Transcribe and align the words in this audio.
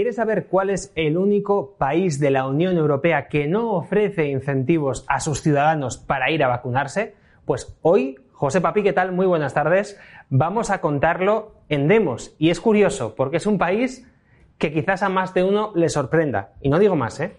¿Quieres 0.00 0.16
saber 0.16 0.46
cuál 0.46 0.70
es 0.70 0.94
el 0.94 1.18
único 1.18 1.74
país 1.76 2.18
de 2.18 2.30
la 2.30 2.48
Unión 2.48 2.78
Europea 2.78 3.28
que 3.28 3.46
no 3.46 3.74
ofrece 3.74 4.28
incentivos 4.28 5.04
a 5.08 5.20
sus 5.20 5.42
ciudadanos 5.42 5.98
para 5.98 6.30
ir 6.30 6.42
a 6.42 6.48
vacunarse? 6.48 7.12
Pues 7.44 7.78
hoy, 7.82 8.16
José 8.32 8.62
Papi, 8.62 8.82
¿qué 8.82 8.94
tal? 8.94 9.12
Muy 9.12 9.26
buenas 9.26 9.52
tardes. 9.52 10.00
Vamos 10.30 10.70
a 10.70 10.80
contarlo 10.80 11.52
en 11.68 11.86
Demos. 11.86 12.34
Y 12.38 12.48
es 12.48 12.62
curioso, 12.62 13.14
porque 13.14 13.36
es 13.36 13.44
un 13.44 13.58
país 13.58 14.10
que 14.56 14.72
quizás 14.72 15.02
a 15.02 15.10
más 15.10 15.34
de 15.34 15.44
uno 15.44 15.70
le 15.74 15.90
sorprenda. 15.90 16.54
Y 16.62 16.70
no 16.70 16.78
digo 16.78 16.96
más, 16.96 17.20
¿eh? 17.20 17.36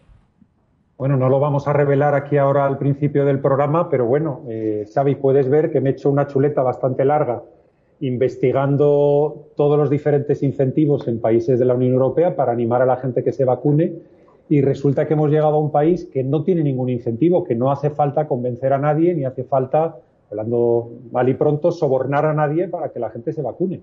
Bueno, 0.99 1.17
no 1.17 1.29
lo 1.29 1.39
vamos 1.39 1.67
a 1.67 1.73
revelar 1.73 2.13
aquí 2.13 2.37
ahora 2.37 2.67
al 2.67 2.77
principio 2.77 3.25
del 3.25 3.39
programa, 3.39 3.89
pero 3.89 4.05
bueno, 4.05 4.43
eh, 4.47 4.85
Xavi, 4.93 5.15
puedes 5.15 5.49
ver 5.49 5.71
que 5.71 5.81
me 5.81 5.89
he 5.89 5.93
hecho 5.93 6.11
una 6.11 6.27
chuleta 6.27 6.61
bastante 6.61 7.05
larga 7.05 7.41
investigando 8.01 9.49
todos 9.55 9.77
los 9.77 9.89
diferentes 9.89 10.43
incentivos 10.43 11.07
en 11.07 11.21
países 11.21 11.59
de 11.59 11.65
la 11.65 11.75
Unión 11.75 11.93
Europea 11.93 12.35
para 12.35 12.51
animar 12.51 12.81
a 12.81 12.85
la 12.85 12.97
gente 12.97 13.23
que 13.23 13.31
se 13.31 13.45
vacune 13.45 13.93
y 14.49 14.61
resulta 14.61 15.07
que 15.07 15.13
hemos 15.13 15.29
llegado 15.29 15.55
a 15.55 15.59
un 15.59 15.71
país 15.71 16.09
que 16.11 16.23
no 16.23 16.43
tiene 16.43 16.63
ningún 16.63 16.89
incentivo, 16.89 17.43
que 17.43 17.55
no 17.55 17.71
hace 17.71 17.89
falta 17.89 18.27
convencer 18.27 18.73
a 18.73 18.79
nadie 18.79 19.13
ni 19.13 19.23
hace 19.23 19.43
falta, 19.43 19.95
hablando 20.29 20.89
mal 21.11 21.29
y 21.29 21.35
pronto, 21.35 21.71
sobornar 21.71 22.25
a 22.25 22.33
nadie 22.33 22.67
para 22.67 22.89
que 22.89 22.99
la 22.99 23.11
gente 23.11 23.33
se 23.33 23.41
vacune. 23.41 23.81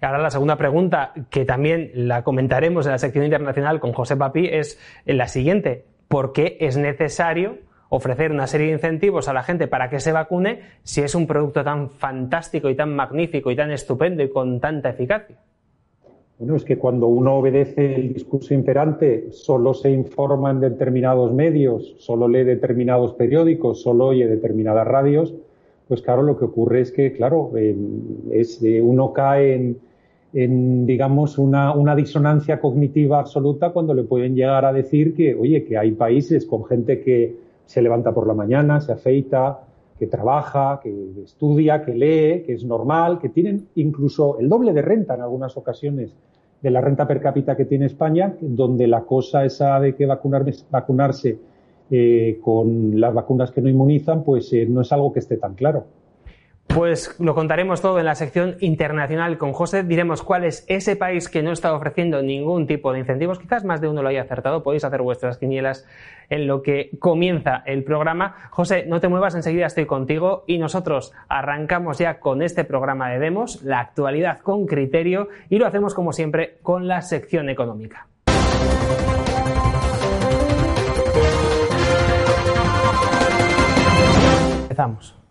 Ahora 0.00 0.18
la 0.18 0.30
segunda 0.30 0.56
pregunta, 0.56 1.12
que 1.30 1.44
también 1.44 1.90
la 1.94 2.22
comentaremos 2.24 2.86
en 2.86 2.92
la 2.92 2.98
sección 2.98 3.24
internacional 3.24 3.80
con 3.80 3.92
José 3.92 4.16
Papi, 4.16 4.46
es 4.46 4.78
la 5.06 5.28
siguiente. 5.28 5.84
¿Por 6.08 6.32
qué 6.32 6.56
es 6.60 6.76
necesario 6.76 7.58
ofrecer 7.88 8.32
una 8.32 8.46
serie 8.46 8.68
de 8.68 8.72
incentivos 8.74 9.28
a 9.28 9.32
la 9.32 9.42
gente 9.42 9.68
para 9.68 9.88
que 9.88 10.00
se 10.00 10.12
vacune 10.12 10.60
si 10.82 11.00
es 11.02 11.14
un 11.14 11.26
producto 11.26 11.62
tan 11.62 11.90
fantástico 11.90 12.68
y 12.68 12.74
tan 12.74 12.94
magnífico 12.94 13.50
y 13.50 13.56
tan 13.56 13.70
estupendo 13.70 14.22
y 14.22 14.30
con 14.30 14.60
tanta 14.60 14.90
eficacia? 14.90 15.36
Bueno, 16.38 16.56
es 16.56 16.64
que 16.64 16.76
cuando 16.76 17.06
uno 17.06 17.36
obedece 17.36 17.94
el 17.94 18.12
discurso 18.12 18.52
imperante, 18.52 19.32
solo 19.32 19.72
se 19.72 19.90
informa 19.90 20.50
en 20.50 20.60
determinados 20.60 21.32
medios, 21.32 21.94
solo 21.98 22.28
lee 22.28 22.44
determinados 22.44 23.14
periódicos, 23.14 23.80
solo 23.80 24.08
oye 24.08 24.26
determinadas 24.26 24.86
radios, 24.86 25.34
pues 25.88 26.02
claro, 26.02 26.22
lo 26.22 26.36
que 26.36 26.44
ocurre 26.44 26.80
es 26.82 26.92
que, 26.92 27.12
claro, 27.12 27.52
es, 28.32 28.60
uno 28.82 29.12
cae 29.14 29.54
en, 29.54 29.78
en 30.34 30.84
digamos, 30.84 31.38
una, 31.38 31.72
una, 31.72 31.94
disonancia 31.94 32.60
cognitiva 32.60 33.20
absoluta 33.20 33.70
cuando 33.70 33.94
le 33.94 34.02
pueden 34.02 34.34
llegar 34.34 34.64
a 34.64 34.72
decir 34.72 35.14
que, 35.14 35.34
oye, 35.34 35.64
que 35.64 35.78
hay 35.78 35.92
países 35.92 36.44
con 36.44 36.64
gente 36.66 37.00
que 37.00 37.36
se 37.66 37.82
levanta 37.82 38.12
por 38.12 38.26
la 38.26 38.34
mañana, 38.34 38.80
se 38.80 38.92
afeita, 38.92 39.60
que 39.98 40.06
trabaja, 40.06 40.80
que 40.82 41.22
estudia, 41.24 41.84
que 41.84 41.94
lee, 41.94 42.42
que 42.44 42.54
es 42.54 42.64
normal, 42.64 43.18
que 43.18 43.28
tienen 43.28 43.68
incluso 43.74 44.38
el 44.38 44.48
doble 44.48 44.72
de 44.72 44.82
renta 44.82 45.14
en 45.14 45.22
algunas 45.22 45.56
ocasiones 45.56 46.14
de 46.62 46.70
la 46.70 46.80
renta 46.80 47.06
per 47.06 47.20
cápita 47.20 47.56
que 47.56 47.64
tiene 47.64 47.86
España, 47.86 48.34
donde 48.40 48.86
la 48.86 49.02
cosa 49.02 49.44
esa 49.44 49.78
de 49.80 49.94
que 49.94 50.06
vacunarse 50.06 51.38
eh, 51.90 52.38
con 52.42 53.00
las 53.00 53.14
vacunas 53.14 53.50
que 53.50 53.60
no 53.60 53.68
inmunizan, 53.68 54.24
pues 54.24 54.52
eh, 54.52 54.66
no 54.66 54.80
es 54.80 54.92
algo 54.92 55.12
que 55.12 55.20
esté 55.20 55.36
tan 55.36 55.54
claro. 55.54 55.84
Pues 56.68 57.18
lo 57.18 57.34
contaremos 57.34 57.80
todo 57.80 57.98
en 57.98 58.04
la 58.04 58.14
sección 58.14 58.56
internacional 58.60 59.38
con 59.38 59.52
José. 59.52 59.82
Diremos 59.82 60.22
cuál 60.22 60.44
es 60.44 60.64
ese 60.68 60.94
país 60.94 61.28
que 61.28 61.42
no 61.42 61.52
está 61.52 61.72
ofreciendo 61.72 62.22
ningún 62.22 62.66
tipo 62.66 62.92
de 62.92 62.98
incentivos. 62.98 63.38
Quizás 63.38 63.64
más 63.64 63.80
de 63.80 63.88
uno 63.88 64.02
lo 64.02 64.08
haya 64.08 64.22
acertado. 64.22 64.62
Podéis 64.62 64.84
hacer 64.84 65.00
vuestras 65.00 65.38
quinielas 65.38 65.86
en 66.28 66.46
lo 66.46 66.62
que 66.62 66.90
comienza 66.98 67.62
el 67.66 67.84
programa. 67.84 68.36
José, 68.50 68.84
no 68.86 69.00
te 69.00 69.08
muevas, 69.08 69.34
enseguida 69.34 69.66
estoy 69.66 69.86
contigo 69.86 70.44
y 70.46 70.58
nosotros 70.58 71.12
arrancamos 71.28 71.98
ya 71.98 72.20
con 72.20 72.42
este 72.42 72.64
programa 72.64 73.08
de 73.10 73.20
demos, 73.20 73.62
la 73.62 73.80
actualidad 73.80 74.40
con 74.40 74.66
criterio 74.66 75.28
y 75.48 75.58
lo 75.58 75.66
hacemos 75.66 75.94
como 75.94 76.12
siempre 76.12 76.58
con 76.62 76.88
la 76.88 77.00
sección 77.02 77.48
económica. 77.48 78.06
Empezamos. 84.62 85.25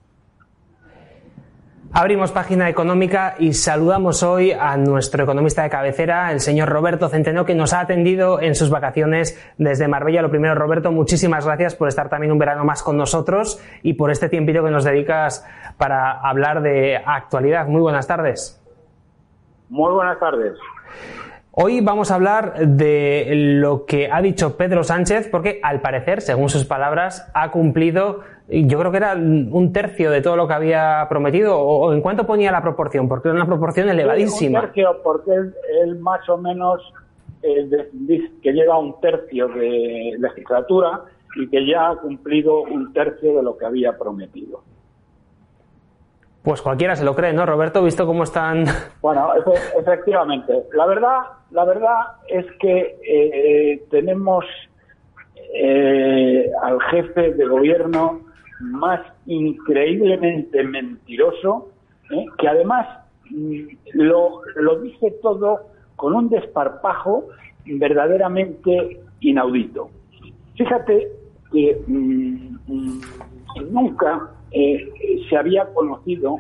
Abrimos 1.98 2.34
página 2.34 2.68
económica 2.68 3.36
y 3.40 3.54
saludamos 3.54 4.22
hoy 4.22 4.52
a 4.52 4.76
nuestro 4.76 5.24
economista 5.24 5.64
de 5.64 5.70
cabecera, 5.70 6.30
el 6.34 6.42
señor 6.42 6.68
Roberto 6.68 7.08
Centeno, 7.08 7.46
que 7.46 7.56
nos 7.56 7.72
ha 7.72 7.80
atendido 7.80 8.42
en 8.42 8.54
sus 8.54 8.70
vacaciones 8.70 9.42
desde 9.58 9.88
Marbella. 9.88 10.22
Lo 10.22 10.30
primero, 10.30 10.56
Roberto, 10.56 10.92
muchísimas 10.92 11.46
gracias 11.46 11.74
por 11.74 11.88
estar 11.88 12.10
también 12.10 12.34
un 12.34 12.38
verano 12.38 12.66
más 12.66 12.84
con 12.84 12.98
nosotros 12.98 13.62
y 13.82 13.94
por 13.94 14.12
este 14.12 14.28
tiempito 14.28 14.62
que 14.62 14.72
nos 14.72 14.84
dedicas 14.84 15.48
para 15.78 16.20
hablar 16.20 16.62
de 16.62 16.98
actualidad. 16.98 17.66
Muy 17.68 17.80
buenas 17.80 18.06
tardes. 18.08 18.62
Muy 19.70 19.94
buenas 19.94 20.20
tardes. 20.20 20.58
Hoy 21.58 21.80
vamos 21.80 22.12
a 22.12 22.16
hablar 22.16 22.56
de 22.60 23.30
lo 23.32 23.86
que 23.86 24.12
ha 24.12 24.22
dicho 24.22 24.58
Pedro 24.58 24.84
Sánchez, 24.84 25.30
porque 25.32 25.62
al 25.64 25.80
parecer, 25.80 26.20
según 26.20 26.50
sus 26.50 26.66
palabras, 26.66 27.32
ha 27.34 27.52
cumplido, 27.52 28.20
yo 28.48 28.80
creo 28.80 28.92
que 28.92 28.98
era 28.98 29.14
un 29.14 29.74
tercio 29.74 30.12
de 30.12 30.22
todo 30.22 30.36
lo 30.36 30.48
que 30.48 30.54
había 30.54 31.06
prometido, 31.10 31.58
o, 31.58 31.94
en 31.94 32.02
cuánto 32.02 32.28
ponía 32.28 32.52
la 32.52 32.62
proporción, 32.62 33.08
porque 33.08 33.30
era 33.30 33.36
una 33.36 33.48
proporción 33.48 33.90
elevadísima. 33.90 34.60
un 34.60 34.66
tercio, 34.66 35.02
porque 35.04 35.32
él, 35.32 36.00
más 36.00 36.28
o 36.30 36.38
menos 36.38 36.82
eh, 37.42 37.90
dice 37.92 38.32
que 38.44 38.54
lleva 38.54 38.78
un 38.78 39.00
tercio 39.02 39.48
de 39.48 40.16
legislatura 40.20 41.02
y 41.36 41.50
que 41.50 41.66
ya 41.66 41.90
ha 41.90 41.96
cumplido 41.98 42.62
un 42.62 42.94
tercio 42.94 43.36
de 43.36 43.44
lo 43.44 43.58
que 43.58 43.66
había 43.66 43.98
prometido. 43.98 44.62
Pues 46.44 46.62
cualquiera 46.62 46.96
se 46.96 47.04
lo 47.04 47.16
cree, 47.16 47.34
¿no, 47.34 47.48
Roberto? 47.48 47.84
Visto 47.84 48.06
cómo 48.06 48.24
están. 48.24 48.66
Bueno, 49.02 49.30
efectivamente. 49.80 50.54
La 50.74 50.86
verdad, 50.86 51.18
la 51.50 51.66
verdad 51.66 52.00
es 52.28 52.46
que 52.60 53.00
eh, 53.04 53.84
tenemos 53.90 54.46
eh, 55.56 56.52
al 56.62 56.80
jefe 56.84 57.34
de 57.34 57.46
gobierno 57.48 58.22
más 58.60 59.02
increíblemente 59.26 60.64
mentiroso, 60.64 61.70
¿eh? 62.12 62.26
que 62.38 62.48
además 62.48 62.88
mm, 63.30 63.62
lo, 63.94 64.42
lo 64.56 64.80
dice 64.82 65.12
todo 65.22 65.62
con 65.96 66.14
un 66.14 66.30
desparpajo 66.30 67.26
verdaderamente 67.66 69.02
inaudito. 69.22 69.90
Fíjate 70.56 71.08
que 71.52 71.82
mm, 71.88 72.58
mm, 72.68 73.02
nunca 73.72 74.30
eh, 74.52 74.90
se 75.30 75.38
había 75.38 75.66
conocido 75.74 76.40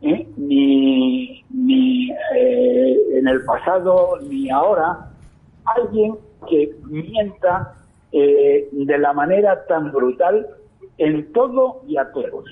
¿eh? 0.00 0.26
ni, 0.36 1.44
ni 1.50 2.10
en 2.10 3.28
el 3.28 3.44
pasado 3.44 4.18
ni 4.28 4.50
ahora 4.50 5.10
alguien 5.64 6.16
que 6.48 6.74
mienta 6.88 7.74
de 8.12 8.98
la 8.98 9.14
manera 9.14 9.64
tan 9.66 9.90
brutal 9.90 10.46
en 11.02 11.32
todo 11.32 11.82
y 11.88 11.96
a 11.96 12.12
todos. 12.12 12.44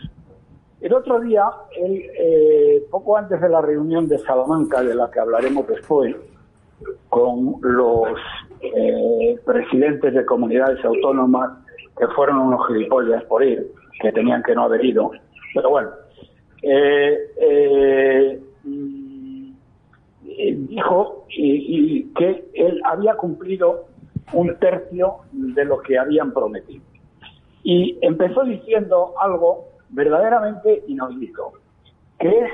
El 0.80 0.92
otro 0.94 1.20
día, 1.20 1.44
él, 1.76 2.82
poco 2.90 3.16
antes 3.16 3.40
de 3.40 3.48
la 3.48 3.60
reunión 3.60 4.08
de 4.08 4.18
Salamanca, 4.18 4.82
de 4.82 4.94
la 4.94 5.08
que 5.10 5.20
hablaremos 5.20 5.68
después, 5.68 6.16
con 7.08 7.56
los 7.60 8.08
presidentes 9.44 10.14
de 10.14 10.24
comunidades 10.24 10.84
autónomas 10.84 11.52
que 11.96 12.06
fueron 12.08 12.38
unos 12.38 12.66
gilipollas 12.66 13.22
por 13.24 13.44
ir, 13.44 13.70
que 14.00 14.10
tenían 14.10 14.42
que 14.42 14.54
no 14.54 14.64
haber 14.64 14.84
ido. 14.84 15.12
Pero 15.54 15.70
bueno, 15.70 15.90
eh, 16.62 17.18
eh, 17.36 18.40
mm, 18.64 19.52
dijo 20.66 21.26
que 21.28 22.50
él 22.54 22.80
había 22.84 23.14
cumplido 23.14 23.84
un 24.32 24.56
tercio 24.56 25.18
de 25.30 25.64
lo 25.64 25.80
que 25.82 25.98
habían 25.98 26.32
prometido. 26.32 26.89
Y 27.62 27.98
empezó 28.02 28.44
diciendo 28.44 29.14
algo 29.20 29.68
verdaderamente 29.90 30.82
inaudito, 30.86 31.52
que 32.18 32.28
es 32.28 32.50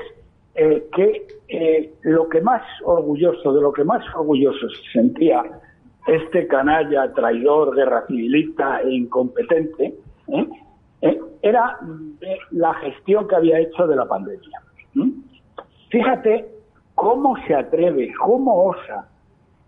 eh, 0.55 0.87
que 0.93 1.93
lo 2.01 2.27
que 2.29 2.41
más 2.41 2.63
orgulloso, 2.83 3.53
de 3.53 3.61
lo 3.61 3.71
que 3.71 3.83
más 3.83 4.03
orgulloso 4.15 4.69
se 4.69 4.91
sentía 4.91 5.43
este 6.07 6.47
canalla, 6.47 7.13
traidor, 7.13 7.75
guerra 7.75 8.05
civilista 8.07 8.81
e 8.81 8.93
incompetente, 8.93 9.93
¿eh? 10.27 10.47
¿eh? 11.01 11.19
era 11.41 11.77
la 12.51 12.73
gestión 12.75 13.27
que 13.27 13.35
había 13.35 13.59
hecho 13.59 13.85
de 13.85 13.95
la 13.95 14.05
pandemia. 14.05 14.61
Fíjate 15.89 16.47
cómo 16.95 17.35
se 17.45 17.53
atreve, 17.53 18.13
cómo 18.19 18.67
osa 18.69 19.07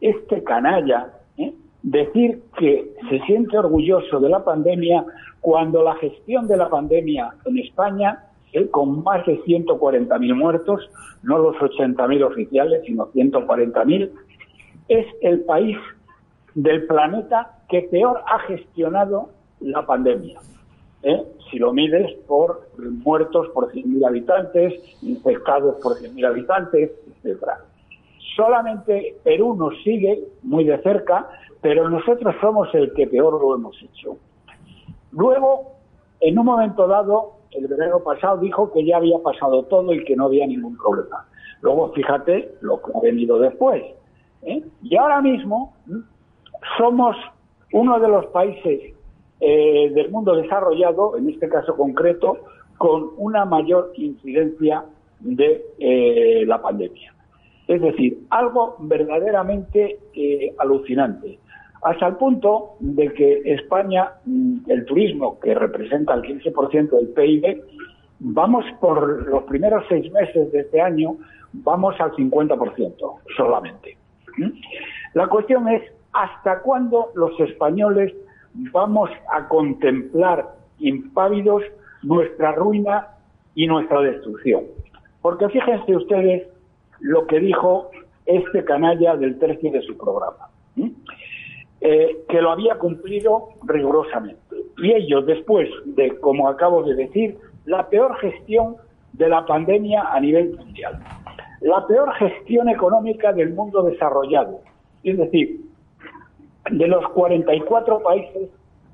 este 0.02 0.44
canalla 0.44 1.14
¿eh? 1.38 1.54
Decir 1.84 2.44
que 2.58 2.94
se 3.10 3.20
siente 3.22 3.58
orgulloso 3.58 4.20
de 4.20 4.30
la 4.30 4.44
pandemia 4.44 5.06
cuando 5.42 5.84
la 5.84 5.96
gestión 5.96 6.48
de 6.48 6.58
la 6.58 6.70
pandemia 6.70 7.34
en 7.46 7.60
España, 7.60 8.26
¿eh? 8.54 8.68
con 8.70 9.04
más 9.04 9.26
de 9.26 9.40
140.000 9.44 10.36
muertos, 10.36 10.90
no 11.24 11.38
los 11.38 11.56
80.000 11.58 12.24
oficiales, 12.24 12.82
sino 12.86 13.08
140.000, 13.12 14.12
es 14.90 15.06
el 15.22 15.42
país 15.42 15.78
del 16.56 16.86
planeta 16.88 17.60
que 17.70 17.84
peor 17.84 18.22
ha 18.28 18.40
gestionado 18.40 19.30
la 19.62 19.86
pandemia. 19.86 20.40
¿eh? 21.04 21.24
si 21.50 21.58
lo 21.58 21.74
mides 21.74 22.12
por 22.28 22.70
muertos 22.78 23.48
por 23.50 23.72
100.000 23.72 24.08
habitantes, 24.08 24.74
infectados 25.02 25.76
por 25.82 25.98
100.000 25.98 26.28
habitantes, 26.28 26.92
etc. 27.24 27.44
Solamente 28.36 29.16
Perú 29.24 29.56
nos 29.56 29.82
sigue 29.84 30.20
muy 30.44 30.64
de 30.64 30.82
cerca, 30.82 31.28
pero 31.62 31.90
nosotros 31.90 32.36
somos 32.42 32.74
el 32.74 32.94
que 32.94 33.08
peor 33.08 33.40
lo 33.42 33.56
hemos 33.56 33.76
hecho. 33.82 34.18
Luego, 35.12 35.74
en 36.22 36.38
un 36.38 36.46
momento 36.46 36.88
dado, 36.88 37.40
el 37.52 37.68
verano 37.68 38.00
pasado 38.00 38.38
dijo 38.38 38.72
que 38.72 38.86
ya 38.86 38.98
había 38.98 39.18
pasado 39.20 39.64
todo 39.64 39.94
y 39.94 40.04
que 40.04 40.16
no 40.16 40.26
había 40.26 40.46
ningún 40.46 40.78
problema. 40.78 41.26
Luego, 41.62 41.92
fíjate 41.94 42.56
lo 42.62 42.82
que 42.82 42.92
ha 42.96 43.02
venido 43.02 43.40
después. 43.40 43.84
¿eh? 44.44 44.64
Y 44.84 44.96
ahora 44.96 45.22
mismo 45.22 45.74
somos 46.78 47.16
uno 47.74 48.00
de 48.00 48.08
los 48.08 48.26
países 48.28 48.94
eh, 49.40 49.92
del 49.94 50.10
mundo 50.12 50.36
desarrollado, 50.36 51.18
en 51.18 51.30
este 51.30 51.50
caso 51.50 51.76
concreto, 51.76 52.38
con 52.78 53.10
una 53.18 53.46
mayor 53.46 53.92
incidencia 53.96 54.86
de 55.20 55.66
eh, 55.80 56.44
la 56.46 56.62
pandemia. 56.62 57.14
Es 57.68 57.82
decir, 57.82 58.26
algo 58.30 58.78
verdaderamente 58.80 60.00
alucinante. 60.58 61.40
Hasta 61.82 62.08
el 62.08 62.16
punto 62.18 62.76
de 62.80 63.14
que 63.14 63.42
España, 63.46 64.12
mm, 64.26 64.70
el 64.70 64.86
turismo, 64.86 65.40
que 65.40 65.56
representa 65.56 66.14
el 66.14 66.24
15% 66.24 66.98
del 66.98 67.10
PIB, 67.10 67.62
vamos 68.20 68.66
por 68.82 69.28
los 69.28 69.44
primeros 69.44 69.86
seis 69.88 70.12
meses 70.12 70.52
de 70.52 70.60
este 70.62 70.82
año, 70.82 71.16
vamos 71.54 71.96
al 72.00 72.14
50% 72.16 73.20
solamente. 73.36 73.98
La 75.14 75.28
cuestión 75.28 75.68
es, 75.68 75.82
¿hasta 76.14 76.62
cuándo 76.62 77.08
los 77.16 77.40
españoles 77.40 78.14
vamos 78.54 79.10
a 79.32 79.48
contemplar 79.48 80.46
impávidos 80.80 81.64
nuestra 82.04 82.54
ruina 82.54 83.08
y 83.56 83.68
nuestra 83.68 84.02
destrucción? 84.02 84.64
Porque 85.22 85.50
fíjense 85.50 85.96
ustedes 85.96 86.48
lo 87.00 87.26
que 87.28 87.40
dijo 87.40 87.90
este 88.26 88.64
canalla 88.64 89.16
del 89.16 89.40
tercio 89.40 89.72
de 89.72 89.82
su 89.82 89.98
programa, 89.98 90.50
eh, 91.82 92.24
que 92.28 92.42
lo 92.42 92.52
había 92.52 92.76
cumplido 92.76 93.50
rigurosamente. 93.64 94.40
Y 94.78 94.92
ello 94.92 95.22
después 95.22 95.70
de, 95.86 96.18
como 96.20 96.48
acabo 96.48 96.84
de 96.84 96.96
decir, 96.96 97.38
la 97.66 97.90
peor 97.90 98.18
gestión 98.18 98.76
de 99.14 99.30
la 99.30 99.46
pandemia 99.46 100.04
a 100.12 100.20
nivel 100.20 100.56
mundial, 100.56 101.00
la 101.62 101.86
peor 101.88 102.14
gestión 102.14 102.70
económica 102.70 103.34
del 103.34 103.54
mundo 103.54 103.84
desarrollado, 103.84 104.62
es 105.04 105.18
decir, 105.18 105.62
de 106.70 106.88
los 106.88 107.08
44 107.10 108.02
países 108.02 108.50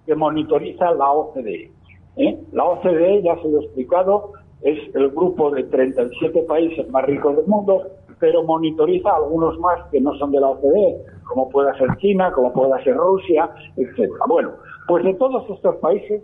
que 0.05 0.15
monitoriza 0.15 0.91
la 0.91 1.11
OCDE. 1.11 1.71
¿eh? 2.17 2.39
La 2.51 2.65
OCDE, 2.65 3.23
ya 3.23 3.35
se 3.41 3.49
lo 3.49 3.61
he 3.61 3.65
explicado, 3.65 4.33
es 4.61 4.79
el 4.95 5.09
grupo 5.09 5.51
de 5.51 5.63
37 5.63 6.43
países 6.43 6.89
más 6.89 7.05
ricos 7.05 7.35
del 7.35 7.47
mundo, 7.47 7.87
pero 8.19 8.43
monitoriza 8.43 9.15
algunos 9.15 9.57
más 9.59 9.83
que 9.91 10.01
no 10.01 10.15
son 10.15 10.31
de 10.31 10.39
la 10.39 10.49
OCDE, 10.49 11.05
como 11.27 11.49
pueda 11.49 11.77
ser 11.77 11.95
China, 11.97 12.31
como 12.31 12.53
pueda 12.53 12.81
ser 12.83 12.95
Rusia, 12.95 13.49
etcétera. 13.75 14.25
Bueno, 14.27 14.51
pues 14.87 15.03
de 15.03 15.13
todos 15.15 15.49
estos 15.49 15.75
países, 15.77 16.23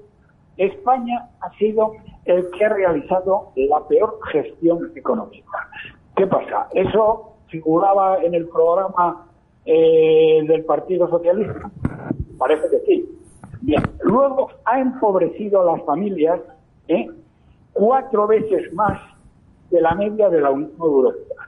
España 0.57 1.29
ha 1.41 1.51
sido 1.57 1.93
el 2.25 2.49
que 2.51 2.65
ha 2.65 2.69
realizado 2.69 3.51
la 3.55 3.87
peor 3.87 4.19
gestión 4.31 4.91
económica. 4.95 5.69
¿Qué 6.15 6.27
pasa? 6.27 6.67
¿Eso 6.73 7.33
figuraba 7.47 8.21
en 8.23 8.35
el 8.35 8.47
programa 8.47 9.27
eh, 9.65 10.43
del 10.47 10.63
Partido 10.65 11.09
Socialista? 11.09 11.71
Parece 12.37 12.69
que 12.69 12.79
sí. 12.85 13.17
Bien, 13.61 13.83
luego 14.01 14.49
ha 14.65 14.79
empobrecido 14.79 15.61
a 15.61 15.75
las 15.75 15.85
familias 15.85 16.39
¿eh? 16.87 17.07
cuatro 17.73 18.27
veces 18.27 18.73
más 18.73 18.99
de 19.69 19.81
la 19.81 19.95
media 19.95 20.29
de 20.29 20.41
la 20.41 20.51
Unión 20.51 20.71
Europea. 20.79 21.40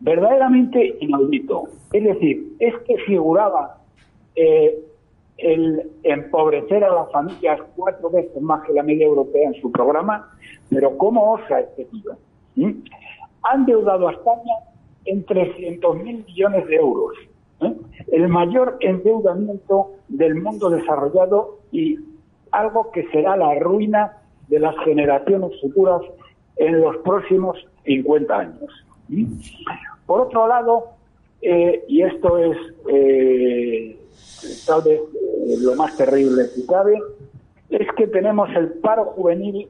Verdaderamente 0.00 0.96
inaudito. 1.00 1.64
Es 1.92 2.04
decir, 2.04 2.56
es 2.58 2.74
que 2.86 2.96
figuraba 2.98 3.78
eh, 4.34 4.78
el 5.38 5.90
empobrecer 6.02 6.84
a 6.84 6.94
las 6.94 7.10
familias 7.12 7.60
cuatro 7.76 8.10
veces 8.10 8.40
más 8.40 8.64
que 8.66 8.72
la 8.72 8.82
media 8.82 9.06
europea 9.06 9.48
en 9.48 9.60
su 9.60 9.70
programa, 9.70 10.30
pero 10.70 10.96
¿cómo 10.96 11.32
osa 11.32 11.60
este 11.60 11.84
tío? 11.86 12.16
¿Mm? 12.56 12.70
Han 13.42 13.66
deudado 13.66 14.08
a 14.08 14.12
España 14.12 14.54
en 15.04 15.24
300.000 15.26 16.26
millones 16.26 16.66
de 16.66 16.76
euros, 16.76 17.16
¿eh? 17.60 17.74
el 18.12 18.28
mayor 18.28 18.76
endeudamiento 18.80 19.92
del 20.08 20.36
mundo 20.36 20.70
desarrollado 20.70 21.58
y 21.72 21.98
algo 22.52 22.90
que 22.92 23.06
será 23.08 23.36
la 23.36 23.54
ruina 23.58 24.18
de 24.48 24.60
las 24.60 24.76
generaciones 24.84 25.50
futuras 25.60 26.02
en 26.56 26.80
los 26.80 26.96
próximos 26.98 27.58
50 27.84 28.38
años. 28.38 28.86
Por 30.06 30.20
otro 30.20 30.46
lado, 30.46 30.88
eh, 31.40 31.84
y 31.88 32.02
esto 32.02 32.38
es 32.38 32.56
eh, 32.88 33.98
tal 34.66 34.82
vez 34.82 35.00
eh, 35.00 35.56
lo 35.60 35.74
más 35.76 35.96
terrible 35.96 36.44
que 36.54 36.66
cabe, 36.66 36.98
es 37.70 37.88
que 37.96 38.06
tenemos 38.06 38.48
el 38.54 38.74
paro 38.74 39.06
juvenil 39.06 39.68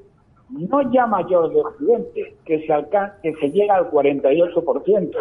no 0.50 0.92
ya 0.92 1.06
mayor 1.06 1.52
de 1.52 1.60
Occidente, 1.60 2.36
que 2.44 2.66
se, 2.66 2.72
alcanza, 2.72 3.16
que 3.22 3.34
se 3.34 3.50
llega 3.50 3.76
al 3.76 3.90
48%. 3.90 5.16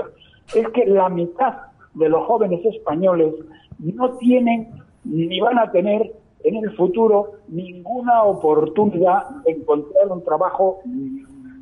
Es 0.54 0.68
que 0.70 0.86
la 0.86 1.10
mitad 1.10 1.54
de 1.94 2.10
los 2.10 2.26
jóvenes 2.26 2.64
españoles 2.66 3.34
no 3.80 4.12
tienen 4.18 4.70
ni 5.06 5.40
van 5.40 5.60
a 5.60 5.72
tener 5.72 6.14
en 6.44 6.56
el 6.58 6.76
futuro 6.76 7.34
ninguna 7.48 8.24
oportunidad 8.24 9.30
de 9.46 9.52
encontrar 9.52 10.08
un 10.10 10.24
trabajo 10.24 10.82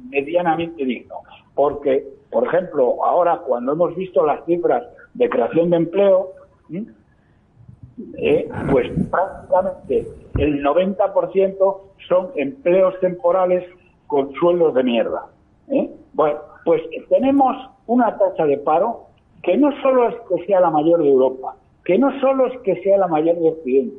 medianamente 0.10 0.84
digno. 0.84 1.16
Porque, 1.54 2.08
por 2.32 2.48
ejemplo, 2.48 3.04
ahora 3.04 3.42
cuando 3.46 3.74
hemos 3.74 3.96
visto 3.96 4.26
las 4.26 4.44
cifras 4.46 4.84
de 5.14 5.30
creación 5.30 5.70
de 5.70 5.78
empleo, 5.78 6.32
eh, 8.18 8.50
pues 8.72 8.90
prácticamente 9.10 10.08
el 10.38 10.64
90% 10.64 11.78
son 12.08 12.30
empleos 12.36 13.00
temporales 13.02 13.66
con 14.08 14.32
sueldos 14.34 14.74
de 14.74 14.84
mierda. 14.84 15.26
¿eh? 15.68 15.90
Bueno, 16.14 16.40
pues 16.64 16.82
tenemos 17.10 17.56
una 17.88 18.18
tasa 18.18 18.46
de 18.46 18.58
paro 18.58 19.08
que 19.44 19.58
no 19.58 19.72
solo 19.82 20.10
es 20.10 20.16
que 20.30 20.46
sea 20.46 20.62
la 20.62 20.70
mayor 20.70 21.02
de 21.04 21.10
Europa, 21.10 21.56
que 21.84 21.98
no 21.98 22.18
solo 22.22 22.48
es 22.48 22.58
que 22.62 22.82
sea 22.84 22.98
la 22.98 23.08
mayor 23.08 23.38
de 23.38 23.50
Occidente, 23.50 23.98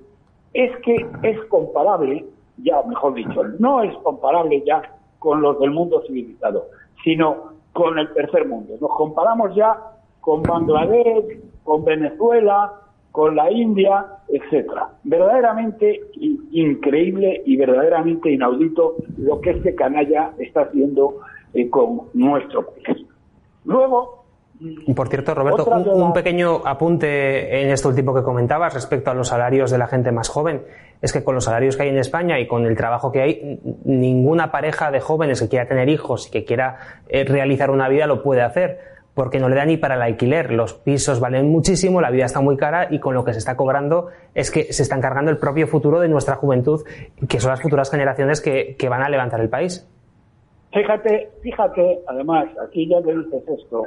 es 0.54 0.70
que 0.78 1.06
es 1.22 1.40
comparable, 1.46 2.24
ya 2.58 2.82
mejor 2.82 3.14
dicho, 3.14 3.42
no 3.58 3.82
es 3.82 3.94
comparable 3.98 4.62
ya 4.64 4.82
con 5.18 5.42
los 5.42 5.58
del 5.58 5.70
mundo 5.70 6.02
civilizado, 6.06 6.66
sino 7.04 7.51
con 7.72 7.98
el 7.98 8.12
tercer 8.12 8.46
mundo. 8.46 8.74
Nos 8.80 8.90
comparamos 8.90 9.54
ya 9.54 9.78
con 10.20 10.42
Bangladesh, 10.42 11.40
con 11.64 11.84
Venezuela, 11.84 12.72
con 13.12 13.36
la 13.36 13.50
India, 13.50 14.06
etcétera. 14.28 14.88
Verdaderamente 15.04 16.00
increíble 16.52 17.42
y 17.44 17.56
verdaderamente 17.56 18.30
inaudito 18.30 18.96
lo 19.18 19.40
que 19.40 19.50
este 19.50 19.74
canalla 19.74 20.32
está 20.38 20.62
haciendo 20.62 21.20
eh, 21.54 21.68
con 21.68 22.02
nuestro 22.14 22.66
país. 22.66 23.06
Luego, 23.64 24.21
por 24.94 25.08
cierto, 25.08 25.34
Roberto, 25.34 25.64
un, 25.64 26.12
pequeño 26.12 26.62
apunte 26.64 27.62
en 27.62 27.70
esto 27.70 27.88
último 27.88 28.14
que 28.14 28.22
comentabas 28.22 28.74
respecto 28.74 29.10
a 29.10 29.14
los 29.14 29.28
salarios 29.28 29.70
de 29.70 29.78
la 29.78 29.86
gente 29.86 30.12
más 30.12 30.28
joven. 30.28 30.62
Es 31.00 31.12
que 31.12 31.24
con 31.24 31.34
los 31.34 31.44
salarios 31.44 31.76
que 31.76 31.84
hay 31.84 31.88
en 31.88 31.98
España 31.98 32.38
y 32.38 32.46
con 32.46 32.66
el 32.66 32.76
trabajo 32.76 33.10
que 33.10 33.22
hay, 33.22 33.60
ninguna 33.84 34.52
pareja 34.52 34.90
de 34.90 35.00
jóvenes 35.00 35.40
que 35.40 35.48
quiera 35.48 35.66
tener 35.66 35.88
hijos 35.88 36.28
y 36.28 36.30
que 36.30 36.44
quiera 36.44 36.78
eh, 37.08 37.24
realizar 37.24 37.70
una 37.70 37.88
vida 37.88 38.06
lo 38.06 38.22
puede 38.22 38.42
hacer, 38.42 38.78
porque 39.14 39.38
no 39.38 39.48
le 39.48 39.56
da 39.56 39.64
ni 39.64 39.76
para 39.76 39.96
el 39.96 40.02
alquiler. 40.02 40.52
Los 40.52 40.74
pisos 40.74 41.18
valen 41.18 41.48
muchísimo, 41.48 42.00
la 42.00 42.10
vida 42.10 42.24
está 42.24 42.40
muy 42.40 42.56
cara 42.56 42.88
y 42.90 43.00
con 43.00 43.14
lo 43.14 43.24
que 43.24 43.32
se 43.32 43.38
está 43.38 43.56
cobrando 43.56 44.08
es 44.34 44.50
que 44.50 44.72
se 44.72 44.82
está 44.82 44.96
encargando 44.96 45.30
el 45.30 45.38
propio 45.38 45.66
futuro 45.66 46.00
de 46.00 46.08
nuestra 46.08 46.36
juventud, 46.36 46.82
que 47.28 47.40
son 47.40 47.50
las 47.50 47.60
futuras 47.60 47.90
generaciones 47.90 48.40
que, 48.40 48.76
que 48.76 48.88
van 48.88 49.02
a 49.02 49.08
levantar 49.08 49.40
el 49.40 49.48
país. 49.48 49.88
Fíjate, 50.72 51.30
fíjate, 51.42 52.00
además, 52.06 52.46
aquí 52.66 52.88
ya 52.88 53.02
que 53.02 53.14
dices 53.14 53.42
esto, 53.46 53.84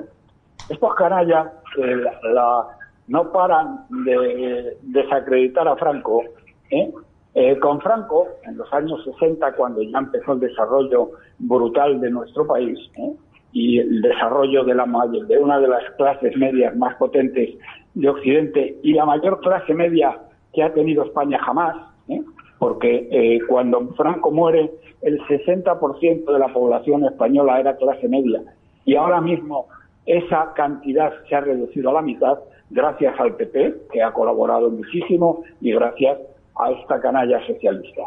estos 0.70 0.96
canallas 0.96 1.48
la, 1.78 2.68
no 3.08 3.32
paran 3.32 3.86
de 3.90 4.78
desacreditar 4.82 5.68
a 5.68 5.76
Franco. 5.76 6.24
¿eh? 6.72 6.92
¿eh? 7.36 7.60
con 7.60 7.80
Franco, 7.82 8.28
en 8.46 8.58
los 8.58 8.72
años 8.74 9.04
60, 9.04 9.54
cuando 9.54 9.82
ya 9.82 10.00
empezó 10.00 10.34
el 10.34 10.40
desarrollo 10.40 11.12
brutal 11.38 12.00
de 12.00 12.10
nuestro 12.10 12.48
país 12.48 12.80
¿eh? 12.96 13.14
y 13.52 13.80
el 13.80 14.02
desarrollo 14.02 14.64
de, 14.64 14.74
la, 14.74 14.86
de 15.28 15.38
una 15.38 15.60
de 15.60 15.68
las 15.68 15.84
clases 15.98 16.36
medias 16.38 16.76
más 16.76 16.96
potentes 16.96 17.56
de 17.94 18.10
Occidente 18.10 18.80
y 18.82 18.94
la 18.94 19.06
mayor 19.06 19.40
clase 19.42 19.74
media 19.74 20.18
que 20.54 20.64
ha 20.64 20.74
tenido 20.74 21.04
España 21.04 21.38
jamás, 21.40 21.76
¿eh? 22.08 22.22
porque 22.58 23.40
cuando 23.50 23.86
Franco 23.96 24.32
muere, 24.32 24.72
el 25.02 25.20
60% 25.28 26.26
de 26.32 26.40
la 26.40 26.48
población 26.54 27.04
española 27.04 27.60
era 27.60 27.76
clase 27.76 28.08
media 28.08 28.42
y 28.86 28.96
ahora 28.96 29.20
mismo 29.20 29.68
esa 30.06 30.54
cantidad 30.54 31.14
se 31.28 31.36
ha 31.36 31.42
reducido 31.42 31.90
a 31.90 31.94
la 31.94 32.02
mitad 32.02 32.40
gracias 32.70 33.20
al 33.20 33.36
PP, 33.36 33.88
que 33.92 34.02
ha 34.02 34.12
colaborado 34.12 34.70
muchísimo, 34.70 35.44
y 35.62 35.72
gracias 35.72 36.20
a 36.56 36.72
esta 36.72 37.00
canalla 37.00 37.46
socialista. 37.46 38.04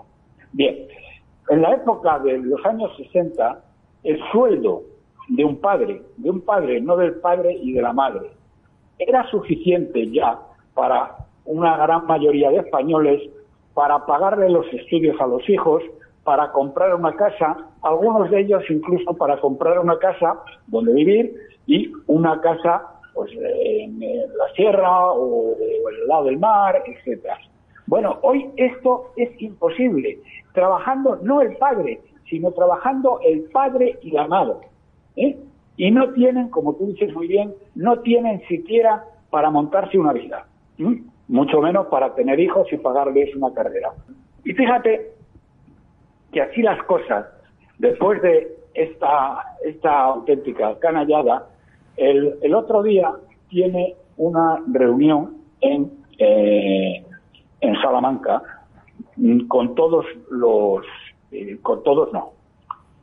Bien, 0.52 0.86
en 1.48 1.62
la 1.62 1.74
época 1.74 2.18
de 2.20 2.38
los 2.38 2.64
años 2.64 2.90
60, 2.96 3.60
el 4.04 4.20
sueldo 4.32 4.82
de 5.28 5.44
un 5.44 5.60
padre, 5.60 6.02
de 6.16 6.30
un 6.30 6.40
padre, 6.40 6.80
no 6.80 6.96
del 6.96 7.14
padre 7.16 7.56
y 7.60 7.72
de 7.72 7.82
la 7.82 7.92
madre, 7.92 8.30
era 8.98 9.28
suficiente 9.30 10.10
ya 10.10 10.38
para 10.74 11.16
una 11.44 11.76
gran 11.76 12.06
mayoría 12.06 12.50
de 12.50 12.58
españoles 12.58 13.22
para 13.74 14.04
pagarle 14.06 14.50
los 14.50 14.66
estudios 14.72 15.20
a 15.20 15.26
los 15.26 15.48
hijos, 15.48 15.82
para 16.25 16.52
comprar 16.52 16.94
una 16.94 17.14
casa, 17.16 17.56
algunos 17.82 18.30
de 18.30 18.40
ellos 18.40 18.62
incluso 18.68 19.14
para 19.14 19.40
comprar 19.40 19.78
una 19.78 19.98
casa 19.98 20.40
donde 20.66 20.92
vivir 20.92 21.34
y 21.66 21.90
una 22.06 22.40
casa 22.40 22.82
pues 23.14 23.32
en 23.32 23.98
la 24.00 24.52
sierra 24.54 25.12
o 25.12 25.56
en 25.56 26.02
el 26.02 26.06
lado 26.06 26.25
del 26.25 26.38
mar, 26.38 26.82
etcétera. 26.87 27.38
Bueno, 27.87 28.18
hoy 28.22 28.50
esto 28.56 29.12
es 29.16 29.30
imposible, 29.40 30.18
trabajando 30.52 31.18
no 31.22 31.40
el 31.40 31.56
padre, 31.56 32.00
sino 32.28 32.52
trabajando 32.52 33.18
el 33.25 33.44
padre 33.50 33.98
y 34.02 34.10
la 34.10 34.26
madre. 34.28 34.68
¿eh? 35.16 35.37
Y 35.76 35.90
no 35.90 36.12
tienen, 36.12 36.50
como 36.50 36.75
tú 36.75 36.87
dices 36.87 37.14
muy 37.14 37.26
bien, 37.26 37.54
no 37.75 38.00
tienen 38.00 38.40
siquiera 38.46 39.04
para 39.30 39.50
montarse 39.50 39.98
una 39.98 40.12
vida, 40.12 40.46
mucho 41.28 41.60
menos 41.60 41.87
para 41.87 42.14
tener 42.14 42.38
hijos 42.38 42.66
y 42.72 42.76
pagarles 42.76 43.34
una 43.34 43.52
carrera. 43.52 43.92
Y 44.44 44.52
fíjate 44.52 45.17
que 46.32 46.42
así 46.42 46.62
las 46.62 46.82
cosas, 46.85 47.26
después 47.78 48.20
de 48.23 48.56
esta, 48.75 49.56
esta 49.64 50.00
auténtica 50.04 50.78
canallada, 50.78 51.47
el, 51.97 52.54
otro 52.54 52.82
día 52.82 53.12
tiene 53.49 53.97
una 54.16 54.62
reunión 54.73 55.38
en, 55.61 55.90
eh, 56.18 57.04
en 57.61 57.75
Salamanca 57.82 58.42
mm, 59.16 59.47
con 59.49 59.75
todos 59.75 60.06
los, 60.30 60.85
eh, 61.32 61.58
con 61.62 61.82
todos 61.82 62.12
no, 62.12 62.32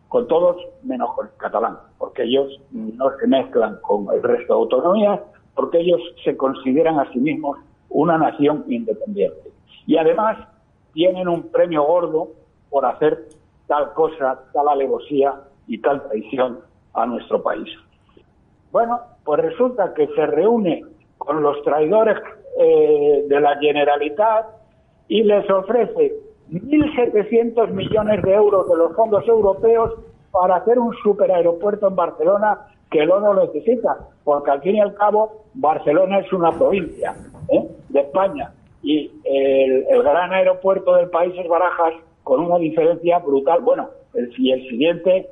con 0.08 0.28
todos 0.28 0.58
menos 0.84 1.14
con 1.14 1.28
el 1.28 1.34
catalán, 1.38 1.78
porque 1.98 2.24
ellos 2.24 2.62
no 2.72 3.10
se 3.20 3.28
mezclan 3.28 3.80
con 3.82 4.08
el 4.14 4.24
resto 4.24 4.54
de 4.54 4.60
autonomías, 4.60 5.20
porque 5.56 5.80
ellos 5.80 6.00
se 6.24 6.38
consideran 6.38 7.00
a 7.00 7.12
sí 7.12 7.20
mismos 7.20 7.60
una 7.90 8.18
nación 8.18 8.64
independiente. 8.68 9.52
Y 9.88 9.98
además 9.98 10.38
tienen 10.94 11.28
un 11.28 11.44
premio 11.50 11.84
gordo 11.84 12.30
por 12.76 12.86
hacer 12.86 13.30
tal 13.68 13.94
cosa, 13.94 14.38
tal 14.52 14.68
alevosía 14.68 15.34
y 15.66 15.78
tal 15.78 16.04
traición 16.10 16.60
a 16.94 17.06
nuestro 17.06 17.42
país. 17.42 17.70
Bueno, 18.74 19.00
pues 19.24 19.44
resulta 19.44 19.94
que 19.94 20.08
se 20.08 20.26
reúne 20.26 20.84
con 21.18 21.42
los 21.42 21.64
traidores 21.64 22.18
eh, 22.60 23.24
de 23.30 23.40
la 23.40 23.58
Generalitat 23.60 24.48
y 25.08 25.24
les 25.24 25.50
ofrece 25.50 26.16
1.700 26.52 27.70
millones 27.70 28.22
de 28.24 28.34
euros 28.34 28.68
de 28.68 28.76
los 28.76 28.94
fondos 28.94 29.26
europeos 29.26 29.94
para 30.32 30.58
hacer 30.58 30.78
un 30.78 30.94
superaeropuerto 31.02 31.88
en 31.88 31.96
Barcelona 31.96 32.60
que 32.92 33.06
no 33.06 33.22
lo 33.22 33.36
necesita, 33.36 34.00
porque 34.26 34.52
al 34.52 34.62
fin 34.62 34.76
y 34.76 34.82
al 34.82 34.96
cabo 34.96 35.46
Barcelona 35.54 36.20
es 36.20 36.34
una 36.34 36.52
provincia 36.52 37.16
¿eh? 37.48 37.70
de 37.88 38.02
España 38.02 38.52
y 38.84 39.10
el, 39.24 39.86
el, 39.90 40.04
gran 40.04 40.34
aeropuerto 40.34 40.94
del 40.96 41.10
país 41.10 41.34
es 41.38 41.48
Barajas 41.48 41.94
con 42.26 42.42
una 42.42 42.58
diferencia 42.58 43.20
brutal. 43.20 43.62
Bueno, 43.62 43.90
el, 44.14 44.26
el 44.26 44.68
siguiente, 44.68 45.30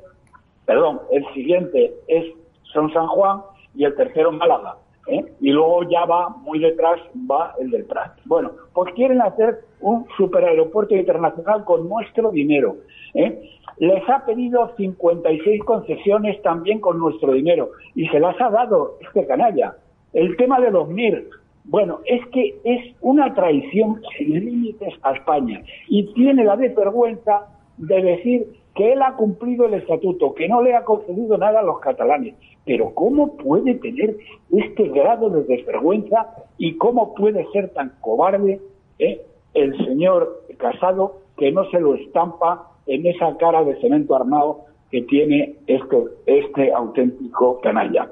perdón, 0.64 1.02
el 1.10 1.26
siguiente 1.34 1.92
es 2.08 2.24
son 2.72 2.92
San 2.92 3.06
Juan 3.06 3.40
y 3.74 3.84
el 3.84 3.94
tercero 3.94 4.32
Málaga. 4.32 4.76
¿eh? 5.06 5.24
Y 5.40 5.50
luego 5.50 5.82
ya 5.88 6.04
va, 6.04 6.28
muy 6.28 6.58
detrás, 6.58 7.00
va 7.30 7.54
el 7.60 7.70
del 7.70 7.84
Prat. 7.84 8.18
Bueno, 8.24 8.52
pues 8.72 8.92
quieren 8.94 9.22
hacer 9.22 9.60
un 9.80 10.06
superaeropuerto 10.16 10.94
internacional 10.94 11.64
con 11.64 11.88
nuestro 11.88 12.30
dinero. 12.30 12.76
¿eh? 13.14 13.50
Les 13.78 14.08
ha 14.08 14.24
pedido 14.24 14.72
56 14.76 15.62
concesiones 15.64 16.40
también 16.42 16.80
con 16.80 16.98
nuestro 16.98 17.32
dinero 17.32 17.70
y 17.94 18.06
se 18.08 18.20
las 18.20 18.40
ha 18.40 18.50
dado 18.50 18.98
este 19.00 19.26
canalla. 19.26 19.76
El 20.12 20.36
tema 20.36 20.60
de 20.60 20.70
los 20.70 20.88
MIR, 20.88 21.28
bueno, 21.64 22.00
es 22.04 22.26
que 22.28 22.58
es 22.64 22.94
una 23.00 23.34
traición 23.34 24.02
sin 24.16 24.32
límites 24.32 24.94
a 25.02 25.12
España 25.12 25.62
y 25.88 26.12
tiene 26.12 26.44
la 26.44 26.56
desvergüenza 26.56 27.46
de 27.78 28.02
decir 28.02 28.46
que 28.74 28.92
él 28.92 29.02
ha 29.02 29.14
cumplido 29.14 29.66
el 29.66 29.74
estatuto, 29.74 30.34
que 30.34 30.48
no 30.48 30.62
le 30.62 30.74
ha 30.74 30.84
concedido 30.84 31.38
nada 31.38 31.60
a 31.60 31.62
los 31.62 31.80
catalanes. 31.80 32.34
Pero 32.66 32.92
¿cómo 32.94 33.36
puede 33.36 33.74
tener 33.76 34.16
este 34.52 34.88
grado 34.88 35.30
de 35.30 35.44
desvergüenza 35.44 36.34
y 36.58 36.76
cómo 36.76 37.14
puede 37.14 37.46
ser 37.52 37.70
tan 37.70 37.92
cobarde 38.00 38.60
eh, 38.98 39.20
el 39.54 39.76
señor 39.86 40.42
Casado 40.58 41.20
que 41.36 41.50
no 41.50 41.68
se 41.70 41.80
lo 41.80 41.94
estampa 41.94 42.70
en 42.86 43.06
esa 43.06 43.36
cara 43.38 43.64
de 43.64 43.80
cemento 43.80 44.14
armado 44.14 44.60
que 44.90 45.02
tiene 45.02 45.54
este, 45.66 46.04
este 46.26 46.72
auténtico 46.72 47.60
canalla? 47.60 48.10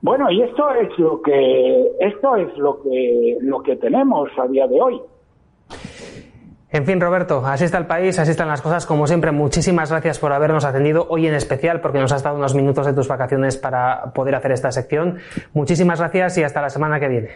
Bueno, 0.00 0.30
y 0.30 0.42
esto 0.42 0.70
es 0.74 0.96
lo 0.98 1.20
que 1.22 1.90
esto 2.00 2.36
es 2.36 2.56
lo 2.56 2.82
que 2.82 3.38
lo 3.40 3.62
que 3.62 3.76
tenemos 3.76 4.30
a 4.38 4.46
día 4.46 4.66
de 4.66 4.80
hoy. 4.80 5.00
En 6.70 6.84
fin, 6.84 7.00
Roberto, 7.00 7.42
así 7.46 7.64
está 7.64 7.78
el 7.78 7.86
país, 7.86 8.18
así 8.18 8.30
están 8.30 8.48
las 8.48 8.60
cosas. 8.60 8.84
Como 8.84 9.06
siempre, 9.06 9.32
muchísimas 9.32 9.90
gracias 9.90 10.18
por 10.18 10.32
habernos 10.32 10.66
atendido 10.66 11.06
hoy 11.08 11.26
en 11.26 11.34
especial, 11.34 11.80
porque 11.80 11.98
nos 11.98 12.12
has 12.12 12.22
dado 12.22 12.36
unos 12.36 12.54
minutos 12.54 12.86
de 12.86 12.92
tus 12.92 13.08
vacaciones 13.08 13.56
para 13.56 14.12
poder 14.14 14.34
hacer 14.34 14.52
esta 14.52 14.70
sección. 14.70 15.18
Muchísimas 15.54 15.98
gracias 15.98 16.36
y 16.36 16.42
hasta 16.42 16.60
la 16.60 16.68
semana 16.68 17.00
que 17.00 17.08
viene. 17.08 17.30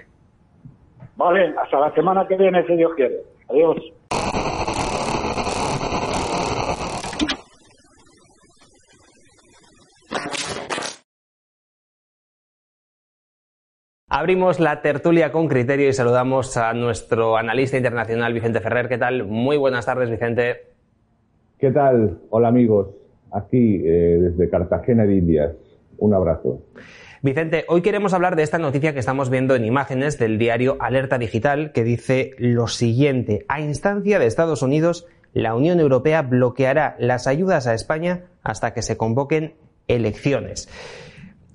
Vale, 1.16 1.54
hasta 1.62 1.80
la 1.80 1.94
semana 1.94 2.26
que 2.28 2.36
viene, 2.36 2.64
si 2.66 2.76
Dios 2.76 2.92
quiere. 2.94 3.22
Adiós. 3.48 3.78
Abrimos 14.22 14.60
la 14.60 14.82
tertulia 14.82 15.32
con 15.32 15.48
criterio 15.48 15.88
y 15.88 15.92
saludamos 15.92 16.56
a 16.56 16.72
nuestro 16.74 17.36
analista 17.36 17.76
internacional 17.76 18.32
Vicente 18.32 18.60
Ferrer. 18.60 18.88
¿Qué 18.88 18.96
tal? 18.96 19.26
Muy 19.26 19.56
buenas 19.56 19.84
tardes, 19.84 20.08
Vicente. 20.08 20.60
¿Qué 21.58 21.72
tal? 21.72 22.20
Hola 22.30 22.46
amigos, 22.46 22.86
aquí 23.32 23.82
eh, 23.84 24.18
desde 24.20 24.48
Cartagena 24.48 25.06
de 25.06 25.16
Indias. 25.16 25.56
Un 25.98 26.14
abrazo. 26.14 26.62
Vicente, 27.20 27.64
hoy 27.66 27.82
queremos 27.82 28.14
hablar 28.14 28.36
de 28.36 28.44
esta 28.44 28.58
noticia 28.58 28.92
que 28.92 29.00
estamos 29.00 29.28
viendo 29.28 29.56
en 29.56 29.64
imágenes 29.64 30.20
del 30.20 30.38
diario 30.38 30.76
Alerta 30.78 31.18
Digital 31.18 31.72
que 31.72 31.82
dice 31.82 32.30
lo 32.38 32.68
siguiente. 32.68 33.44
A 33.48 33.60
instancia 33.60 34.20
de 34.20 34.26
Estados 34.26 34.62
Unidos, 34.62 35.04
la 35.32 35.56
Unión 35.56 35.80
Europea 35.80 36.22
bloqueará 36.22 36.94
las 37.00 37.26
ayudas 37.26 37.66
a 37.66 37.74
España 37.74 38.26
hasta 38.44 38.72
que 38.72 38.82
se 38.82 38.96
convoquen 38.96 39.54
elecciones. 39.88 40.68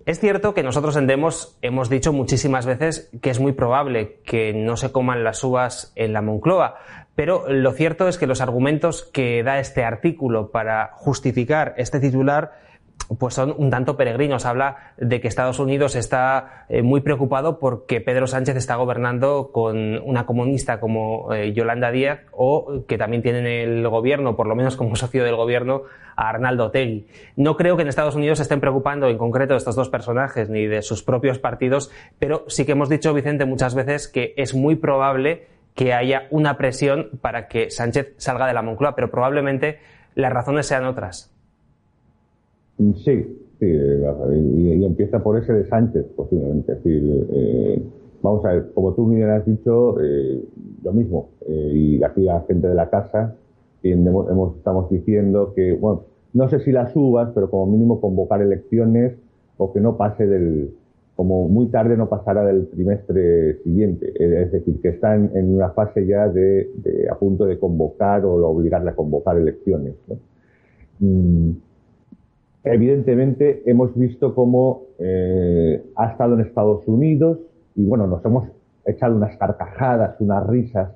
Es 0.07 0.21
cierto 0.21 0.53
que 0.53 0.63
nosotros 0.63 0.95
en 0.95 1.05
Demos 1.05 1.57
hemos 1.61 1.89
dicho 1.89 2.13
muchísimas 2.13 2.65
veces 2.65 3.11
que 3.21 3.29
es 3.29 3.41
muy 3.41 3.51
probable 3.51 4.21
que 4.25 4.53
no 4.53 4.77
se 4.77 4.93
coman 4.93 5.25
las 5.25 5.43
uvas 5.43 5.91
en 5.97 6.13
la 6.13 6.21
Moncloa, 6.21 6.75
pero 7.13 7.51
lo 7.51 7.73
cierto 7.73 8.07
es 8.07 8.17
que 8.17 8.25
los 8.25 8.39
argumentos 8.39 9.03
que 9.03 9.43
da 9.43 9.59
este 9.59 9.83
artículo 9.83 10.49
para 10.49 10.91
justificar 10.93 11.73
este 11.75 11.99
titular 11.99 12.53
pues 13.17 13.33
son 13.33 13.53
un 13.57 13.69
tanto 13.69 13.97
peregrinos. 13.97 14.45
Habla 14.45 14.93
de 14.97 15.21
que 15.21 15.27
Estados 15.27 15.59
Unidos 15.59 15.95
está 15.95 16.65
eh, 16.69 16.81
muy 16.81 17.01
preocupado 17.01 17.59
porque 17.59 18.01
Pedro 18.01 18.27
Sánchez 18.27 18.55
está 18.55 18.75
gobernando 18.75 19.51
con 19.51 19.99
una 19.99 20.25
comunista 20.25 20.79
como 20.79 21.33
eh, 21.33 21.53
Yolanda 21.53 21.91
Díaz 21.91 22.19
o 22.31 22.83
que 22.87 22.97
también 22.97 23.21
tiene 23.21 23.39
en 23.39 23.47
el 23.47 23.87
gobierno, 23.87 24.35
por 24.35 24.47
lo 24.47 24.55
menos 24.55 24.75
como 24.75 24.95
socio 24.97 25.23
del 25.23 25.35
gobierno, 25.35 25.83
a 26.15 26.29
Arnaldo 26.29 26.71
Tegui. 26.71 27.07
No 27.35 27.55
creo 27.55 27.75
que 27.75 27.83
en 27.83 27.87
Estados 27.87 28.15
Unidos 28.15 28.39
se 28.39 28.43
estén 28.43 28.59
preocupando 28.59 29.07
en 29.07 29.17
concreto 29.17 29.53
de 29.53 29.59
estos 29.59 29.75
dos 29.75 29.89
personajes 29.89 30.49
ni 30.49 30.65
de 30.65 30.81
sus 30.81 31.03
propios 31.03 31.39
partidos, 31.39 31.91
pero 32.19 32.43
sí 32.47 32.65
que 32.65 32.73
hemos 32.73 32.89
dicho, 32.89 33.13
Vicente, 33.13 33.45
muchas 33.45 33.75
veces 33.75 34.07
que 34.07 34.33
es 34.37 34.53
muy 34.53 34.75
probable 34.75 35.47
que 35.75 35.93
haya 35.93 36.27
una 36.31 36.57
presión 36.57 37.11
para 37.21 37.47
que 37.47 37.69
Sánchez 37.69 38.15
salga 38.17 38.47
de 38.47 38.53
la 38.53 38.63
Moncloa, 38.63 38.95
pero 38.95 39.11
probablemente 39.11 39.79
las 40.15 40.33
razones 40.33 40.65
sean 40.65 40.85
otras. 40.85 41.36
Sí, 42.77 42.93
sí, 43.59 43.65
y, 43.65 44.85
empieza 44.85 45.23
por 45.23 45.37
ese 45.37 45.53
de 45.53 45.65
Sánchez, 45.65 46.05
posiblemente. 46.15 46.73
Es 46.73 46.83
decir, 46.83 47.27
eh, 47.31 47.81
vamos 48.21 48.45
a 48.45 48.53
ver, 48.53 48.71
como 48.73 48.93
tú 48.93 49.05
me 49.05 49.23
has 49.23 49.45
dicho, 49.45 49.99
eh, 50.01 50.43
lo 50.83 50.93
mismo, 50.93 51.29
eh, 51.47 51.71
y 51.73 52.03
aquí 52.03 52.21
la 52.21 52.41
gente 52.41 52.67
de 52.67 52.75
la 52.75 52.89
casa, 52.89 53.35
hemos, 53.81 54.57
estamos 54.57 54.89
diciendo 54.91 55.53
que, 55.55 55.73
bueno, 55.73 56.03
no 56.33 56.47
sé 56.49 56.59
si 56.59 56.71
las 56.71 56.91
subas, 56.93 57.31
pero 57.33 57.49
como 57.49 57.65
mínimo 57.65 57.99
convocar 57.99 58.41
elecciones 58.41 59.15
o 59.57 59.73
que 59.73 59.79
no 59.79 59.97
pase 59.97 60.27
del, 60.27 60.71
como 61.15 61.47
muy 61.47 61.67
tarde 61.67 61.97
no 61.97 62.09
pasará 62.09 62.45
del 62.45 62.67
trimestre 62.67 63.57
siguiente, 63.63 64.13
es 64.19 64.51
decir, 64.51 64.79
que 64.81 64.89
están 64.89 65.31
en 65.33 65.55
una 65.55 65.71
fase 65.71 66.05
ya 66.05 66.27
de, 66.27 66.69
a 67.11 67.15
punto 67.15 67.45
de 67.45 67.57
convocar 67.57 68.23
o 68.23 68.47
obligarle 68.47 68.91
a 68.91 68.95
convocar 68.95 69.35
elecciones. 69.35 69.95
¿no? 70.07 70.17
Mm, 70.99 71.51
evidentemente 72.73 73.63
hemos 73.65 73.95
visto 73.95 74.33
cómo 74.33 74.83
eh, 74.99 75.83
ha 75.95 76.11
estado 76.11 76.35
en 76.35 76.41
Estados 76.41 76.87
Unidos 76.87 77.39
y 77.75 77.85
bueno, 77.85 78.07
nos 78.07 78.23
hemos 78.25 78.47
echado 78.85 79.15
unas 79.15 79.37
carcajadas, 79.37 80.19
unas 80.19 80.45
risas, 80.47 80.91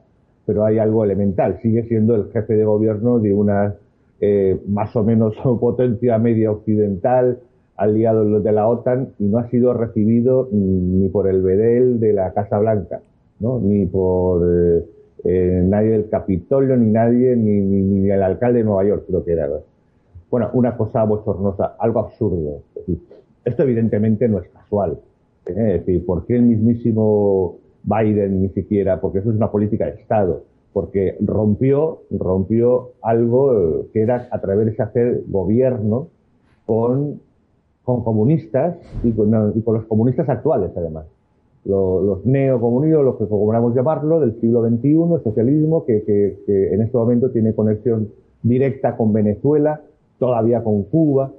pero 0.46 0.66
hay 0.66 0.80
algo 0.80 1.04
elemental. 1.04 1.60
Sigue 1.62 1.84
siendo 1.84 2.16
el 2.16 2.32
jefe 2.32 2.56
de 2.56 2.66
gobierno 2.66 3.20
de 3.20 3.34
una 3.34 3.75
eh, 4.20 4.60
más 4.68 4.96
o 4.96 5.04
menos 5.04 5.36
potencia 5.60 6.18
media 6.18 6.51
occidental, 6.51 7.40
aliado 7.75 8.40
de 8.40 8.51
la 8.51 8.68
OTAN 8.68 9.10
y 9.18 9.25
no 9.25 9.40
ha 9.40 9.50
sido 9.50 9.74
recibido 9.74 10.48
ni 10.51 11.10
por 11.10 11.28
el 11.28 11.42
Bedel 11.42 12.00
de 12.00 12.13
la 12.13 12.32
Casa 12.32 12.60
Blanca, 12.60 13.01
¿no? 13.40 13.60
ni 13.60 13.88
por 13.88 14.44
eh, 14.48 14.86
eh, 15.24 15.63
nadie 15.66 15.92
del 15.92 16.10
Capitolio, 16.10 16.78
ni 16.78 16.92
nadie, 16.92 17.36
ni, 17.36 17.62
ni, 17.62 18.10
el 18.10 18.22
alcalde 18.22 18.60
de 18.60 18.66
Nueva 18.66 18.86
York, 18.86 19.06
creo 19.08 19.25
que 19.25 19.32
era. 19.32 19.50
Bueno, 20.32 20.50
una 20.54 20.78
cosa 20.78 21.04
bochornosa, 21.04 21.76
algo 21.78 22.00
absurdo. 22.00 22.62
esto 23.44 23.64
evidentemente 23.64 24.30
no 24.30 24.40
es 24.40 24.48
casual. 24.48 24.98
¿eh? 25.46 25.52
Es 25.76 25.86
decir, 25.86 26.06
¿por 26.06 26.26
qué 26.26 26.38
el 26.38 26.44
mismísimo 26.44 27.58
Biden 27.84 28.42
ni 28.42 28.48
siquiera? 28.50 29.02
Porque 29.02 29.20
eso 29.20 29.30
es 29.30 29.36
una 29.36 29.52
política 29.52 29.86
de 29.88 30.00
Estado. 30.00 30.44
Porque 30.72 31.18
rompió, 31.20 32.04
rompió 32.12 32.92
algo 33.02 33.88
que 33.92 34.04
era 34.04 34.30
atreverse 34.32 34.82
a 34.82 34.86
hacer 34.86 35.24
gobierno 35.28 36.08
con, 36.66 37.20
con 37.84 38.06
comunistas 38.06 38.78
y 39.04 39.12
con, 39.12 39.32
los 39.32 39.86
comunistas 39.86 40.30
actuales, 40.30 40.72
además. 40.78 41.08
Los, 41.66 42.06
los 42.06 42.26
neocomunistas, 42.26 43.04
los 43.04 43.18
que 43.18 43.28
como 43.28 43.76
llamarlo, 43.76 44.22
del 44.22 44.40
siglo 44.40 44.66
XXI, 44.66 45.14
el 45.14 45.24
socialismo, 45.24 45.84
que, 45.84 46.04
que 46.06 46.74
en 46.74 46.82
este 46.82 46.98
momento 46.98 47.32
tiene 47.32 47.54
conexión 47.54 48.12
directa 48.44 48.96
con 48.96 49.12
Venezuela, 49.12 49.82
todavía 50.22 50.63
con 50.63 50.84
Cuba, 50.84 51.32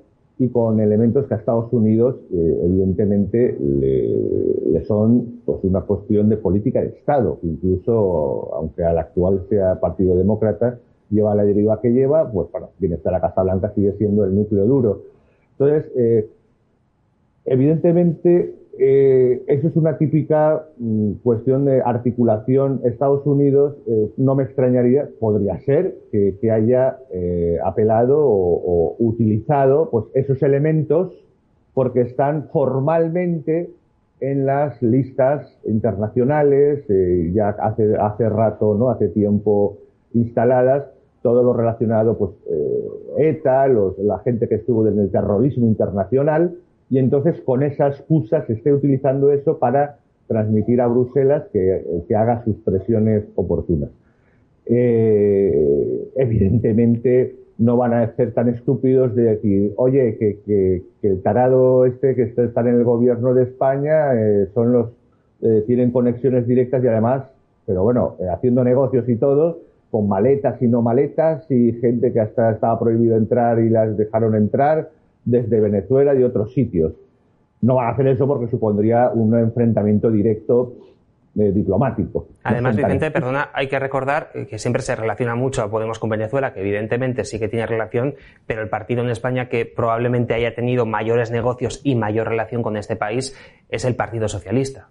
y 0.42 0.48
con 0.48 0.80
elementos 0.80 1.26
que 1.28 1.34
a 1.34 1.36
Estados 1.36 1.72
Unidos 1.72 2.16
eh, 2.32 2.60
evidentemente 2.64 3.56
le, 3.60 4.84
son 4.86 5.40
pues 5.44 5.62
una 5.62 5.82
cuestión 5.82 6.28
de 6.28 6.36
política 6.36 6.80
de 6.80 6.88
Estado. 6.88 7.38
Incluso, 7.44 8.50
aunque 8.54 8.82
al 8.82 8.98
actual 8.98 9.46
sea 9.48 9.78
Partido 9.78 10.16
Demócrata, 10.16 10.80
lleva 11.10 11.36
la 11.36 11.44
deriva 11.44 11.80
que 11.80 11.90
lleva, 11.90 12.28
pues 12.28 12.50
bueno, 12.50 12.70
bienestar 12.80 13.14
a 13.14 13.20
Casa 13.20 13.42
Blanca 13.44 13.72
sigue 13.76 13.92
siendo 13.98 14.24
el 14.24 14.34
núcleo 14.34 14.64
duro. 14.66 15.02
Entonces, 15.52 15.92
eh, 15.96 16.28
evidentemente, 17.44 18.56
eh, 18.78 19.44
eso 19.48 19.68
es 19.68 19.76
una 19.76 19.98
típica 19.98 20.66
mm, 20.78 21.12
cuestión 21.22 21.66
de 21.66 21.82
articulación. 21.82 22.80
Estados 22.84 23.26
Unidos, 23.26 23.76
eh, 23.86 24.10
no 24.16 24.34
me 24.34 24.44
extrañaría, 24.44 25.08
podría 25.20 25.60
ser 25.60 25.96
que, 26.10 26.50
haya 26.50 26.98
eh, 27.10 27.58
apelado 27.64 28.18
o, 28.18 28.96
utilizado 28.98 29.90
pues, 29.90 30.06
esos 30.14 30.42
elementos 30.42 31.12
porque 31.74 32.02
están 32.02 32.48
formalmente 32.50 33.70
en 34.20 34.46
las 34.46 34.80
listas 34.82 35.58
internacionales, 35.64 36.84
ya 37.32 37.48
hace, 37.48 37.96
hace 37.96 38.28
rato, 38.28 38.74
¿no? 38.74 38.90
hace 38.90 39.08
tiempo 39.08 39.78
instaladas, 40.12 40.84
todo 41.22 41.42
lo 41.42 41.52
relacionado, 41.54 42.16
pues, 42.18 42.30
ETA, 43.16 43.66
los, 43.68 43.98
la 43.98 44.18
gente 44.18 44.48
que 44.48 44.56
estuvo 44.56 44.86
en 44.86 44.98
el 44.98 45.10
terrorismo 45.10 45.66
internacional, 45.66 46.54
y 46.92 46.98
entonces 46.98 47.40
con 47.40 47.62
esa 47.62 47.88
excusa 47.88 48.44
se 48.46 48.52
esté 48.52 48.70
utilizando 48.70 49.32
eso 49.32 49.58
para 49.58 49.96
transmitir 50.28 50.78
a 50.82 50.88
Bruselas 50.88 51.44
que, 51.50 51.86
haga 52.14 52.44
sus 52.44 52.54
presiones 52.56 53.24
oportunas. 53.34 53.88
Eh, 54.66 56.10
evidentemente 56.16 57.34
no 57.56 57.78
van 57.78 57.94
a 57.94 58.14
ser 58.14 58.34
tan 58.34 58.50
estúpidos 58.50 59.14
de 59.14 59.22
decir, 59.22 59.72
oye, 59.76 60.18
que, 60.18 60.82
el 61.02 61.22
tarado 61.22 61.86
este 61.86 62.14
que 62.14 62.24
está 62.24 62.60
en 62.60 62.66
el 62.66 62.84
gobierno 62.84 63.32
de 63.32 63.44
España 63.44 64.12
eh, 64.14 64.48
son 64.52 64.72
los 64.74 64.90
eh, 65.40 65.64
tienen 65.66 65.92
conexiones 65.92 66.46
directas 66.46 66.84
y 66.84 66.88
además, 66.88 67.24
pero 67.64 67.84
bueno, 67.84 68.16
haciendo 68.30 68.62
negocios 68.64 69.08
y 69.08 69.16
todo, 69.16 69.60
con 69.90 70.08
maletas 70.08 70.60
y 70.60 70.68
no 70.68 70.82
maletas 70.82 71.50
y 71.50 71.72
gente 71.72 72.12
que 72.12 72.20
hasta 72.20 72.50
estaba 72.50 72.78
prohibido 72.78 73.16
entrar 73.16 73.60
y 73.60 73.70
las 73.70 73.96
dejaron 73.96 74.34
entrar 74.34 74.90
desde 75.24 75.60
Venezuela 75.60 76.14
y 76.14 76.22
otros 76.22 76.52
sitios. 76.52 76.92
No 77.60 77.76
van 77.76 77.88
a 77.88 77.90
hacer 77.90 78.08
eso 78.08 78.26
porque 78.26 78.48
supondría 78.48 79.10
un 79.10 79.38
enfrentamiento 79.38 80.10
directo 80.10 80.74
eh, 81.34 81.50
diplomático. 81.50 82.26
Además, 82.42 82.76
Vicente, 82.76 83.10
perdona, 83.10 83.48
hay 83.54 83.66
que 83.66 83.78
recordar 83.78 84.32
que 84.32 84.58
siempre 84.58 84.82
se 84.82 84.94
relaciona 84.94 85.34
mucho 85.34 85.62
a 85.62 85.70
Podemos 85.70 85.98
con 85.98 86.10
Venezuela, 86.10 86.52
que 86.52 86.60
evidentemente 86.60 87.24
sí 87.24 87.38
que 87.38 87.48
tiene 87.48 87.66
relación, 87.66 88.16
pero 88.46 88.60
el 88.60 88.68
partido 88.68 89.02
en 89.02 89.08
España 89.08 89.48
que 89.48 89.64
probablemente 89.64 90.34
haya 90.34 90.54
tenido 90.54 90.84
mayores 90.84 91.30
negocios 91.30 91.80
y 91.84 91.94
mayor 91.94 92.28
relación 92.28 92.62
con 92.62 92.76
este 92.76 92.96
país 92.96 93.34
es 93.70 93.86
el 93.86 93.94
Partido 93.94 94.28
Socialista. 94.28 94.90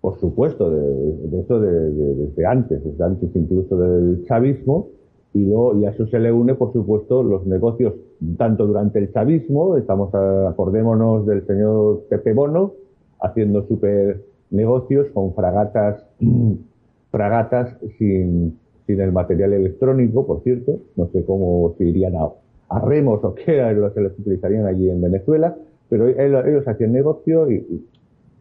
Por 0.00 0.20
supuesto, 0.20 0.70
de, 0.70 1.40
eso 1.40 1.58
desde 1.58 2.46
antes, 2.46 2.84
desde 2.84 3.04
antes 3.04 3.30
incluso 3.34 3.76
del 3.76 4.24
chavismo, 4.26 4.90
y, 5.32 5.46
luego, 5.46 5.76
y 5.76 5.86
a 5.86 5.90
eso 5.90 6.06
se 6.06 6.20
le 6.20 6.30
une, 6.30 6.54
por 6.54 6.72
supuesto, 6.72 7.24
los 7.24 7.44
negocios, 7.46 7.94
tanto 8.36 8.66
durante 8.66 8.98
el 8.98 9.12
chavismo, 9.12 9.76
estamos, 9.76 10.14
acordémonos 10.14 11.26
del 11.26 11.46
señor 11.46 12.04
Pepe 12.08 12.32
Bono, 12.32 12.72
haciendo 13.20 13.66
super 13.66 14.22
negocios 14.50 15.08
con 15.12 15.34
fragatas, 15.34 16.04
fragatas 17.10 17.76
sin, 17.98 18.58
sin 18.86 19.00
el 19.00 19.12
material 19.12 19.52
electrónico, 19.52 20.26
por 20.26 20.42
cierto, 20.42 20.78
no 20.96 21.08
sé 21.08 21.24
cómo 21.24 21.74
se 21.78 21.84
irían 21.84 22.16
a, 22.16 22.28
a 22.68 22.80
remos 22.80 23.22
o 23.24 23.34
qué 23.34 23.60
lo 23.72 23.92
que 23.92 24.00
los 24.00 24.18
utilizarían 24.18 24.66
allí 24.66 24.90
en 24.90 25.00
Venezuela, 25.00 25.56
pero 25.88 26.08
ellos, 26.08 26.66
hacían 26.66 26.92
negocio 26.92 27.50
y, 27.50 27.84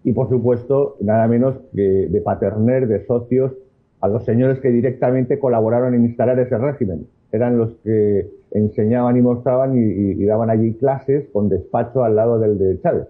y, 0.03 0.11
por 0.13 0.29
supuesto, 0.29 0.97
nada 1.01 1.27
menos 1.27 1.55
que 1.75 2.07
de 2.07 2.21
paterner, 2.21 2.87
de 2.87 3.05
socios 3.05 3.53
a 4.01 4.07
los 4.07 4.25
señores 4.25 4.59
que 4.59 4.69
directamente 4.69 5.39
colaboraron 5.39 5.93
en 5.93 6.05
instalar 6.05 6.37
ese 6.39 6.57
régimen. 6.57 7.07
Eran 7.31 7.57
los 7.57 7.73
que 7.83 8.29
enseñaban 8.53 9.17
y 9.17 9.21
mostraban 9.21 9.73
y, 9.75 10.25
daban 10.25 10.49
allí 10.49 10.73
clases 10.75 11.27
con 11.33 11.49
despacho 11.49 12.03
al 12.03 12.15
lado 12.15 12.39
del 12.39 12.57
de 12.57 12.79
Chávez. 12.81 13.07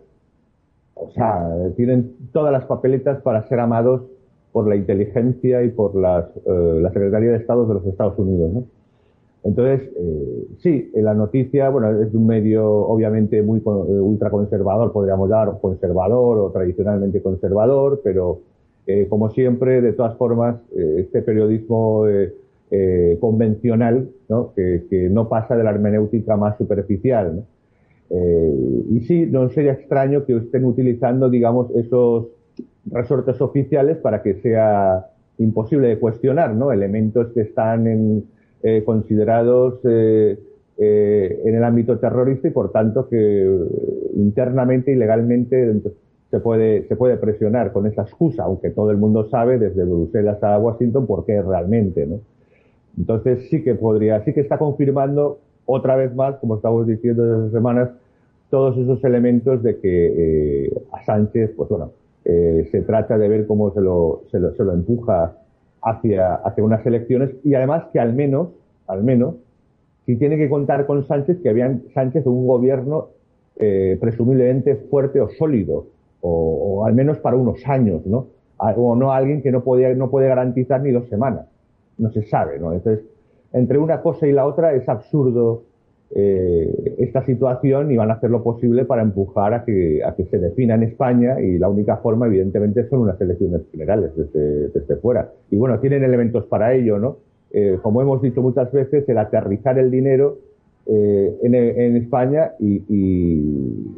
O 0.95 1.09
sea, 1.11 1.47
tienen 1.75 2.15
todas 2.31 2.51
las 2.51 2.65
papeletas 2.65 3.21
para 3.21 3.47
ser 3.47 3.59
amados 3.59 4.01
por 4.51 4.67
la 4.67 4.75
inteligencia 4.75 5.63
y 5.63 5.69
por 5.69 5.95
las, 5.95 6.25
eh, 6.45 6.79
la 6.81 6.89
Secretaría 6.91 7.31
de 7.31 7.37
Estado 7.37 7.65
de 7.65 7.73
los 7.75 7.85
Estados 7.85 8.17
Unidos. 8.17 8.51
¿no? 8.53 8.63
Entonces, 9.43 9.89
eh, 9.97 10.47
sí, 10.59 10.89
la 10.95 11.13
noticia, 11.13 11.69
bueno, 11.69 12.01
es 12.01 12.13
un 12.13 12.25
medio 12.25 12.65
obviamente 12.65 13.41
muy 13.43 13.59
eh, 13.59 13.61
ultraconservador, 13.61 14.93
podríamos 14.93 15.29
llamar 15.29 15.59
conservador 15.59 16.39
o 16.39 16.51
tradicionalmente 16.51 17.21
conservador, 17.21 17.99
pero 18.03 18.39
eh, 18.87 19.07
como 19.09 19.29
siempre, 19.31 19.81
de 19.81 19.93
todas 19.93 20.15
formas, 20.17 20.57
este 20.75 21.21
periodismo 21.21 22.05
convencional, 23.19 24.09
¿no? 24.33 24.53
Que, 24.55 25.09
no 25.11 25.29
pasa 25.29 25.55
de 25.55 25.63
la 25.63 25.69
hermenéutica 25.69 26.35
más 26.35 26.57
superficial. 26.57 27.45
y 28.09 28.99
sí, 29.01 29.27
no 29.27 29.49
sería 29.49 29.73
extraño 29.73 30.25
que 30.25 30.37
estén 30.37 30.65
utilizando, 30.65 31.29
digamos, 31.29 31.69
esos 31.75 32.27
resortes 32.91 33.39
oficiales 33.41 33.97
para 33.97 34.23
que 34.23 34.41
sea 34.41 35.05
imposible 35.37 35.87
de 35.87 35.99
cuestionar, 35.99 36.55
¿no? 36.55 36.71
Elementos 36.71 37.31
que 37.33 37.41
están 37.41 37.87
en, 37.87 38.25
considerados 38.85 39.79
en 39.85 41.55
el 41.59 41.63
ámbito 41.63 41.99
terrorista 41.99 42.47
y, 42.47 42.51
por 42.51 42.71
tanto, 42.71 43.07
que 43.07 43.47
internamente 44.15 44.91
y 44.91 44.95
legalmente 44.95 45.81
se 46.33 46.39
puede, 46.39 46.87
se 46.87 46.95
puede 46.95 47.17
presionar 47.17 47.71
con 47.71 47.85
esa 47.85 48.01
excusa, 48.01 48.45
aunque 48.45 48.71
todo 48.71 48.89
el 48.89 48.97
mundo 48.97 49.29
sabe 49.29 49.59
desde 49.59 49.83
Bruselas 49.83 50.41
a 50.43 50.57
Washington 50.57 51.05
por 51.05 51.27
qué 51.27 51.39
realmente, 51.39 52.07
¿no? 52.07 52.21
Entonces 52.97 53.47
sí 53.49 53.63
que 53.63 53.75
podría, 53.75 54.23
sí 54.23 54.33
que 54.33 54.41
está 54.41 54.57
confirmando 54.57 55.39
otra 55.65 55.95
vez 55.95 56.13
más, 56.15 56.35
como 56.37 56.55
estamos 56.55 56.85
diciendo 56.87 57.23
desde 57.23 57.57
semanas, 57.57 57.89
todos 58.49 58.77
esos 58.77 59.03
elementos 59.03 59.63
de 59.63 59.79
que 59.79 60.65
eh, 60.65 60.73
a 60.91 61.03
Sánchez, 61.05 61.53
pues 61.55 61.69
bueno, 61.69 61.91
eh, 62.25 62.67
se 62.71 62.81
trata 62.81 63.17
de 63.17 63.27
ver 63.27 63.47
cómo 63.47 63.73
se 63.73 63.81
lo, 63.81 64.23
se 64.31 64.39
lo, 64.39 64.53
se 64.53 64.63
lo 64.63 64.73
empuja 64.73 65.35
hacia, 65.81 66.35
hacia 66.35 66.63
unas 66.63 66.85
elecciones 66.85 67.31
y 67.43 67.55
además 67.55 67.85
que 67.91 67.99
al 67.99 68.13
menos, 68.13 68.49
al 68.87 69.03
menos, 69.03 69.35
si 70.05 70.17
tiene 70.17 70.37
que 70.37 70.49
contar 70.49 70.85
con 70.85 71.05
Sánchez, 71.07 71.39
que 71.41 71.49
habían 71.49 71.83
Sánchez 71.93 72.25
un 72.25 72.45
gobierno 72.45 73.09
eh, 73.55 73.97
presumiblemente 73.99 74.75
fuerte 74.75 75.21
o 75.21 75.29
sólido, 75.29 75.87
o, 76.21 76.85
al 76.85 76.93
menos 76.93 77.19
para 77.19 77.35
unos 77.35 77.67
años, 77.67 78.05
¿no? 78.05 78.27
O 78.57 78.95
no 78.95 79.11
alguien 79.11 79.41
que 79.41 79.51
no 79.51 79.63
puede, 79.63 79.93
no 79.95 80.09
puede 80.09 80.27
garantizar 80.27 80.81
ni 80.81 80.91
dos 80.91 81.07
semanas. 81.09 81.47
No 81.97 82.11
se 82.11 82.23
sabe, 82.23 82.59
¿no? 82.59 82.73
Entonces, 82.73 83.05
entre 83.51 83.77
una 83.77 84.01
cosa 84.01 84.27
y 84.27 84.31
la 84.31 84.45
otra 84.45 84.73
es 84.73 84.87
absurdo 84.89 85.63
eh, 86.15 86.95
esta 86.99 87.25
situación 87.25 87.91
y 87.91 87.97
van 87.97 88.11
a 88.11 88.15
hacer 88.15 88.29
lo 88.29 88.43
posible 88.43 88.85
para 88.85 89.01
empujar 89.01 89.53
a 89.53 89.65
que, 89.65 90.03
a 90.03 90.15
que 90.15 90.25
se 90.25 90.37
defina 90.37 90.75
en 90.75 90.83
España 90.83 91.39
y 91.39 91.57
la 91.57 91.69
única 91.69 91.97
forma, 91.97 92.27
evidentemente, 92.27 92.87
son 92.89 93.01
unas 93.01 93.19
elecciones 93.19 93.61
generales 93.71 94.11
desde, 94.15 94.69
desde 94.69 94.95
fuera. 94.97 95.31
Y 95.49 95.57
bueno, 95.57 95.79
tienen 95.79 96.03
elementos 96.03 96.45
para 96.45 96.73
ello, 96.73 96.99
¿no? 96.99 97.17
Eh, 97.51 97.77
como 97.81 98.01
hemos 98.01 98.21
dicho 98.21 98.41
muchas 98.41 98.71
veces, 98.71 99.07
el 99.07 99.17
aterrizar 99.19 99.77
el 99.77 99.91
dinero 99.91 100.39
eh, 100.85 101.37
en, 101.43 101.95
España 101.95 102.51
y, 102.59 102.83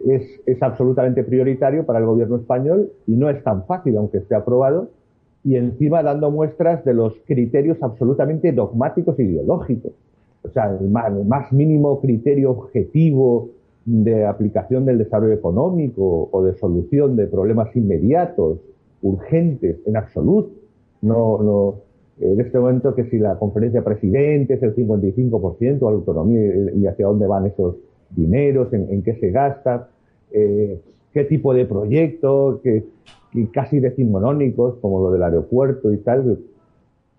es, 0.07 0.61
absolutamente 0.61 1.23
prioritario 1.23 1.85
para 1.85 1.99
el 1.99 2.05
gobierno 2.05 2.35
español 2.35 2.91
y 3.07 3.15
no 3.15 3.29
es 3.29 3.43
tan 3.43 3.65
fácil, 3.65 3.97
aunque 3.97 4.19
esté 4.19 4.35
aprobado, 4.35 4.89
y 5.45 5.55
encima 5.57 6.01
dando 6.01 6.31
muestras 6.31 6.83
de 6.83 6.95
los 6.95 7.13
criterios 7.27 7.77
absolutamente 7.81 8.51
dogmáticos 8.51 9.17
e 9.19 9.23
ideológicos. 9.23 9.91
O 10.41 10.49
sea, 10.49 10.75
el 10.79 10.89
más, 10.89 11.53
mínimo 11.53 12.01
criterio 12.01 12.49
objetivo 12.49 13.49
de 13.85 14.25
aplicación 14.25 14.85
del 14.85 14.97
desarrollo 14.97 15.33
económico 15.33 16.29
o 16.31 16.43
de 16.43 16.55
solución 16.55 17.15
de 17.15 17.27
problemas 17.27 17.75
inmediatos, 17.75 18.57
urgentes, 19.03 19.77
en 19.85 19.97
absoluto. 19.97 20.49
No, 21.03 21.37
no, 21.39 21.75
en 22.19 22.41
este 22.41 22.57
momento 22.57 22.95
que 22.95 23.05
si 23.05 23.19
la 23.19 23.37
conferencia 23.37 23.81
de 23.81 23.85
presidentes, 23.85 24.63
el 24.63 24.75
55% 24.75 25.79
la 25.81 25.89
autonomía 25.89 26.41
y 26.75 26.87
hacia 26.87 27.05
dónde 27.05 27.27
van 27.27 27.45
esos 27.45 27.75
dineros, 28.09 28.73
en, 28.73 29.03
qué 29.03 29.13
se 29.19 29.29
gasta, 29.29 29.89
eh, 30.31 30.79
qué 31.13 31.23
tipo 31.25 31.53
de 31.53 31.65
proyectos, 31.65 32.61
que, 32.61 32.83
casi 33.51 33.79
decimonónicos, 33.79 34.75
como 34.81 35.01
lo 35.01 35.11
del 35.11 35.23
aeropuerto 35.23 35.91
y 35.93 35.97
tal, 35.97 36.39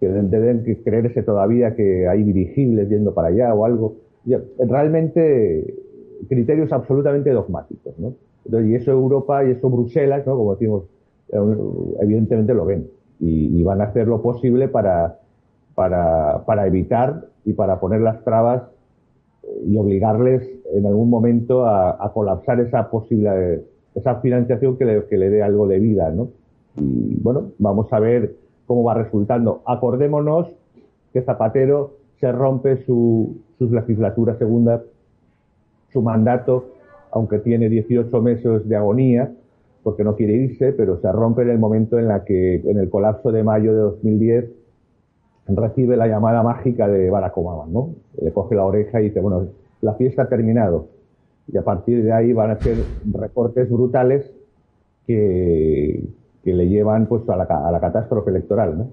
que 0.01 0.09
deben 0.09 0.63
creerse 0.85 1.23
todavía 1.23 1.75
que 1.75 2.09
hay 2.09 2.23
dirigibles 2.23 2.89
yendo 2.89 3.15
para 3.15 3.29
allá 3.29 3.55
o 3.55 3.65
algo. 3.65 3.97
Realmente 4.59 5.75
criterios 6.29 6.73
absolutamente 6.73 7.31
dogmáticos, 7.31 7.95
¿no? 7.99 8.15
y 8.61 8.75
eso 8.75 8.93
Europa 8.93 9.45
y 9.45 9.51
eso 9.53 9.69
Bruselas, 9.69 10.27
¿no? 10.27 10.37
Como 10.37 10.55
decimos, 10.55 10.85
eh, 11.33 11.39
evidentemente 12.01 12.55
lo 12.55 12.65
ven 12.65 12.89
y, 13.19 13.63
van 13.63 13.81
a 13.81 13.85
hacer 13.85 14.07
lo 14.07 14.23
posible 14.23 14.69
para, 14.69 15.19
para, 15.75 16.45
para, 16.45 16.67
evitar 16.67 17.27
y 17.45 17.55
para 17.55 17.81
poner 17.81 18.01
las 18.01 18.23
trabas 18.25 18.63
y 19.65 19.77
obligarles 19.77 20.43
en 20.73 20.87
algún 20.87 21.11
momento 21.11 21.67
a, 21.67 22.11
colapsar 22.13 22.61
esa 22.61 22.91
posible 22.91 23.63
esa 23.97 24.21
financiación 24.21 24.77
que 24.77 24.85
le, 24.85 25.05
que 25.07 25.17
le 25.17 25.31
dé 25.31 25.43
algo 25.43 25.67
de 25.67 25.81
vida, 25.81 26.11
¿no? 26.11 26.29
Y 26.77 27.19
bueno, 27.21 27.53
vamos 27.59 27.93
a 27.93 27.99
ver 27.99 28.37
cómo 28.67 28.85
va 28.85 28.95
resultando. 28.95 29.63
Acordémonos 29.67 30.49
que 31.13 31.23
Zapatero 31.23 31.95
se 32.21 32.31
rompe 32.31 32.85
su, 32.85 33.39
sus 33.59 33.71
legislaturas 33.71 34.39
segunda, 34.39 34.83
su 35.93 36.03
mandato, 36.03 36.67
aunque 37.11 37.39
tiene 37.39 37.69
18 37.71 38.21
meses 38.21 38.69
de 38.69 38.77
agonía, 38.77 39.33
porque 39.83 40.05
no 40.05 40.15
quiere 40.15 40.35
irse, 40.35 40.73
pero 40.73 41.01
se 41.01 41.11
rompe 41.11 41.43
en 41.43 41.51
el 41.51 41.59
momento 41.59 41.99
en 41.99 42.09
la 42.09 42.25
que, 42.25 42.57
en 42.57 42.79
el 42.79 42.91
colapso 42.91 43.33
de 43.33 43.43
mayo 43.43 43.73
de 43.73 43.79
2010, 43.79 44.45
recibe 45.49 45.97
la 45.97 46.09
llamada 46.09 46.43
mágica 46.43 46.89
de 46.89 47.09
Barack 47.09 47.39
Obama, 47.39 47.65
¿no? 47.69 47.95
Le 48.21 48.33
coge 48.33 48.57
la 48.57 48.65
oreja 48.65 49.01
y 49.01 49.05
dice, 49.05 49.21
bueno, 49.21 49.47
la 49.81 49.95
fiesta 49.95 50.23
ha 50.23 50.29
terminado. 50.29 50.89
Y 51.49 51.57
a 51.57 51.63
partir 51.63 52.03
de 52.03 52.13
ahí 52.13 52.33
van 52.33 52.51
a 52.51 52.59
ser 52.59 52.77
recortes 53.13 53.71
brutales 53.71 54.31
que, 55.07 56.03
que 56.43 56.53
le 56.53 56.69
llevan 56.69 57.07
pues 57.07 57.29
a 57.29 57.37
la, 57.37 57.45
a 57.45 57.71
la 57.71 57.81
catástrofe 57.81 58.31
electoral, 58.31 58.79
¿no? 58.79 58.91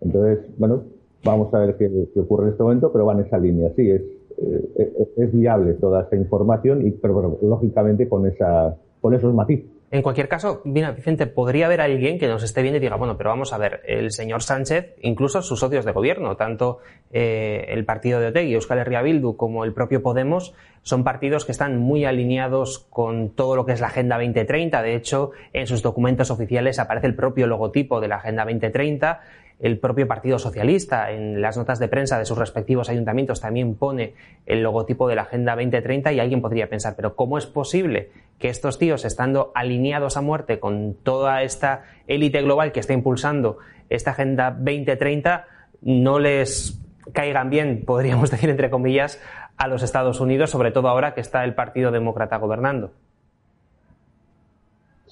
Entonces, 0.00 0.40
bueno, 0.58 0.82
vamos 1.24 1.52
a 1.54 1.58
ver 1.58 1.76
qué, 1.76 2.08
ocurre 2.20 2.44
en 2.44 2.50
este 2.50 2.62
momento, 2.62 2.92
pero 2.92 3.06
va 3.06 3.14
en 3.14 3.20
esa 3.20 3.38
línea. 3.38 3.70
Sí, 3.76 3.90
es, 3.90 4.02
eh, 4.38 5.08
es, 5.16 5.32
viable 5.32 5.74
toda 5.74 6.02
esta 6.02 6.16
información, 6.16 6.86
y, 6.86 6.90
pero, 6.92 7.38
lógicamente 7.42 8.08
con, 8.08 8.26
esa, 8.26 8.76
con 9.00 9.14
esos 9.14 9.32
matices. 9.34 9.70
En 9.92 10.00
cualquier 10.00 10.26
caso, 10.26 10.62
mira, 10.64 10.90
Vicente, 10.92 11.26
podría 11.26 11.66
haber 11.66 11.82
alguien 11.82 12.18
que 12.18 12.26
nos 12.26 12.42
esté 12.42 12.62
viendo 12.62 12.78
y 12.78 12.80
diga, 12.80 12.96
bueno, 12.96 13.18
pero 13.18 13.28
vamos 13.28 13.52
a 13.52 13.58
ver, 13.58 13.82
el 13.84 14.10
señor 14.10 14.42
Sánchez, 14.42 14.94
incluso 15.02 15.42
sus 15.42 15.60
socios 15.60 15.84
de 15.84 15.92
gobierno, 15.92 16.34
tanto 16.34 16.78
eh, 17.10 17.66
el 17.68 17.84
partido 17.84 18.18
de 18.18 18.28
Otegui, 18.28 18.54
Euskal 18.54 18.78
Herria 18.78 19.02
Bildu, 19.02 19.36
como 19.36 19.66
el 19.66 19.74
propio 19.74 20.02
Podemos, 20.02 20.54
son 20.80 21.04
partidos 21.04 21.44
que 21.44 21.52
están 21.52 21.76
muy 21.76 22.06
alineados 22.06 22.86
con 22.88 23.34
todo 23.34 23.54
lo 23.54 23.66
que 23.66 23.72
es 23.72 23.82
la 23.82 23.88
Agenda 23.88 24.16
2030. 24.16 24.80
De 24.80 24.94
hecho, 24.94 25.32
en 25.52 25.66
sus 25.66 25.82
documentos 25.82 26.30
oficiales 26.30 26.78
aparece 26.78 27.06
el 27.06 27.14
propio 27.14 27.46
logotipo 27.46 28.00
de 28.00 28.08
la 28.08 28.16
Agenda 28.16 28.44
2030 28.44 29.20
el 29.62 29.78
propio 29.78 30.08
Partido 30.08 30.40
Socialista 30.40 31.12
en 31.12 31.40
las 31.40 31.56
notas 31.56 31.78
de 31.78 31.86
prensa 31.86 32.18
de 32.18 32.24
sus 32.24 32.36
respectivos 32.36 32.90
ayuntamientos 32.90 33.40
también 33.40 33.76
pone 33.76 34.14
el 34.44 34.62
logotipo 34.62 35.08
de 35.08 35.14
la 35.14 35.22
Agenda 35.22 35.54
2030 35.54 36.12
y 36.12 36.20
alguien 36.20 36.42
podría 36.42 36.68
pensar, 36.68 36.94
pero 36.96 37.14
¿cómo 37.14 37.38
es 37.38 37.46
posible 37.46 38.10
que 38.40 38.48
estos 38.48 38.78
tíos, 38.78 39.04
estando 39.04 39.52
alineados 39.54 40.16
a 40.16 40.20
muerte 40.20 40.58
con 40.58 40.94
toda 40.94 41.42
esta 41.42 41.84
élite 42.08 42.42
global 42.42 42.72
que 42.72 42.80
está 42.80 42.92
impulsando 42.92 43.58
esta 43.88 44.10
Agenda 44.10 44.50
2030, 44.50 45.46
no 45.82 46.18
les 46.18 46.80
caigan 47.12 47.48
bien, 47.48 47.84
podríamos 47.86 48.30
decir 48.32 48.50
entre 48.50 48.68
comillas, 48.68 49.22
a 49.56 49.68
los 49.68 49.84
Estados 49.84 50.18
Unidos, 50.18 50.50
sobre 50.50 50.72
todo 50.72 50.88
ahora 50.88 51.14
que 51.14 51.20
está 51.20 51.44
el 51.44 51.54
Partido 51.54 51.92
Demócrata 51.92 52.36
gobernando? 52.38 52.90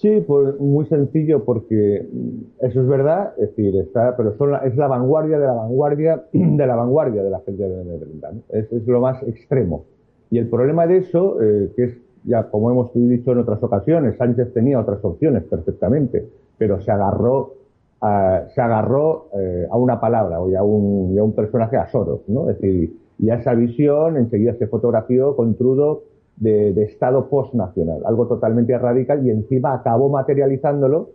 Sí, 0.01 0.25
pues 0.27 0.59
muy 0.59 0.87
sencillo 0.87 1.45
porque 1.45 2.09
mm, 2.11 2.65
eso 2.65 2.81
es 2.81 2.89
verdad, 2.89 3.35
es 3.37 3.55
decir, 3.55 3.77
está, 3.77 4.17
pero 4.17 4.35
son 4.39 4.55
es 4.65 4.75
la 4.75 4.87
vanguardia 4.87 5.39
de 5.39 5.47
la 5.47 5.53
vanguardia 5.53 6.25
de 6.33 6.67
la 6.67 6.75
vanguardia 6.75 7.23
de 7.23 7.29
la 7.29 7.41
gente 7.41 7.69
de 7.69 7.99
30, 7.99 8.31
es, 8.49 8.73
es, 8.73 8.87
lo 8.87 9.01
más 9.01 9.23
extremo. 9.25 9.85
Y 10.31 10.39
el 10.39 10.49
problema 10.49 10.87
de 10.87 10.99
eso, 10.99 11.43
eh, 11.43 11.73
que 11.77 11.85
es 11.85 11.99
ya 12.25 12.45
como 12.45 12.71
hemos 12.71 12.95
dicho 12.95 13.33
en 13.33 13.39
otras 13.39 13.63
ocasiones, 13.63 14.17
Sánchez 14.17 14.55
tenía 14.55 14.81
otras 14.81 15.05
opciones 15.05 15.45
perfectamente, 15.45 16.27
pero 16.57 16.81
se 16.81 16.91
agarró 16.91 17.55
a, 18.01 18.47
se 18.55 18.61
agarró 18.61 19.29
eh, 19.39 19.67
una 19.71 20.01
palabra 20.01 20.41
o 20.41 20.57
a 20.57 20.63
un, 20.63 21.19
a 21.19 21.23
un 21.23 21.35
personaje 21.35 21.77
a 21.77 21.87
Soros, 21.89 22.23
¿no? 22.27 22.49
Es 22.49 22.59
decir, 22.59 22.97
y 23.19 23.29
a 23.29 23.35
esa 23.35 23.53
visión 23.53 24.17
enseguida 24.17 24.55
se 24.55 24.67
fotografió 24.67 25.37
con 25.37 25.57
Trudeau 25.57 26.05
de, 26.40 26.72
de 26.72 26.83
Estado 26.85 27.29
postnacional, 27.29 28.03
algo 28.05 28.26
totalmente 28.26 28.76
radical 28.76 29.24
y 29.24 29.31
encima 29.31 29.74
acabó 29.74 30.09
materializándolo 30.09 31.11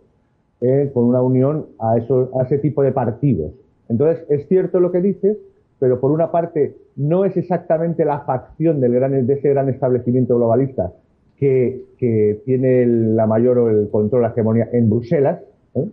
eh, 0.62 0.90
con 0.94 1.04
una 1.04 1.20
unión 1.20 1.66
a, 1.78 1.98
eso, 1.98 2.30
a 2.40 2.44
ese 2.44 2.58
tipo 2.58 2.82
de 2.82 2.92
partidos. 2.92 3.52
Entonces, 3.88 4.24
es 4.30 4.48
cierto 4.48 4.80
lo 4.80 4.90
que 4.90 5.02
dices, 5.02 5.36
pero 5.78 6.00
por 6.00 6.10
una 6.10 6.30
parte 6.30 6.76
no 6.96 7.24
es 7.24 7.36
exactamente 7.36 8.04
la 8.04 8.20
facción 8.20 8.80
del 8.80 8.94
gran, 8.94 9.26
de 9.26 9.34
ese 9.34 9.50
gran 9.50 9.68
establecimiento 9.68 10.36
globalista 10.36 10.92
que, 11.36 11.82
que 11.98 12.40
tiene 12.44 12.86
la 12.86 13.26
mayor 13.26 13.58
o 13.58 13.68
el 13.68 13.90
control, 13.90 14.22
la 14.22 14.28
hegemonía 14.28 14.68
en 14.72 14.88
Bruselas. 14.88 15.40
¿eh? 15.74 15.86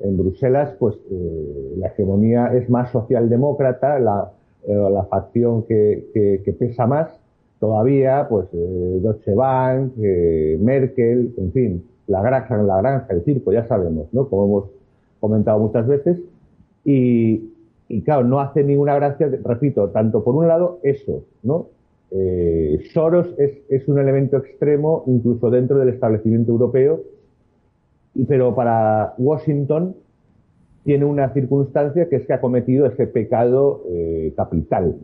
En 0.00 0.16
Bruselas, 0.16 0.74
pues 0.78 0.96
eh, 1.10 1.74
la 1.76 1.88
hegemonía 1.88 2.52
es 2.54 2.68
más 2.68 2.90
socialdemócrata, 2.90 3.98
la, 3.98 4.32
eh, 4.66 4.74
la 4.74 5.04
facción 5.04 5.62
que, 5.64 6.06
que, 6.12 6.42
que, 6.44 6.52
pesa 6.52 6.86
más 6.86 7.08
todavía, 7.60 8.26
pues 8.28 8.46
eh, 8.52 8.98
Deutsche 9.02 9.34
Bank, 9.34 9.92
eh, 9.98 10.58
Merkel, 10.60 11.34
en 11.36 11.52
fin, 11.52 11.84
la 12.06 12.22
granja, 12.22 12.56
la 12.58 12.78
granja, 12.78 13.06
el 13.10 13.22
circo, 13.24 13.52
ya 13.52 13.66
sabemos, 13.66 14.06
¿no? 14.12 14.28
Como 14.28 14.44
hemos 14.44 14.70
comentado 15.20 15.58
muchas 15.58 15.86
veces. 15.86 16.20
Y, 16.84 17.50
y 17.88 18.02
claro, 18.02 18.24
no 18.24 18.40
hace 18.40 18.62
ninguna 18.64 18.94
gracia, 18.94 19.28
repito, 19.44 19.90
tanto 19.90 20.22
por 20.22 20.34
un 20.34 20.48
lado 20.48 20.78
eso, 20.82 21.24
¿no? 21.42 21.66
Eh, 22.10 22.80
Soros 22.92 23.28
es, 23.36 23.58
es, 23.68 23.86
un 23.86 23.98
elemento 23.98 24.38
extremo 24.38 25.04
incluso 25.06 25.50
dentro 25.50 25.78
del 25.78 25.90
establecimiento 25.90 26.52
europeo, 26.52 27.02
pero 28.26 28.54
para 28.54 29.14
Washington 29.18 29.94
tiene 30.88 31.04
una 31.04 31.34
circunstancia 31.34 32.08
que 32.08 32.16
es 32.16 32.26
que 32.26 32.32
ha 32.32 32.40
cometido 32.40 32.86
ese 32.86 33.06
pecado 33.06 33.82
eh, 33.90 34.32
capital. 34.34 34.96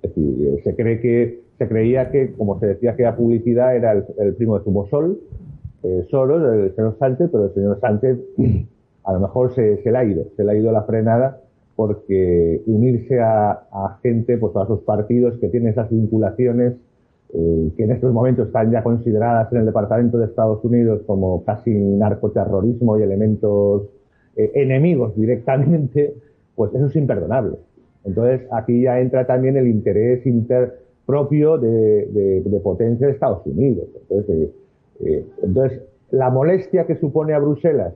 Es 0.00 0.14
decir, 0.14 1.00
que 1.00 1.40
se 1.58 1.68
creía 1.68 2.12
que, 2.12 2.32
como 2.34 2.60
se 2.60 2.66
decía 2.66 2.94
que 2.94 3.02
la 3.02 3.16
publicidad 3.16 3.74
era 3.74 3.90
el, 3.90 4.34
primo 4.36 4.56
de 4.56 4.64
Zumosol, 4.64 5.18
eh, 5.82 6.06
Soros, 6.12 6.44
el 6.54 6.72
señor 6.76 6.96
Sánchez, 6.96 7.28
pero 7.32 7.46
el 7.46 7.54
señor 7.54 7.80
Sánchez 7.80 8.20
a 9.04 9.12
lo 9.14 9.18
mejor 9.18 9.52
se, 9.52 9.82
se 9.82 9.90
le 9.90 9.98
ha 9.98 10.04
ido, 10.04 10.26
se 10.36 10.44
le 10.44 10.52
ha 10.52 10.54
ido 10.54 10.70
la 10.70 10.84
frenada 10.84 11.40
porque 11.74 12.62
unirse 12.66 13.18
a, 13.18 13.50
a 13.50 13.98
gente, 14.00 14.38
pues 14.38 14.54
a 14.54 14.64
sus 14.68 14.82
partidos 14.82 15.38
que 15.38 15.48
tienen 15.48 15.70
esas 15.70 15.90
vinculaciones 15.90 16.74
eh, 17.34 17.72
que 17.76 17.82
en 17.82 17.90
estos 17.90 18.12
momentos 18.12 18.46
están 18.46 18.70
ya 18.70 18.84
consideradas 18.84 19.52
en 19.52 19.58
el 19.58 19.66
Departamento 19.66 20.18
de 20.18 20.26
Estados 20.26 20.64
Unidos 20.64 21.02
como 21.04 21.42
casi 21.42 21.72
narcoterrorismo 21.72 22.96
y 22.96 23.02
elementos 23.02 23.88
eh, 24.36 24.50
enemigos 24.54 25.14
directamente, 25.14 26.14
pues 26.54 26.74
eso 26.74 26.86
es 26.86 26.96
imperdonable. 26.96 27.56
Entonces 28.04 28.46
aquí 28.50 28.82
ya 28.82 28.98
entra 28.98 29.26
también 29.26 29.56
el 29.56 29.68
interés 29.68 30.26
inter 30.26 30.78
propio 31.04 31.58
de, 31.58 32.06
de, 32.06 32.60
potencia 32.60 33.06
de 33.06 33.12
Estados 33.12 33.46
Unidos. 33.46 33.88
Entonces, 34.02 34.36
eh, 34.38 34.52
eh 35.00 35.24
entonces, 35.42 35.82
la 36.10 36.30
molestia 36.30 36.86
que 36.86 36.96
supone 36.96 37.34
a 37.34 37.38
Bruselas 37.38 37.92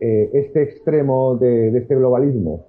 eh, 0.00 0.30
este 0.32 0.62
extremo 0.62 1.36
de, 1.36 1.76
este 1.76 1.96
globalismo 1.96 2.66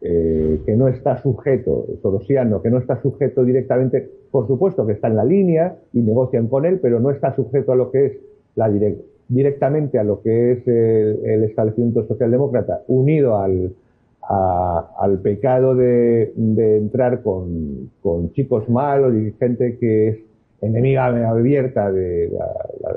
que 0.00 0.76
no 0.76 0.88
está 0.88 1.16
sujeto, 1.22 1.86
sorosiano, 2.02 2.60
que 2.60 2.68
no 2.68 2.76
está 2.76 3.00
sujeto 3.00 3.42
directamente, 3.42 4.06
por 4.30 4.46
supuesto 4.46 4.86
que 4.86 4.92
está 4.92 5.08
en 5.08 5.16
la 5.16 5.24
línea 5.24 5.78
y 5.94 6.02
negocian 6.02 6.46
con 6.48 6.66
él, 6.66 6.78
pero 6.78 7.00
no 7.00 7.10
está 7.10 7.34
sujeto 7.34 7.72
a 7.72 7.76
lo 7.76 7.90
que 7.90 8.04
es 8.04 8.12
la 8.54 8.68
direct, 8.68 9.00
directamente 9.28 9.98
a 9.98 10.04
lo 10.04 10.20
que 10.22 10.52
es 10.52 10.68
el, 10.68 11.44
establecimiento 11.44 12.06
socialdemócrata, 12.06 12.82
unido 12.88 13.38
al, 13.38 13.74
al 14.20 15.18
pecado 15.20 15.74
de, 15.74 16.32
entrar 16.36 17.22
con, 17.22 17.90
con, 18.02 18.32
chicos 18.32 18.68
malos 18.68 19.14
y 19.14 19.32
gente 19.32 19.78
que 19.78 20.08
es 20.08 20.18
enemiga 20.60 21.06
abierta 21.28 21.92
de 21.92 22.30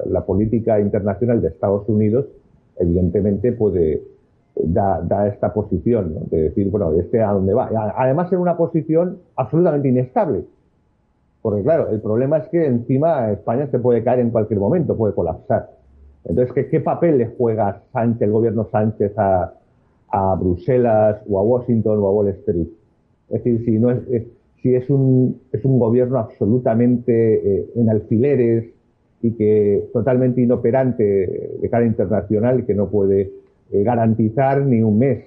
la 0.06 0.26
política 0.26 0.80
internacional 0.80 1.42
de 1.42 1.50
Estados 1.50 1.88
Unidos, 1.90 2.26
evidentemente 2.78 3.52
puede 3.52 4.02
da, 4.63 5.02
da 5.02 5.28
esta 5.28 5.54
posición, 5.54 6.16
de 6.30 6.44
decir, 6.44 6.70
bueno, 6.70 6.94
este 6.94 7.22
a 7.22 7.32
dónde 7.32 7.54
va. 7.54 7.70
Además, 7.96 8.32
en 8.32 8.40
una 8.40 8.58
posición 8.58 9.20
absolutamente 9.36 9.88
inestable, 9.88 10.46
Porque 11.42 11.63
claro, 11.63 11.90
el 11.90 12.02
problema 12.02 12.38
es 12.38 12.48
que 12.50 12.66
encima 12.66 13.32
España 13.32 13.68
se 13.68 13.80
puede 13.80 14.04
caer 14.04 14.20
en 14.20 14.32
cualquier 14.32 14.60
momento, 14.60 14.98
puede 14.98 15.13
colapsar. 15.13 15.77
Entonces, 16.28 16.68
¿qué, 16.70 16.80
papel 16.82 17.18
le 17.18 17.28
juega 17.28 17.84
Sánchez, 17.94 18.24
el 18.24 18.32
gobierno 18.32 18.68
Sánchez 18.70 19.13
a, 19.18 19.54
Bruselas 20.40 21.22
o 21.30 21.40
a 21.40 21.44
Washington 21.44 22.00
o 22.00 22.08
a 22.08 22.12
Wall 22.12 22.30
Street? 22.30 22.68
Es 23.30 23.44
decir, 23.44 23.66
si 23.66 23.80
no 23.80 23.92
es, 23.92 24.90
un, 24.90 25.40
gobierno 25.63 26.20
absolutamente 26.20 27.60
eh, 27.60 27.70
en 27.76 27.90
alfileres 27.90 28.66
y 29.22 29.32
que 29.32 29.90
totalmente 29.94 30.42
inoperante 30.42 31.04
de 31.62 31.70
cara 31.70 31.86
internacional 31.86 32.60
y 32.60 32.63
que 32.63 32.74
no 32.74 32.90
puede 32.90 33.32
eh, 33.72 33.84
garantizar 33.84 34.66
ni 34.66 34.82
un 34.82 35.00
mes 35.00 35.26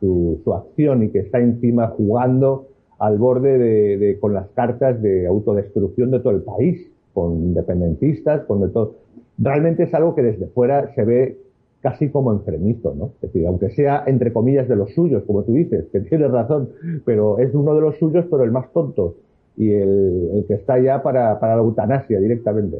su, 0.00 0.40
acción 0.54 1.02
y 1.02 1.10
que 1.10 1.20
está 1.20 1.40
encima 1.40 1.88
jugando 1.88 2.68
al 2.98 3.18
borde 3.18 3.58
de, 3.58 3.98
de, 3.98 4.18
con 4.18 4.32
las 4.32 4.48
cartas 4.50 5.00
de 5.02 5.26
autodestrucción 5.26 6.10
de 6.10 6.20
todo 6.20 6.32
el 6.32 6.42
país, 6.42 6.90
con 7.12 7.34
independentistas, 7.34 8.44
con 8.44 8.60
de 8.60 8.68
todo. 8.68 8.94
Realmente 9.38 9.84
es 9.84 9.94
algo 9.94 10.14
que 10.14 10.22
desde 10.22 10.46
fuera 10.48 10.92
se 10.94 11.04
ve 11.04 11.38
casi 11.80 12.10
como 12.10 12.32
enfermizo, 12.32 12.94
¿no? 12.94 13.12
Es 13.14 13.32
decir, 13.32 13.46
aunque 13.46 13.70
sea 13.70 14.02
entre 14.06 14.32
comillas 14.32 14.68
de 14.68 14.76
los 14.76 14.92
suyos, 14.92 15.22
como 15.24 15.44
tú 15.44 15.52
dices, 15.52 15.86
que 15.92 16.00
tienes 16.08 16.30
razón, 16.30 16.70
pero 17.04 17.38
es 17.38 17.54
uno 17.54 17.74
de 17.74 17.80
los 17.80 17.96
suyos, 17.98 18.26
pero 18.30 18.44
el 18.44 18.50
más 18.50 18.72
tonto 18.72 19.16
y 19.56 19.72
el, 19.72 20.30
el 20.34 20.44
que 20.46 20.54
está 20.54 20.78
ya 20.78 21.02
para, 21.02 21.38
para 21.40 21.56
la 21.56 21.62
eutanasia 21.62 22.20
directamente. 22.20 22.78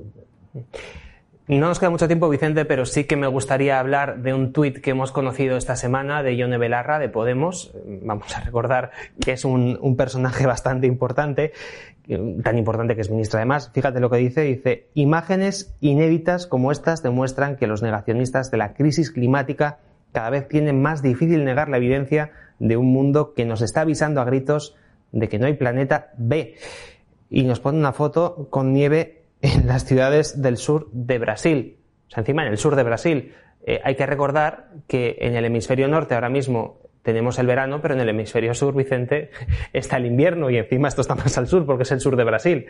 No 1.48 1.68
nos 1.68 1.78
queda 1.78 1.88
mucho 1.88 2.08
tiempo, 2.08 2.28
Vicente, 2.28 2.66
pero 2.66 2.84
sí 2.84 3.04
que 3.04 3.16
me 3.16 3.26
gustaría 3.26 3.80
hablar 3.80 4.20
de 4.20 4.34
un 4.34 4.52
tuit 4.52 4.82
que 4.82 4.90
hemos 4.90 5.12
conocido 5.12 5.56
esta 5.56 5.76
semana 5.76 6.22
de 6.22 6.36
Ione 6.36 6.58
Belarra, 6.58 6.98
de 6.98 7.08
Podemos. 7.08 7.72
Vamos 8.02 8.36
a 8.36 8.40
recordar 8.40 8.90
que 9.18 9.32
es 9.32 9.46
un, 9.46 9.96
personaje 9.96 10.46
bastante 10.46 10.86
importante, 10.86 11.54
tan 12.42 12.58
importante 12.58 12.94
que 12.94 13.00
es 13.00 13.10
ministra 13.10 13.40
además. 13.40 13.70
Fíjate 13.72 13.98
lo 13.98 14.10
que 14.10 14.18
dice. 14.18 14.42
Dice, 14.42 14.88
imágenes 14.92 15.74
inéditas 15.80 16.46
como 16.46 16.70
estas 16.70 17.02
demuestran 17.02 17.56
que 17.56 17.66
los 17.66 17.80
negacionistas 17.80 18.50
de 18.50 18.58
la 18.58 18.74
crisis 18.74 19.10
climática 19.10 19.78
cada 20.12 20.28
vez 20.28 20.48
tienen 20.48 20.82
más 20.82 21.00
difícil 21.00 21.46
negar 21.46 21.70
la 21.70 21.78
evidencia 21.78 22.30
de 22.58 22.76
un 22.76 22.92
mundo 22.92 23.32
que 23.32 23.46
nos 23.46 23.62
está 23.62 23.80
avisando 23.80 24.20
a 24.20 24.26
gritos 24.26 24.76
de 25.12 25.30
que 25.30 25.38
no 25.38 25.46
hay 25.46 25.54
planeta 25.54 26.12
B. 26.18 26.56
Y 27.30 27.44
nos 27.44 27.58
pone 27.58 27.78
una 27.78 27.94
foto 27.94 28.48
con 28.50 28.74
nieve 28.74 29.17
en 29.42 29.66
las 29.66 29.84
ciudades 29.84 30.40
del 30.40 30.56
sur 30.56 30.88
de 30.92 31.18
Brasil. 31.18 31.76
O 32.08 32.10
sea, 32.10 32.22
encima 32.22 32.44
en 32.44 32.52
el 32.52 32.58
sur 32.58 32.76
de 32.76 32.82
Brasil. 32.82 33.32
Eh, 33.66 33.80
hay 33.84 33.96
que 33.96 34.06
recordar 34.06 34.70
que 34.86 35.16
en 35.20 35.36
el 35.36 35.44
hemisferio 35.44 35.88
norte 35.88 36.14
ahora 36.14 36.30
mismo 36.30 36.78
tenemos 37.02 37.38
el 37.38 37.46
verano, 37.46 37.80
pero 37.80 37.94
en 37.94 38.00
el 38.00 38.08
hemisferio 38.08 38.54
sur, 38.54 38.74
Vicente, 38.74 39.30
está 39.72 39.96
el 39.96 40.06
invierno 40.06 40.50
y 40.50 40.56
encima 40.56 40.88
esto 40.88 41.00
está 41.00 41.14
más 41.14 41.36
al 41.38 41.46
sur 41.46 41.66
porque 41.66 41.82
es 41.82 41.92
el 41.92 42.00
sur 42.00 42.16
de 42.16 42.24
Brasil. 42.24 42.66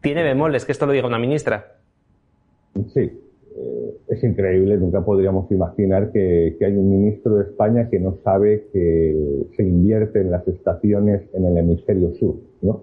Tiene 0.00 0.22
bemoles 0.22 0.64
que 0.64 0.72
esto 0.72 0.86
lo 0.86 0.92
diga 0.92 1.06
una 1.06 1.18
ministra. 1.18 1.76
Sí, 2.92 3.00
eh, 3.56 3.96
es 4.08 4.24
increíble. 4.24 4.76
Nunca 4.76 5.04
podríamos 5.04 5.50
imaginar 5.50 6.10
que, 6.12 6.56
hay 6.60 6.76
un 6.76 6.90
ministro 6.90 7.36
de 7.36 7.44
España 7.44 7.88
que 7.88 8.00
no 8.00 8.18
sabe 8.24 8.66
que 8.72 9.46
se 9.56 9.62
invierte 9.62 10.20
en 10.20 10.30
las 10.30 10.46
estaciones 10.46 11.22
en 11.32 11.46
el 11.46 11.56
hemisferio 11.56 12.14
sur, 12.16 12.36
¿no? 12.62 12.82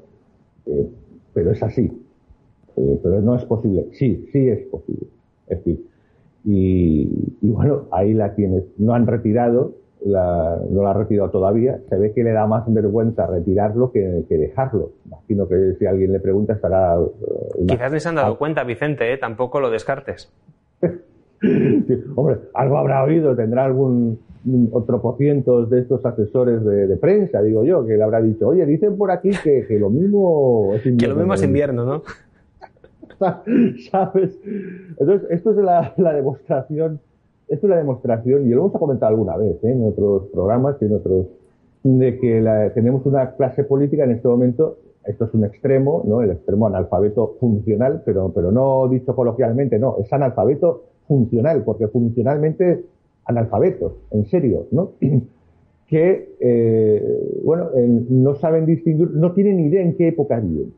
Eh, 0.65 0.87
pero 1.33 1.51
es 1.51 1.61
así. 1.61 1.91
Eh, 2.77 2.99
pero 3.01 3.21
no 3.21 3.35
es 3.35 3.45
posible. 3.45 3.87
Sí, 3.93 4.27
sí 4.31 4.47
es 4.47 4.65
posible. 4.67 5.07
Es 5.47 5.57
decir, 5.57 5.85
y, 6.43 7.07
bueno, 7.41 7.87
ahí 7.91 8.13
la 8.13 8.33
tienes. 8.33 8.63
No 8.77 8.93
han 8.93 9.05
retirado, 9.05 9.73
la, 10.03 10.59
no 10.69 10.83
la 10.83 10.91
han 10.91 10.97
retirado 10.97 11.29
todavía. 11.29 11.79
Se 11.89 11.97
ve 11.97 12.13
que 12.13 12.23
le 12.23 12.31
da 12.31 12.47
más 12.47 12.63
vergüenza 12.67 13.27
retirarlo 13.27 13.91
que, 13.91 14.25
dejarlo. 14.27 14.91
Imagino 15.05 15.47
que 15.47 15.75
si 15.77 15.85
alguien 15.85 16.11
le 16.11 16.19
pregunta 16.19 16.53
estará. 16.53 16.99
Uh, 16.99 17.67
Quizás 17.67 17.91
ni 17.91 17.99
se 17.99 18.09
han 18.09 18.15
dado 18.15 18.37
cuenta, 18.37 18.63
Vicente, 18.63 19.13
¿eh? 19.13 19.17
tampoco 19.17 19.59
lo 19.59 19.69
descartes. 19.69 20.31
hombre, 22.15 22.37
algo 22.53 22.77
habrá 22.77 23.03
oído, 23.03 23.35
tendrá 23.35 23.65
algún 23.65 24.19
otro 24.71 25.01
por 25.01 25.17
ciento 25.17 25.67
de 25.67 25.81
estos 25.81 26.03
asesores 26.03 26.65
de, 26.65 26.97
prensa, 26.97 27.43
digo 27.43 27.63
yo, 27.63 27.85
que 27.85 27.95
le 27.95 28.03
habrá 28.03 28.21
dicho, 28.21 28.47
oye, 28.47 28.65
dicen 28.65 28.97
por 28.97 29.11
aquí 29.11 29.29
que, 29.43 29.67
que 29.67 29.77
lo 29.77 29.91
mismo 29.91 30.71
es 30.73 30.83
invierno. 30.85 30.97
Que 30.97 31.07
lo 31.07 31.15
mismo 31.15 31.33
es 31.35 31.43
invierno, 31.43 31.85
¿no? 31.85 32.03
¿sabes? 33.91 34.39
Entonces, 34.97 35.29
esto 35.29 35.51
es 35.51 35.57
la, 35.57 36.13
demostración, 36.13 36.99
esto 37.47 37.67
es 37.67 37.69
la 37.69 37.77
demostración, 37.77 38.47
y 38.47 38.49
lo 38.49 38.61
hemos 38.61 38.79
comentado 38.79 39.11
alguna 39.11 39.37
vez 39.37 39.63
¿eh? 39.63 39.71
en 39.71 39.85
otros 39.85 40.27
programas 40.33 40.77
y 40.81 40.85
en 40.85 40.95
otros, 40.95 41.27
de 41.83 42.19
que 42.19 42.71
tenemos 42.75 43.05
una 43.05 43.31
clase 43.35 43.63
política 43.63 44.03
en 44.03 44.11
este 44.11 44.27
momento, 44.27 44.77
esto 45.05 45.25
es 45.25 45.33
un 45.33 45.45
extremo, 45.45 46.03
¿no? 46.05 46.21
El 46.21 46.29
extremo 46.29 46.67
analfabeto 46.67 47.37
funcional, 47.39 48.03
pero, 48.05 48.31
pero 48.33 48.51
no 48.51 48.87
dicho 48.87 49.15
coloquialmente, 49.15 49.79
no, 49.79 49.97
es 49.99 50.11
analfabeto 50.13 50.83
funcional, 51.07 51.63
porque 51.63 51.87
funcionalmente 51.87 52.85
analfabetos, 53.25 53.93
en 54.11 54.25
serio, 54.25 54.67
¿no? 54.71 54.91
que, 55.87 56.35
eh, 56.39 57.41
bueno, 57.43 57.69
no 57.75 58.35
saben 58.35 58.65
distinguir, 58.67 59.09
no 59.11 59.33
tienen 59.33 59.59
idea 59.59 59.81
en 59.81 59.95
qué 59.95 60.09
época 60.09 60.39
viven. 60.39 60.71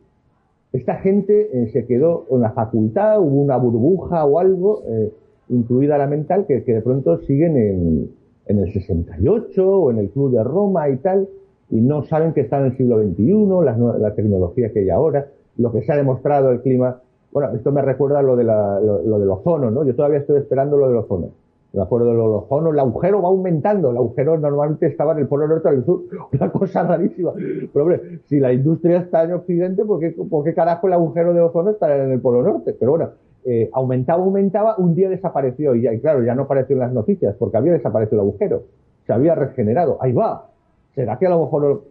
Esta 0.73 0.95
gente 0.95 1.49
eh, 1.53 1.69
se 1.71 1.85
quedó 1.85 2.25
en 2.31 2.41
la 2.41 2.51
facultad, 2.51 3.21
hubo 3.21 3.41
una 3.41 3.57
burbuja 3.57 4.25
o 4.25 4.39
algo, 4.39 4.81
eh, 4.87 5.13
incluida 5.49 5.99
la 5.99 6.07
mental, 6.07 6.45
que, 6.47 6.61
de 6.61 6.81
pronto 6.81 7.19
siguen 7.19 7.55
en, 7.57 8.11
en, 8.47 8.59
el 8.59 8.73
68 8.73 9.69
o 9.69 9.91
en 9.91 9.99
el 9.99 10.09
Club 10.09 10.31
de 10.31 10.43
Roma 10.43 10.89
y 10.89 10.97
tal, 10.97 11.29
y 11.69 11.79
no 11.79 12.03
saben 12.05 12.33
que 12.33 12.41
están 12.41 12.61
en 12.61 12.71
el 12.71 12.77
siglo 12.77 13.01
XXI, 13.01 13.99
la, 13.99 14.15
tecnología 14.15 14.73
que 14.73 14.79
hay 14.79 14.89
ahora, 14.89 15.27
lo 15.57 15.71
que 15.71 15.83
se 15.83 15.91
ha 15.91 15.95
demostrado 15.95 16.51
el 16.51 16.61
clima. 16.61 17.01
Bueno, 17.31 17.53
esto 17.53 17.71
me 17.71 17.83
recuerda 17.83 18.23
lo, 18.23 18.35
de 18.35 18.43
la, 18.43 18.79
lo, 18.79 19.03
lo 19.03 19.19
del 19.19 19.29
ozono, 19.29 19.69
¿no? 19.69 19.85
Yo 19.85 19.95
todavía 19.95 20.19
estoy 20.19 20.37
esperando 20.37 20.75
lo 20.77 20.87
del 20.87 20.97
ozono 20.97 21.42
me 21.73 21.81
acuerdo 21.81 22.09
de 22.09 22.13
los 22.13 22.43
ozono, 22.43 22.69
el 22.69 22.79
agujero 22.79 23.21
va 23.21 23.29
aumentando, 23.29 23.89
el 23.89 23.97
agujero 23.97 24.37
normalmente 24.37 24.85
estaba 24.85 25.13
en 25.13 25.19
el 25.19 25.27
polo 25.27 25.47
norte 25.47 25.71
del 25.71 25.83
sur, 25.83 26.03
una 26.31 26.51
cosa 26.51 26.83
rarísima. 26.83 27.33
Pero 27.35 27.83
hombre, 27.83 28.19
si 28.29 28.39
la 28.39 28.53
industria 28.53 28.99
está 28.99 29.23
en 29.23 29.33
Occidente, 29.33 29.83
¿por 29.83 29.99
qué, 29.99 30.11
por 30.11 30.43
qué 30.43 30.53
carajo 30.53 30.85
el 30.85 30.93
agujero 30.93 31.33
de 31.33 31.41
ozono 31.41 31.71
está 31.71 32.03
en 32.03 32.11
el 32.11 32.21
polo 32.21 32.43
norte? 32.43 32.75
Pero 32.79 32.91
bueno, 32.91 33.09
eh, 33.43 33.71
aumentaba, 33.73 34.23
aumentaba, 34.23 34.75
un 34.77 34.93
día 34.93 35.09
desapareció 35.09 35.73
y, 35.73 35.99
claro, 35.99 36.23
ya 36.23 36.35
no 36.35 36.43
apareció 36.43 36.75
en 36.75 36.81
las 36.81 36.93
noticias 36.93 37.35
porque 37.39 37.57
había 37.57 37.73
desaparecido 37.73 38.21
el 38.21 38.27
agujero, 38.27 38.63
se 39.07 39.13
había 39.13 39.33
regenerado, 39.33 39.97
ahí 39.99 40.13
va. 40.13 40.49
¿Será 40.93 41.17
que 41.17 41.25
a 41.25 41.31
lo 41.31 41.39
mejor... 41.41 41.81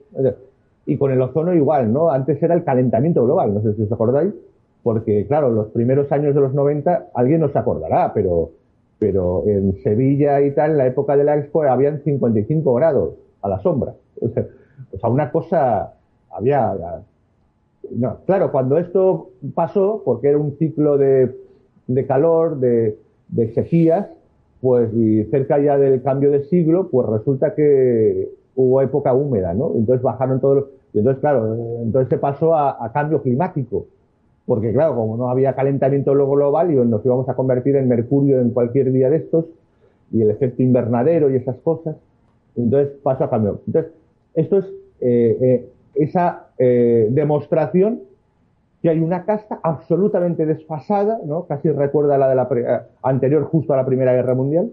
Y 0.87 0.97
con 0.97 1.13
el 1.13 1.21
ozono 1.21 1.55
igual, 1.55 1.93
¿no? 1.93 2.11
Antes 2.11 2.43
era 2.43 2.55
el 2.55 2.65
calentamiento 2.65 3.25
global, 3.25 3.55
no 3.55 3.63
sé 3.63 3.75
si 3.75 3.83
os 3.83 3.93
acordáis, 3.93 4.33
porque 4.83 5.27
claro, 5.27 5.51
los 5.51 5.69
primeros 5.69 6.11
años 6.11 6.35
de 6.35 6.41
los 6.41 6.55
90, 6.55 7.11
alguien 7.15 7.41
no 7.41 7.49
se 7.49 7.59
acordará, 7.59 8.13
pero 8.13 8.51
pero 9.03 9.43
en 9.49 9.83
Sevilla 9.83 10.41
y 10.43 10.53
tal, 10.53 10.71
en 10.71 10.79
la 10.79 10.87
época 10.87 11.17
de 11.17 11.25
la 11.25 11.37
Expo, 11.37 11.65
habían 11.65 12.05
55 12.05 12.73
grados 12.75 13.15
a 13.43 13.49
la 13.49 13.61
sombra. 13.61 13.95
O 14.95 14.99
sea, 14.99 15.09
una 15.09 15.33
cosa 15.33 15.95
había... 16.31 16.75
No, 17.91 18.19
claro, 18.27 18.53
cuando 18.53 18.77
esto 18.77 19.31
pasó, 19.55 20.03
porque 20.05 20.29
era 20.29 20.37
un 20.37 20.59
ciclo 20.59 20.99
de, 20.99 21.35
de 21.87 22.07
calor, 22.07 22.61
de, 22.61 22.99
de 23.29 23.53
sequías, 23.55 24.09
pues 24.61 24.93
y 24.93 25.25
cerca 25.25 25.59
ya 25.59 25.79
del 25.79 26.03
cambio 26.03 26.31
de 26.31 26.45
siglo, 26.45 26.89
pues 26.91 27.09
resulta 27.09 27.55
que 27.55 28.29
hubo 28.55 28.83
época 28.83 29.15
húmeda, 29.15 29.55
¿no? 29.55 29.73
Entonces 29.77 30.03
bajaron 30.03 30.41
todos 30.41 30.57
los... 30.57 30.65
Y 30.93 30.99
entonces, 30.99 31.21
claro, 31.21 31.55
entonces 31.83 32.11
se 32.11 32.19
pasó 32.19 32.55
a, 32.55 32.85
a 32.85 32.93
cambio 32.93 33.23
climático 33.23 33.87
porque 34.47 34.73
claro, 34.73 34.97
como 34.97 35.17
no 35.17 35.31
había 35.31 35.55
calentamiento 35.55 36.13
global 36.13 36.71
y 36.73 36.75
nos 36.75 37.05
íbamos 37.05 37.29
a 37.29 37.35
convertir 37.35 37.77
en 37.77 37.89
mercurio 37.89 38.41
en 38.41 38.51
cualquier 38.51 38.93
día 38.93 39.09
de 39.09 39.17
estos, 39.17 39.47
y 40.13 40.23
el 40.23 40.31
efecto 40.31 40.63
invernadero 40.63 41.31
y 41.31 41.37
esas 41.37 41.57
cosas, 41.59 41.97
entonces 42.55 42.95
pasa 43.03 43.25
a 43.25 43.31
cambio. 43.31 43.61
Entonces, 43.67 43.93
esto 44.35 44.59
es 44.59 44.67
eh, 45.01 45.39
eh, 45.41 45.69
esa 45.95 46.49
eh, 46.59 47.09
demostración 47.11 48.01
que 48.83 48.91
hay 48.91 49.01
una 49.01 49.25
casta 49.25 49.61
absolutamente 49.63 50.45
desfasada, 50.45 51.21
¿no? 51.25 51.45
casi 51.47 51.71
recuerda 51.71 52.19
la 52.19 52.29
de 52.29 52.35
la 52.35 52.89
anterior 53.03 53.45
justo 53.45 53.73
a 53.73 53.77
la 53.77 53.87
Primera 53.87 54.13
Guerra 54.13 54.35
Mundial, 54.35 54.71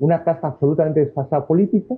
una 0.00 0.24
casta 0.24 0.48
absolutamente 0.48 1.00
desfasada 1.00 1.46
política, 1.46 1.94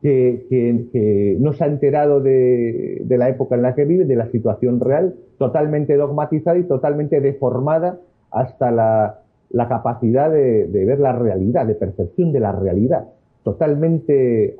que, 0.00 1.36
no 1.38 1.52
se 1.52 1.64
ha 1.64 1.66
enterado 1.66 2.20
de, 2.20 3.04
la 3.08 3.28
época 3.28 3.54
en 3.54 3.62
la 3.62 3.74
que 3.74 3.84
vive, 3.84 4.04
de 4.04 4.16
la 4.16 4.30
situación 4.30 4.80
real, 4.80 5.14
totalmente 5.38 5.96
dogmatizada 5.96 6.58
y 6.58 6.64
totalmente 6.64 7.20
deformada 7.20 7.98
hasta 8.30 8.70
la, 8.70 9.68
capacidad 9.68 10.30
de, 10.30 10.66
ver 10.66 11.00
la 11.00 11.12
realidad, 11.12 11.66
de 11.66 11.74
percepción 11.74 12.32
de 12.32 12.40
la 12.40 12.52
realidad, 12.52 13.08
totalmente 13.42 14.44
eh, 14.44 14.56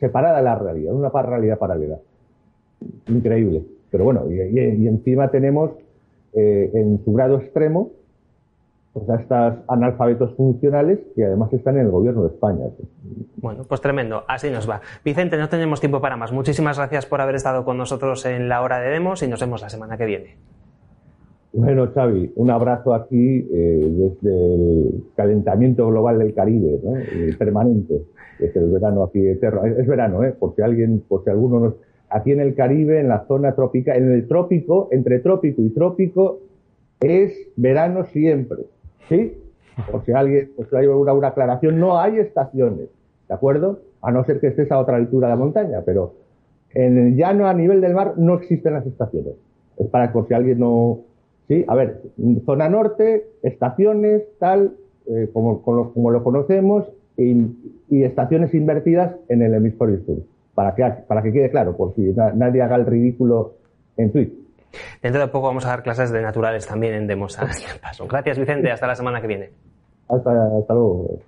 separada 0.00 0.38
de 0.38 0.44
la 0.44 0.58
realidad, 0.58 0.94
una 0.94 1.10
realidad 1.10 1.58
paralela. 1.58 1.98
Increíble. 3.08 3.62
Pero 3.90 4.04
bueno, 4.04 4.30
y, 4.30 4.86
encima 4.86 5.30
tenemos 5.30 5.70
eh, 6.32 6.70
en 6.74 7.00
su 7.04 7.12
grado 7.12 7.38
extremo 7.38 7.90
pues 8.94 9.10
a 9.10 9.16
estos 9.16 9.54
analfabetos 9.68 10.34
funcionales 10.36 11.00
que 11.16 11.24
además 11.24 11.52
están 11.52 11.76
en 11.76 11.86
el 11.86 11.90
gobierno 11.90 12.22
de 12.22 12.28
España. 12.28 12.64
Bueno, 13.38 13.64
pues 13.68 13.80
tremendo, 13.80 14.22
así 14.28 14.50
nos 14.50 14.70
va. 14.70 14.80
Vicente, 15.04 15.36
no 15.36 15.48
tenemos 15.48 15.80
tiempo 15.80 16.00
para 16.00 16.16
más. 16.16 16.32
Muchísimas 16.32 16.78
gracias 16.78 17.04
por 17.04 17.20
haber 17.20 17.34
estado 17.34 17.64
con 17.64 17.76
nosotros 17.76 18.24
en 18.24 18.48
la 18.48 18.62
hora 18.62 18.78
de 18.78 18.90
demos 18.90 19.22
y 19.24 19.28
nos 19.28 19.40
vemos 19.40 19.62
la 19.62 19.68
semana 19.68 19.98
que 19.98 20.06
viene. 20.06 20.36
Bueno, 21.52 21.88
Xavi, 21.92 22.32
un 22.36 22.50
abrazo 22.50 22.94
aquí 22.94 23.48
eh, 23.52 23.88
desde 23.90 24.54
el 24.54 25.04
calentamiento 25.16 25.88
global 25.88 26.20
del 26.20 26.32
Caribe, 26.32 26.80
¿no? 26.82 26.96
Eh, 26.96 27.34
permanente, 27.36 28.00
desde 28.38 28.60
el 28.60 28.70
verano 28.70 29.02
aquí 29.02 29.26
eterno. 29.26 29.64
Es, 29.64 29.86
verano, 29.88 30.22
¿eh? 30.22 30.34
Porque 30.38 30.62
alguien, 30.62 31.02
porque 31.08 31.30
alguno 31.30 31.58
nos... 31.58 31.74
Aquí 32.10 32.30
en 32.30 32.40
el 32.40 32.54
Caribe, 32.54 33.00
en 33.00 33.08
la 33.08 33.24
zona 33.26 33.56
tropical, 33.56 33.96
en 33.96 34.12
el 34.12 34.28
trópico, 34.28 34.88
entre 34.92 35.18
trópico 35.18 35.62
y 35.62 35.70
trópico, 35.70 36.40
es 37.00 37.32
verano 37.56 38.04
siempre, 38.06 38.64
¿sí? 39.08 39.36
Por 39.90 40.04
si 40.04 40.12
alguien, 40.12 40.50
pues 40.56 40.72
hay 40.72 40.86
una, 40.86 41.12
una 41.12 41.28
aclaración, 41.28 41.80
no 41.80 41.98
hay 41.98 42.18
estaciones, 42.18 42.88
¿de 43.28 43.34
acuerdo? 43.34 43.80
A 44.02 44.12
no 44.12 44.24
ser 44.24 44.40
que 44.40 44.48
estés 44.48 44.70
a 44.70 44.78
otra 44.78 44.96
altura 44.96 45.28
de 45.28 45.32
la 45.32 45.38
montaña, 45.38 45.82
pero 45.84 46.14
en 46.74 46.98
el 46.98 47.16
llano 47.16 47.46
a 47.46 47.54
nivel 47.54 47.80
del 47.80 47.94
mar 47.94 48.14
no 48.16 48.34
existen 48.34 48.74
las 48.74 48.86
estaciones. 48.86 49.34
Es 49.78 49.88
para 49.88 50.12
por 50.12 50.28
si 50.28 50.34
alguien 50.34 50.60
no, 50.60 51.00
sí, 51.48 51.64
a 51.66 51.74
ver, 51.74 52.02
zona 52.44 52.68
norte, 52.68 53.26
estaciones, 53.42 54.22
tal, 54.38 54.74
eh, 55.06 55.28
como, 55.32 55.62
como, 55.62 56.10
lo 56.10 56.22
conocemos, 56.22 56.84
y, 57.16 57.46
y, 57.90 58.02
estaciones 58.02 58.52
invertidas 58.54 59.14
en 59.28 59.42
el 59.42 59.54
hemisferio 59.54 60.00
sur. 60.04 60.18
Para 60.54 60.74
que, 60.74 60.84
para 61.06 61.22
que 61.22 61.32
quede 61.32 61.50
claro, 61.50 61.76
por 61.76 61.94
si 61.94 62.12
nadie 62.34 62.62
haga 62.62 62.76
el 62.76 62.86
ridículo 62.86 63.54
en 63.96 64.12
Twitter. 64.12 64.43
Dentro 65.02 65.20
de 65.20 65.28
poco 65.28 65.48
vamos 65.48 65.64
a 65.66 65.68
dar 65.68 65.82
clases 65.82 66.10
de 66.10 66.22
naturales 66.22 66.66
también 66.66 66.94
en 66.94 67.06
Demos. 67.06 67.38
Gracias, 68.08 68.38
Vicente. 68.38 68.70
Hasta 68.70 68.86
la 68.86 68.94
semana 68.94 69.20
que 69.20 69.26
viene. 69.26 69.50
Hasta, 70.08 70.30
hasta 70.58 70.74
luego. 70.74 71.18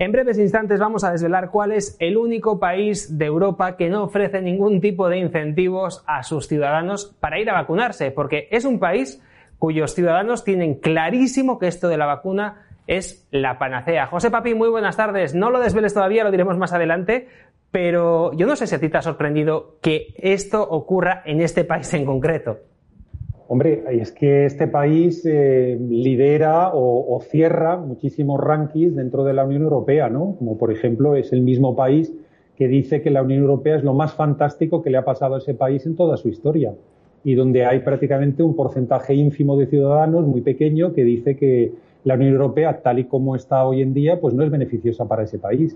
En 0.00 0.12
breves 0.12 0.38
instantes 0.38 0.78
vamos 0.78 1.02
a 1.02 1.10
desvelar 1.10 1.50
cuál 1.50 1.72
es 1.72 1.96
el 1.98 2.16
único 2.16 2.60
país 2.60 3.18
de 3.18 3.24
Europa 3.24 3.76
que 3.76 3.88
no 3.88 4.04
ofrece 4.04 4.40
ningún 4.40 4.80
tipo 4.80 5.08
de 5.08 5.18
incentivos 5.18 6.04
a 6.06 6.22
sus 6.22 6.46
ciudadanos 6.46 7.16
para 7.18 7.40
ir 7.40 7.50
a 7.50 7.54
vacunarse, 7.54 8.12
porque 8.12 8.46
es 8.52 8.64
un 8.64 8.78
país 8.78 9.20
cuyos 9.58 9.96
ciudadanos 9.96 10.44
tienen 10.44 10.76
clarísimo 10.76 11.58
que 11.58 11.66
esto 11.66 11.88
de 11.88 11.96
la 11.96 12.06
vacuna 12.06 12.64
es 12.86 13.26
la 13.32 13.58
panacea. 13.58 14.06
José 14.06 14.30
Papi, 14.30 14.54
muy 14.54 14.68
buenas 14.68 14.96
tardes. 14.96 15.34
No 15.34 15.50
lo 15.50 15.58
desveles 15.58 15.94
todavía, 15.94 16.22
lo 16.22 16.30
diremos 16.30 16.56
más 16.58 16.72
adelante, 16.72 17.26
pero 17.72 18.32
yo 18.34 18.46
no 18.46 18.54
sé 18.54 18.68
si 18.68 18.76
a 18.76 18.78
ti 18.78 18.88
te 18.88 18.98
ha 18.98 19.02
sorprendido 19.02 19.78
que 19.82 20.14
esto 20.16 20.62
ocurra 20.62 21.22
en 21.24 21.40
este 21.40 21.64
país 21.64 21.92
en 21.92 22.06
concreto. 22.06 22.58
Hombre, 23.50 23.82
es 23.90 24.12
que 24.12 24.44
este 24.44 24.68
país 24.68 25.24
eh, 25.24 25.78
lidera 25.80 26.70
o, 26.74 27.18
cierra 27.22 27.78
muchísimos 27.78 28.38
rankings 28.38 28.94
dentro 28.94 29.24
de 29.24 29.32
la 29.32 29.44
Unión 29.44 29.62
Europea, 29.62 30.10
¿no? 30.10 30.36
Como 30.38 30.58
por 30.58 30.70
ejemplo 30.70 31.16
es 31.16 31.32
el 31.32 31.40
mismo 31.40 31.74
país 31.74 32.12
que 32.56 32.68
dice 32.68 33.00
que 33.00 33.10
la 33.10 33.22
Unión 33.22 33.40
Europea 33.40 33.76
es 33.76 33.84
lo 33.84 33.94
más 33.94 34.12
fantástico 34.12 34.82
que 34.82 34.90
le 34.90 34.98
ha 34.98 35.04
pasado 35.04 35.34
a 35.34 35.38
ese 35.38 35.54
país 35.54 35.86
en 35.86 35.96
toda 35.96 36.18
su 36.18 36.28
historia 36.28 36.74
y 37.24 37.36
donde 37.36 37.64
hay 37.64 37.78
prácticamente 37.80 38.42
un 38.42 38.54
porcentaje 38.54 39.14
ínfimo 39.14 39.56
de 39.56 39.66
ciudadanos 39.66 40.26
muy 40.26 40.42
pequeño 40.42 40.92
que 40.92 41.04
dice 41.04 41.34
que 41.36 41.72
la 42.04 42.14
Unión 42.14 42.32
Europea, 42.32 42.82
tal 42.82 42.98
y 42.98 43.04
como 43.04 43.34
está 43.34 43.64
hoy 43.64 43.80
en 43.80 43.94
día, 43.94 44.20
pues 44.20 44.34
no 44.34 44.44
es 44.44 44.50
beneficiosa 44.50 45.06
para 45.06 45.22
ese 45.22 45.38
país. 45.38 45.74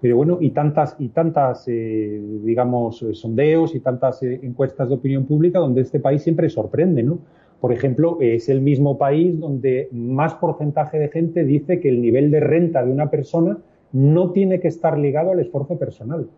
Pero 0.00 0.16
bueno, 0.16 0.38
y 0.40 0.50
tantas, 0.50 0.94
y 0.98 1.08
tantas 1.08 1.64
eh, 1.68 2.20
digamos, 2.42 3.02
eh, 3.02 3.14
sondeos 3.14 3.74
y 3.74 3.80
tantas 3.80 4.22
eh, 4.22 4.40
encuestas 4.42 4.88
de 4.88 4.94
opinión 4.94 5.24
pública 5.24 5.58
donde 5.58 5.80
este 5.80 6.00
país 6.00 6.22
siempre 6.22 6.50
sorprende, 6.50 7.02
¿no? 7.02 7.18
Por 7.60 7.72
ejemplo, 7.72 8.18
es 8.20 8.50
el 8.50 8.60
mismo 8.60 8.98
país 8.98 9.40
donde 9.40 9.88
más 9.90 10.34
porcentaje 10.34 10.98
de 10.98 11.08
gente 11.08 11.44
dice 11.44 11.80
que 11.80 11.88
el 11.88 12.02
nivel 12.02 12.30
de 12.30 12.40
renta 12.40 12.84
de 12.84 12.92
una 12.92 13.10
persona 13.10 13.58
no 13.92 14.32
tiene 14.32 14.60
que 14.60 14.68
estar 14.68 14.98
ligado 14.98 15.32
al 15.32 15.40
esfuerzo 15.40 15.78
personal. 15.78 16.28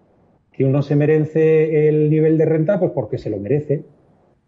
Que 0.53 0.65
uno 0.65 0.81
se 0.81 0.95
merece 0.95 1.89
el 1.89 2.09
nivel 2.09 2.39
de 2.39 2.45
renta, 2.45 2.79
pues 2.79 2.93
porque 2.93 3.19
se 3.19 3.31
lo 3.31 3.39
merece. 3.39 3.83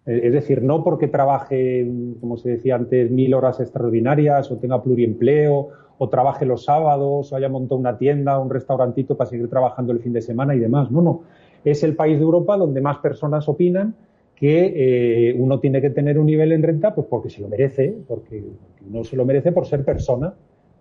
Es 0.06 0.32
decir, 0.32 0.62
no 0.62 0.82
porque 0.82 1.08
trabaje, 1.08 1.86
como 2.20 2.36
se 2.36 2.50
decía 2.50 2.74
antes, 2.76 3.10
mil 3.10 3.34
horas 3.34 3.60
extraordinarias 3.60 4.50
o 4.50 4.56
tenga 4.56 4.82
pluriempleo 4.82 5.68
o 5.98 6.08
trabaje 6.08 6.46
los 6.46 6.64
sábados, 6.64 7.30
o 7.30 7.36
haya 7.36 7.50
montado 7.50 7.78
una 7.78 7.98
tienda, 7.98 8.38
un 8.38 8.48
restaurantito 8.48 9.18
para 9.18 9.28
seguir 9.28 9.48
trabajando 9.50 9.92
el 9.92 10.00
fin 10.00 10.14
de 10.14 10.22
semana 10.22 10.54
y 10.54 10.58
demás. 10.58 10.90
No, 10.90 11.02
no. 11.02 11.22
Es 11.62 11.82
el 11.82 11.94
país 11.94 12.16
de 12.16 12.24
Europa 12.24 12.56
donde 12.56 12.80
más 12.80 12.98
personas 12.98 13.46
opinan 13.50 13.94
que 14.34 14.72
eh, 14.74 15.34
uno 15.38 15.60
tiene 15.60 15.82
que 15.82 15.90
tener 15.90 16.18
un 16.18 16.24
nivel 16.24 16.52
en 16.52 16.62
renta, 16.62 16.94
pues 16.94 17.06
porque 17.06 17.28
se 17.28 17.42
lo 17.42 17.48
merece, 17.48 17.94
porque 18.08 18.42
uno 18.88 19.04
se 19.04 19.14
lo 19.14 19.26
merece 19.26 19.52
por 19.52 19.66
ser 19.66 19.84
persona. 19.84 20.32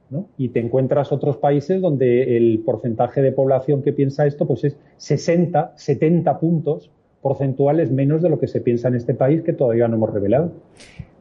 ¿no? 0.09 0.27
Y 0.37 0.49
te 0.49 0.61
encuentras 0.61 1.11
otros 1.11 1.35
países 1.35 1.81
donde 1.81 2.37
el 2.37 2.59
porcentaje 2.65 3.21
de 3.21 3.33
población 3.33 3.81
que 3.81 3.91
piensa 3.91 4.25
esto, 4.25 4.47
pues 4.47 4.63
es 4.63 4.77
60, 4.95 5.73
70 5.75 6.39
puntos 6.39 6.89
porcentuales 7.21 7.91
menos 7.91 8.21
de 8.21 8.29
lo 8.29 8.39
que 8.39 8.47
se 8.47 8.61
piensa 8.61 8.87
en 8.87 8.95
este 8.95 9.13
país 9.13 9.41
que 9.43 9.53
todavía 9.53 9.87
no 9.87 9.95
hemos 9.95 10.13
revelado. 10.13 10.51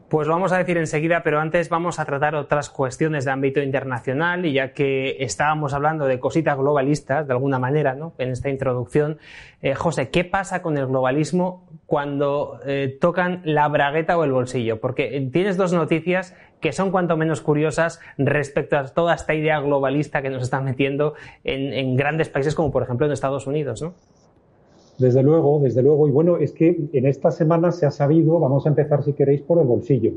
Pues 0.09 0.27
lo 0.27 0.33
vamos 0.33 0.53
a 0.53 0.59
decir 0.59 0.79
enseguida, 0.79 1.23
pero 1.23 1.39
antes 1.39 1.69
vamos 1.69 1.99
a 1.99 2.07
tratar 2.07 2.35
otras 2.35 2.71
cuestiones 2.71 3.27
de 3.27 3.31
ámbito 3.31 3.61
internacional 3.61 4.47
y 4.47 4.55
ya 4.55 4.73
que 4.73 5.17
estábamos 5.21 5.75
hablando 5.75 6.07
de 6.07 6.19
cositas 6.19 6.57
globalistas, 6.57 7.27
de 7.27 7.35
alguna 7.35 7.59
manera, 7.59 7.95
¿no? 7.95 8.15
en 8.17 8.31
esta 8.31 8.49
introducción, 8.49 9.19
eh, 9.61 9.75
José, 9.75 10.09
¿qué 10.09 10.25
pasa 10.25 10.63
con 10.63 10.79
el 10.79 10.87
globalismo 10.87 11.69
cuando 11.85 12.59
eh, 12.65 12.97
tocan 12.99 13.43
la 13.45 13.69
bragueta 13.69 14.17
o 14.17 14.25
el 14.25 14.33
bolsillo? 14.33 14.81
Porque 14.81 15.29
tienes 15.31 15.59
dos 15.59 15.75
noticias 15.75 16.35
que 16.59 16.73
son 16.73 16.91
cuanto 16.91 17.19
menos 17.19 17.43
curiosas 17.43 18.01
respecto 18.17 18.79
a 18.79 18.87
toda 18.87 19.15
esta 19.15 19.35
idea 19.35 19.61
globalista 19.61 20.23
que 20.23 20.31
nos 20.31 20.43
están 20.43 20.65
metiendo 20.65 21.17
en, 21.45 21.75
en 21.75 21.97
grandes 21.97 22.31
países 22.31 22.55
como 22.55 22.73
por 22.73 22.83
ejemplo 22.83 23.05
en 23.05 23.13
Estados 23.13 23.47
Unidos, 23.47 23.83
¿no? 23.83 23.93
Desde 24.99 25.23
luego, 25.23 25.61
desde 25.61 25.83
luego. 25.83 26.09
Y 26.09 26.11
bueno, 26.11 26.39
es 26.39 26.53
que 26.53 26.89
en 26.93 27.07
esta 27.07 27.31
semana 27.31 27.71
se 27.71 27.87
ha 27.87 27.91
sabido, 27.91 28.41
vamos 28.41 28.67
a 28.67 28.71
empezar 28.71 29.05
si 29.05 29.13
queréis 29.13 29.43
por 29.43 29.61
el 29.61 29.67
bolsillo. 29.67 30.13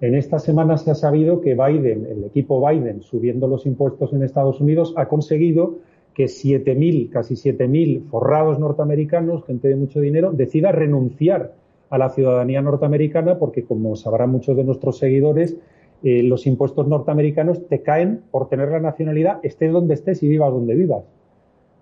En 0.00 0.14
esta 0.14 0.38
semana 0.38 0.76
se 0.76 0.90
ha 0.90 0.94
sabido 0.94 1.40
que 1.40 1.54
Biden, 1.54 2.06
el 2.06 2.24
equipo 2.24 2.66
Biden, 2.66 3.00
subiendo 3.00 3.48
los 3.48 3.64
impuestos 3.64 4.12
en 4.12 4.22
Estados 4.22 4.60
Unidos, 4.60 4.92
ha 4.96 5.08
conseguido 5.08 5.78
que 6.12 6.24
7.000, 6.24 7.10
casi 7.10 7.34
7.000 7.34 8.08
forrados 8.08 8.58
norteamericanos, 8.58 9.44
gente 9.46 9.68
de 9.68 9.76
mucho 9.76 10.00
dinero, 10.00 10.32
decida 10.32 10.70
renunciar 10.70 11.54
a 11.88 11.96
la 11.96 12.10
ciudadanía 12.10 12.60
norteamericana 12.60 13.38
porque, 13.38 13.64
como 13.64 13.96
sabrán 13.96 14.30
muchos 14.30 14.56
de 14.56 14.64
nuestros 14.64 14.98
seguidores, 14.98 15.56
eh, 16.02 16.22
los 16.22 16.46
impuestos 16.46 16.86
norteamericanos 16.86 17.66
te 17.68 17.80
caen 17.80 18.22
por 18.30 18.48
tener 18.50 18.70
la 18.70 18.80
nacionalidad, 18.80 19.40
estés 19.42 19.72
donde 19.72 19.94
estés 19.94 20.22
y 20.22 20.28
vivas 20.28 20.52
donde 20.52 20.74
vivas. 20.74 21.04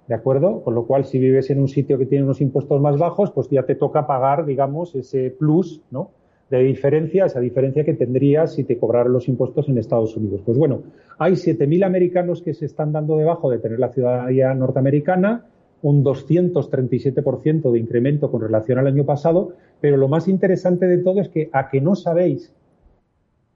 ¿De 0.07 0.15
acuerdo? 0.15 0.63
Con 0.63 0.75
lo 0.75 0.87
cual, 0.87 1.05
si 1.05 1.19
vives 1.19 1.49
en 1.51 1.61
un 1.61 1.69
sitio 1.69 1.97
que 1.97 2.07
tiene 2.07 2.25
unos 2.25 2.41
impuestos 2.41 2.81
más 2.81 2.99
bajos, 2.99 3.31
pues 3.31 3.49
ya 3.49 3.63
te 3.63 3.75
toca 3.75 4.07
pagar, 4.07 4.45
digamos, 4.45 4.95
ese 4.95 5.31
plus, 5.31 5.81
¿no? 5.91 6.11
De 6.51 6.63
diferencia, 6.63 7.25
esa 7.25 7.41
diferencia 7.41 7.85
que 7.85 7.95
tendrías 7.95 8.55
si 8.55 8.65
te 8.65 8.79
cobraran 8.79 9.13
los 9.13 9.29
impuestos 9.29 9.69
en 9.69 9.79
Estados 9.79 10.15
Unidos. 10.17 10.43
Pues 10.45 10.59
bueno, 10.59 10.83
hay 11.19 11.33
7.000 11.33 11.85
americanos 11.87 12.43
que 12.43 12.53
se 12.53 12.67
están 12.67 12.93
dando 12.93 13.17
debajo 13.17 13.51
de 13.51 13.59
tener 13.59 13.79
la 13.81 13.89
ciudadanía 13.89 14.53
norteamericana, 14.53 15.47
un 15.81 16.05
237% 16.05 17.73
de 17.73 17.79
incremento 17.79 18.31
con 18.31 18.43
relación 18.43 18.79
al 18.79 18.87
año 18.87 19.05
pasado, 19.05 19.53
pero 19.81 19.97
lo 19.97 20.09
más 20.09 20.29
interesante 20.29 20.87
de 20.87 20.99
todo 20.99 21.21
es 21.21 21.31
que 21.31 21.49
a 21.53 21.69
que 21.69 21.81
no 21.81 21.95
sabéis 21.95 22.53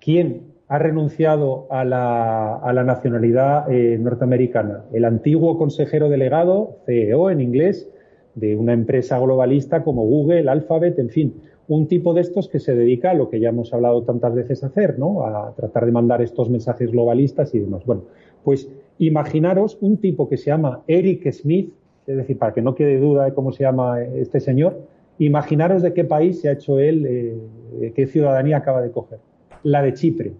quién 0.00 0.57
ha 0.68 0.78
renunciado 0.78 1.66
a 1.70 1.84
la, 1.84 2.56
a 2.56 2.72
la 2.74 2.84
nacionalidad 2.84 3.70
eh, 3.72 3.96
norteamericana. 3.98 4.84
El 4.92 5.06
antiguo 5.06 5.56
consejero 5.56 6.10
delegado, 6.10 6.76
CEO 6.84 7.30
en 7.30 7.40
inglés, 7.40 7.90
de 8.34 8.54
una 8.54 8.74
empresa 8.74 9.18
globalista 9.18 9.82
como 9.82 10.04
Google, 10.04 10.48
Alphabet, 10.48 10.98
en 10.98 11.08
fin, 11.08 11.34
un 11.68 11.88
tipo 11.88 12.14
de 12.14 12.20
estos 12.20 12.48
que 12.48 12.60
se 12.60 12.74
dedica 12.74 13.10
a 13.10 13.14
lo 13.14 13.30
que 13.30 13.40
ya 13.40 13.48
hemos 13.48 13.72
hablado 13.72 14.02
tantas 14.02 14.34
veces 14.34 14.62
hacer, 14.62 14.98
¿no? 14.98 15.24
A 15.24 15.54
tratar 15.56 15.86
de 15.86 15.92
mandar 15.92 16.22
estos 16.22 16.50
mensajes 16.50 16.92
globalistas 16.92 17.54
y 17.54 17.58
demás. 17.58 17.84
Bueno, 17.84 18.04
pues 18.44 18.70
imaginaros 18.98 19.78
un 19.80 19.96
tipo 19.96 20.28
que 20.28 20.36
se 20.36 20.46
llama 20.46 20.82
Eric 20.86 21.30
Smith, 21.32 21.72
es 22.06 22.16
decir, 22.16 22.38
para 22.38 22.52
que 22.52 22.62
no 22.62 22.74
quede 22.74 22.98
duda 22.98 23.24
de 23.24 23.34
cómo 23.34 23.52
se 23.52 23.64
llama 23.64 24.02
este 24.02 24.40
señor, 24.40 24.80
imaginaros 25.18 25.82
de 25.82 25.92
qué 25.92 26.04
país 26.04 26.40
se 26.40 26.48
ha 26.48 26.52
hecho 26.52 26.78
él, 26.78 27.06
eh, 27.06 27.92
qué 27.94 28.06
ciudadanía 28.06 28.58
acaba 28.58 28.82
de 28.82 28.90
coger. 28.90 29.18
La 29.62 29.82
de 29.82 29.92
Chipre. 29.94 30.32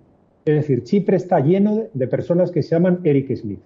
Es 0.48 0.54
decir, 0.54 0.82
Chipre 0.82 1.18
está 1.18 1.40
lleno 1.40 1.88
de, 1.92 2.08
personas 2.08 2.50
que 2.50 2.62
se 2.62 2.70
llaman 2.70 3.00
Eric 3.04 3.36
Smith. 3.36 3.60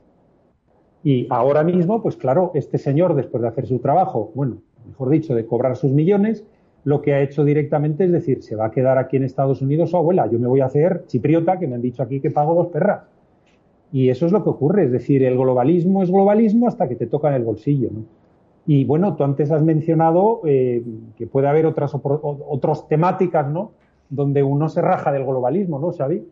Y 1.04 1.28
ahora 1.30 1.62
mismo, 1.62 2.02
pues 2.02 2.16
claro, 2.16 2.50
este 2.54 2.76
señor, 2.76 3.14
después 3.14 3.40
de 3.40 3.46
hacer 3.46 3.68
su 3.68 3.78
trabajo, 3.78 4.32
bueno, 4.34 4.62
mejor 4.88 5.10
dicho, 5.10 5.32
de 5.36 5.46
cobrar 5.46 5.76
sus 5.76 5.92
millones, 5.92 6.44
lo 6.82 7.00
que 7.00 7.14
ha 7.14 7.20
hecho 7.22 7.44
directamente 7.44 8.06
es 8.06 8.10
decir, 8.10 8.42
se 8.42 8.56
va 8.56 8.66
a 8.66 8.70
quedar 8.72 8.98
aquí 8.98 9.16
en 9.16 9.22
Estados 9.22 9.62
Unidos, 9.62 9.94
oh, 9.94 9.98
abuela, 9.98 10.28
yo 10.28 10.40
me 10.40 10.48
voy 10.48 10.60
a 10.60 10.64
hacer 10.64 11.04
chipriota, 11.06 11.60
que 11.60 11.68
me 11.68 11.76
han 11.76 11.82
dicho 11.82 12.02
aquí 12.02 12.18
que 12.18 12.32
pago 12.32 12.52
dos 12.52 12.66
perras. 12.72 13.04
Y 13.92 14.08
eso 14.08 14.26
es 14.26 14.32
lo 14.32 14.42
que 14.42 14.50
ocurre, 14.50 14.86
es 14.86 14.90
decir, 14.90 15.22
el 15.22 15.38
globalismo 15.38 16.02
es 16.02 16.10
globalismo 16.10 16.66
hasta 16.66 16.88
que 16.88 16.96
te 16.96 17.06
toca 17.06 17.28
en 17.28 17.34
el 17.34 17.44
bolsillo. 17.44 17.90
Y 18.66 18.84
bueno, 18.86 19.14
tú 19.14 19.22
antes 19.22 19.52
has 19.52 19.62
mencionado 19.62 20.40
eh, 20.46 20.82
que 21.16 21.28
puede 21.28 21.46
haber 21.46 21.64
otras, 21.64 21.92
otras 21.94 22.88
temáticas, 22.88 23.48
¿no? 23.48 23.70
Donde 24.10 24.42
uno 24.42 24.68
se 24.68 24.82
raja 24.82 25.12
del 25.12 25.24
globalismo, 25.24 25.78
¿no, 25.78 25.92
Xavi? 25.92 26.24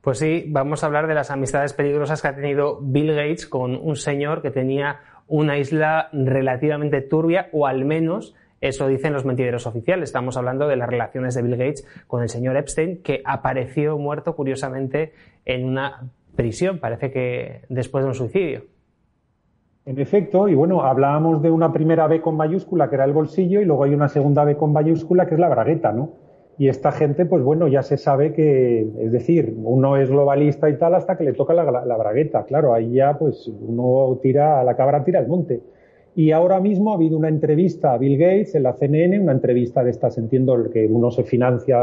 Pues 0.00 0.18
sí, 0.18 0.44
vamos 0.48 0.82
a 0.82 0.86
hablar 0.86 1.08
de 1.08 1.14
las 1.14 1.30
amistades 1.30 1.72
peligrosas 1.72 2.22
que 2.22 2.28
ha 2.28 2.34
tenido 2.34 2.78
Bill 2.80 3.14
Gates 3.14 3.46
con 3.46 3.74
un 3.74 3.96
señor 3.96 4.42
que 4.42 4.50
tenía 4.50 5.00
una 5.26 5.58
isla 5.58 6.08
relativamente 6.12 7.02
turbia, 7.02 7.48
o 7.52 7.66
al 7.66 7.84
menos 7.84 8.34
eso 8.60 8.88
dicen 8.88 9.12
los 9.12 9.24
mentideros 9.24 9.66
oficiales. 9.66 10.08
Estamos 10.08 10.36
hablando 10.36 10.68
de 10.68 10.76
las 10.76 10.88
relaciones 10.88 11.34
de 11.34 11.42
Bill 11.42 11.56
Gates 11.56 11.86
con 12.06 12.22
el 12.22 12.28
señor 12.28 12.56
Epstein, 12.56 13.02
que 13.02 13.22
apareció 13.24 13.98
muerto 13.98 14.34
curiosamente 14.34 15.12
en 15.44 15.64
una 15.64 16.10
prisión, 16.34 16.78
parece 16.78 17.10
que 17.10 17.62
después 17.68 18.04
de 18.04 18.08
un 18.08 18.14
suicidio. 18.14 18.62
En 19.84 19.98
efecto, 19.98 20.48
y 20.48 20.54
bueno, 20.54 20.82
hablábamos 20.82 21.42
de 21.42 21.50
una 21.50 21.72
primera 21.72 22.06
B 22.06 22.20
con 22.20 22.36
mayúscula 22.36 22.88
que 22.88 22.96
era 22.96 23.04
el 23.04 23.12
bolsillo 23.12 23.60
y 23.60 23.64
luego 23.64 23.84
hay 23.84 23.94
una 23.94 24.08
segunda 24.08 24.44
B 24.44 24.56
con 24.56 24.72
mayúscula 24.72 25.26
que 25.26 25.34
es 25.34 25.40
la 25.40 25.48
bragueta, 25.48 25.92
¿no? 25.92 26.27
Y 26.58 26.68
esta 26.68 26.90
gente, 26.90 27.24
pues 27.24 27.42
bueno, 27.44 27.68
ya 27.68 27.82
se 27.82 27.96
sabe 27.96 28.32
que, 28.32 28.80
es 28.98 29.12
decir, 29.12 29.54
uno 29.62 29.96
es 29.96 30.10
globalista 30.10 30.68
y 30.68 30.76
tal 30.76 30.96
hasta 30.96 31.16
que 31.16 31.22
le 31.22 31.32
toca 31.32 31.54
la, 31.54 31.64
la 31.64 31.96
bragueta. 31.96 32.44
Claro, 32.44 32.74
ahí 32.74 32.94
ya 32.94 33.16
pues 33.16 33.46
uno 33.46 34.18
tira, 34.20 34.64
la 34.64 34.76
cabra 34.76 35.04
tira 35.04 35.20
al 35.20 35.28
monte. 35.28 35.60
Y 36.16 36.32
ahora 36.32 36.58
mismo 36.58 36.90
ha 36.90 36.96
habido 36.96 37.16
una 37.16 37.28
entrevista 37.28 37.92
a 37.92 37.98
Bill 37.98 38.18
Gates 38.18 38.56
en 38.56 38.64
la 38.64 38.72
CNN, 38.72 39.20
una 39.20 39.30
entrevista 39.30 39.84
de 39.84 39.90
estas, 39.90 40.18
entiendo, 40.18 40.68
que 40.68 40.88
uno 40.88 41.12
se 41.12 41.22
financia 41.22 41.78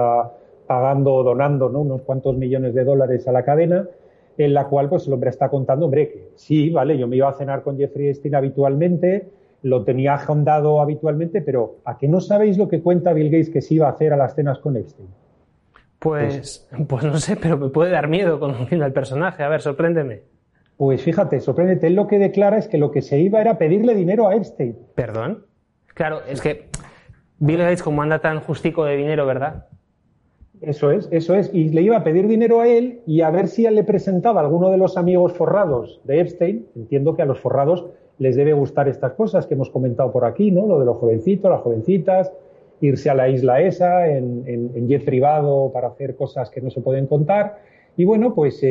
pagando 0.67 1.13
o 1.13 1.23
donando 1.23 1.69
¿no? 1.69 1.79
unos 1.79 2.01
cuantos 2.01 2.35
millones 2.35 2.73
de 2.73 2.83
dólares 2.83 3.27
a 3.29 3.31
la 3.31 3.43
cadena, 3.43 3.87
en 4.37 4.53
la 4.53 4.67
cual 4.67 4.89
pues 4.89 5.07
el 5.07 5.13
hombre 5.13 5.29
está 5.29 5.47
contando, 5.47 5.85
hombre, 5.85 6.09
que 6.09 6.29
sí, 6.35 6.69
vale, 6.69 6.97
yo 6.97 7.07
me 7.07 7.15
iba 7.15 7.29
a 7.29 7.33
cenar 7.33 7.63
con 7.63 7.77
Jeffrey 7.77 8.09
Epstein 8.09 8.35
habitualmente, 8.35 9.29
lo 9.65 9.83
tenía 9.83 10.13
agendado 10.13 10.79
habitualmente, 10.79 11.41
pero 11.41 11.77
¿a 11.85 11.97
qué 11.97 12.07
no 12.07 12.21
sabéis 12.21 12.55
lo 12.55 12.67
que 12.67 12.83
cuenta 12.83 13.13
Bill 13.13 13.31
Gates 13.31 13.49
que 13.49 13.63
se 13.63 13.73
iba 13.73 13.87
a 13.87 13.89
hacer 13.89 14.13
a 14.13 14.17
las 14.17 14.35
cenas 14.35 14.59
con 14.59 14.77
Epstein? 14.77 15.09
Pues, 15.97 16.69
pues 16.87 17.03
no 17.03 17.17
sé, 17.17 17.35
pero 17.35 17.57
me 17.57 17.69
puede 17.69 17.89
dar 17.89 18.07
miedo 18.07 18.39
conociendo 18.39 18.85
al 18.85 18.93
personaje. 18.93 19.41
A 19.41 19.49
ver, 19.49 19.61
sorpréndeme. 19.61 20.21
Pues 20.77 21.01
fíjate, 21.01 21.39
sorpréndete, 21.39 21.87
él 21.87 21.95
lo 21.95 22.05
que 22.05 22.19
declara 22.19 22.59
es 22.59 22.67
que 22.67 22.77
lo 22.77 22.91
que 22.91 23.01
se 23.01 23.17
iba 23.17 23.41
era 23.41 23.57
pedirle 23.57 23.95
dinero 23.95 24.27
a 24.27 24.35
Epstein. 24.35 24.77
¿Perdón? 24.93 25.47
Claro, 25.95 26.19
es 26.29 26.41
que 26.41 26.67
Bill 27.39 27.57
Gates 27.57 27.81
como 27.81 28.03
anda 28.03 28.19
tan 28.19 28.41
justico 28.41 28.85
de 28.85 28.95
dinero, 28.97 29.25
¿verdad? 29.25 29.65
Eso 30.61 30.91
es, 30.91 31.09
eso 31.11 31.33
es. 31.33 31.51
Y 31.51 31.69
le 31.69 31.81
iba 31.81 31.97
a 31.97 32.03
pedir 32.03 32.27
dinero 32.27 32.61
a 32.61 32.67
él 32.67 33.01
y 33.07 33.21
a 33.21 33.31
ver 33.31 33.47
si 33.47 33.65
él 33.65 33.73
le 33.73 33.83
presentaba 33.83 34.41
a 34.41 34.43
alguno 34.43 34.69
de 34.69 34.77
los 34.77 34.95
amigos 34.95 35.33
forrados 35.33 36.01
de 36.03 36.19
Epstein. 36.19 36.67
Entiendo 36.75 37.15
que 37.15 37.23
a 37.23 37.25
los 37.25 37.39
forrados 37.39 37.87
les 38.19 38.35
debe 38.35 38.53
gustar 38.53 38.87
estas 38.87 39.13
cosas 39.13 39.45
que 39.45 39.55
hemos 39.55 39.69
comentado 39.69 40.11
por 40.11 40.25
aquí, 40.25 40.51
¿no? 40.51 40.65
Lo 40.65 40.79
de 40.79 40.85
los 40.85 40.97
jovencitos, 40.97 41.51
las 41.51 41.61
jovencitas, 41.61 42.31
irse 42.81 43.09
a 43.09 43.15
la 43.15 43.29
isla 43.29 43.61
esa 43.61 44.07
en, 44.07 44.87
jet 44.87 45.03
privado 45.03 45.71
para 45.73 45.87
hacer 45.87 46.15
cosas 46.15 46.49
que 46.49 46.61
no 46.61 46.69
se 46.69 46.81
pueden 46.81 47.07
contar. 47.07 47.59
Y 47.97 48.03
bueno, 48.03 48.33
pues 48.33 48.61
eh, 48.63 48.67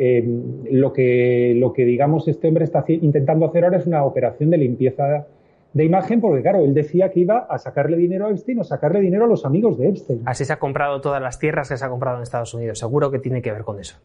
eh, 0.00 0.24
lo, 0.70 0.92
que, 0.92 1.54
lo 1.56 1.72
que 1.72 1.84
digamos 1.84 2.28
este 2.28 2.48
hombre 2.48 2.64
está 2.64 2.84
intentando 2.86 3.46
hacer 3.46 3.64
ahora 3.64 3.78
es 3.78 3.86
una 3.86 4.04
operación 4.04 4.50
de 4.50 4.58
limpieza 4.58 5.26
de 5.72 5.84
imagen, 5.84 6.20
porque 6.20 6.42
claro, 6.42 6.64
él 6.64 6.74
decía 6.74 7.10
que 7.10 7.20
iba 7.20 7.38
a 7.38 7.58
sacarle 7.58 7.96
dinero 7.96 8.26
a 8.26 8.30
Epstein 8.30 8.60
o 8.60 8.64
sacarle 8.64 9.00
dinero 9.00 9.24
a 9.24 9.28
los 9.28 9.44
amigos 9.44 9.78
de 9.78 9.88
Epstein. 9.88 10.22
Así 10.24 10.44
se 10.44 10.52
ha 10.52 10.58
comprado 10.58 11.00
todas 11.00 11.22
las 11.22 11.38
tierras 11.38 11.68
que 11.68 11.76
se 11.76 11.84
ha 11.84 11.88
comprado 11.88 12.16
en 12.16 12.22
Estados 12.22 12.54
Unidos. 12.54 12.78
Seguro 12.78 13.10
que 13.10 13.18
tiene 13.18 13.40
que 13.42 13.52
ver 13.52 13.62
con 13.62 13.78
eso. 13.78 13.96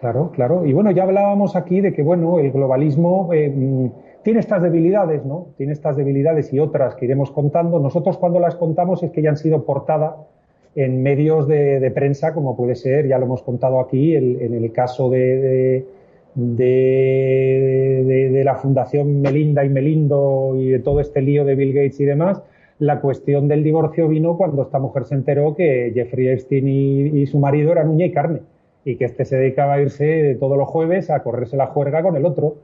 Claro, 0.00 0.30
claro. 0.32 0.64
Y 0.64 0.72
bueno, 0.72 0.90
ya 0.90 1.02
hablábamos 1.02 1.56
aquí 1.56 1.80
de 1.80 1.92
que, 1.92 2.02
bueno, 2.02 2.38
el 2.38 2.52
globalismo 2.52 3.32
eh, 3.32 3.52
mm, 3.54 3.86
tiene 4.22 4.40
estas 4.40 4.62
debilidades, 4.62 5.24
¿no? 5.24 5.48
Tiene 5.56 5.72
estas 5.72 5.96
debilidades 5.96 6.52
y 6.52 6.60
otras 6.60 6.94
que 6.94 7.06
iremos 7.06 7.30
contando. 7.30 7.80
Nosotros 7.80 8.18
cuando 8.18 8.38
las 8.38 8.56
contamos 8.56 9.02
es 9.02 9.10
que 9.10 9.22
ya 9.22 9.30
han 9.30 9.36
sido 9.36 9.64
portada 9.64 10.16
en 10.76 11.02
medios 11.02 11.48
de, 11.48 11.90
prensa, 11.92 12.34
como 12.34 12.56
puede 12.56 12.76
ser, 12.76 13.08
ya 13.08 13.18
lo 13.18 13.24
hemos 13.24 13.42
contado 13.42 13.80
aquí, 13.80 14.14
en 14.14 14.54
el 14.54 14.70
caso 14.70 15.10
de, 15.10 15.84
de, 16.38 18.42
la 18.44 18.54
Fundación 18.54 19.20
Melinda 19.20 19.64
y 19.64 19.68
Melindo 19.68 20.54
y 20.56 20.68
de 20.68 20.78
todo 20.78 21.00
este 21.00 21.20
lío 21.20 21.44
de 21.44 21.56
Bill 21.56 21.74
Gates 21.74 21.98
y 22.00 22.04
demás, 22.04 22.42
la 22.78 23.00
cuestión 23.00 23.48
del 23.48 23.64
divorcio 23.64 24.08
vino 24.08 24.36
cuando 24.36 24.62
esta 24.62 24.78
mujer 24.78 25.04
se 25.04 25.16
enteró 25.16 25.56
que 25.56 25.90
Jeffrey 25.92 26.28
Epstein 26.28 26.68
y, 26.68 27.26
su 27.26 27.40
marido 27.40 27.72
eran 27.72 27.88
uña 27.88 28.06
y 28.06 28.12
carne 28.12 28.40
y 28.90 28.96
que 28.96 29.04
este 29.04 29.24
se 29.24 29.36
dedicaba 29.36 29.74
a 29.74 29.80
irse 29.80 30.36
todos 30.40 30.56
los 30.56 30.68
jueves 30.68 31.10
a 31.10 31.22
correrse 31.22 31.56
la 31.56 31.66
juerga 31.66 32.02
con 32.02 32.16
el 32.16 32.24
otro. 32.24 32.56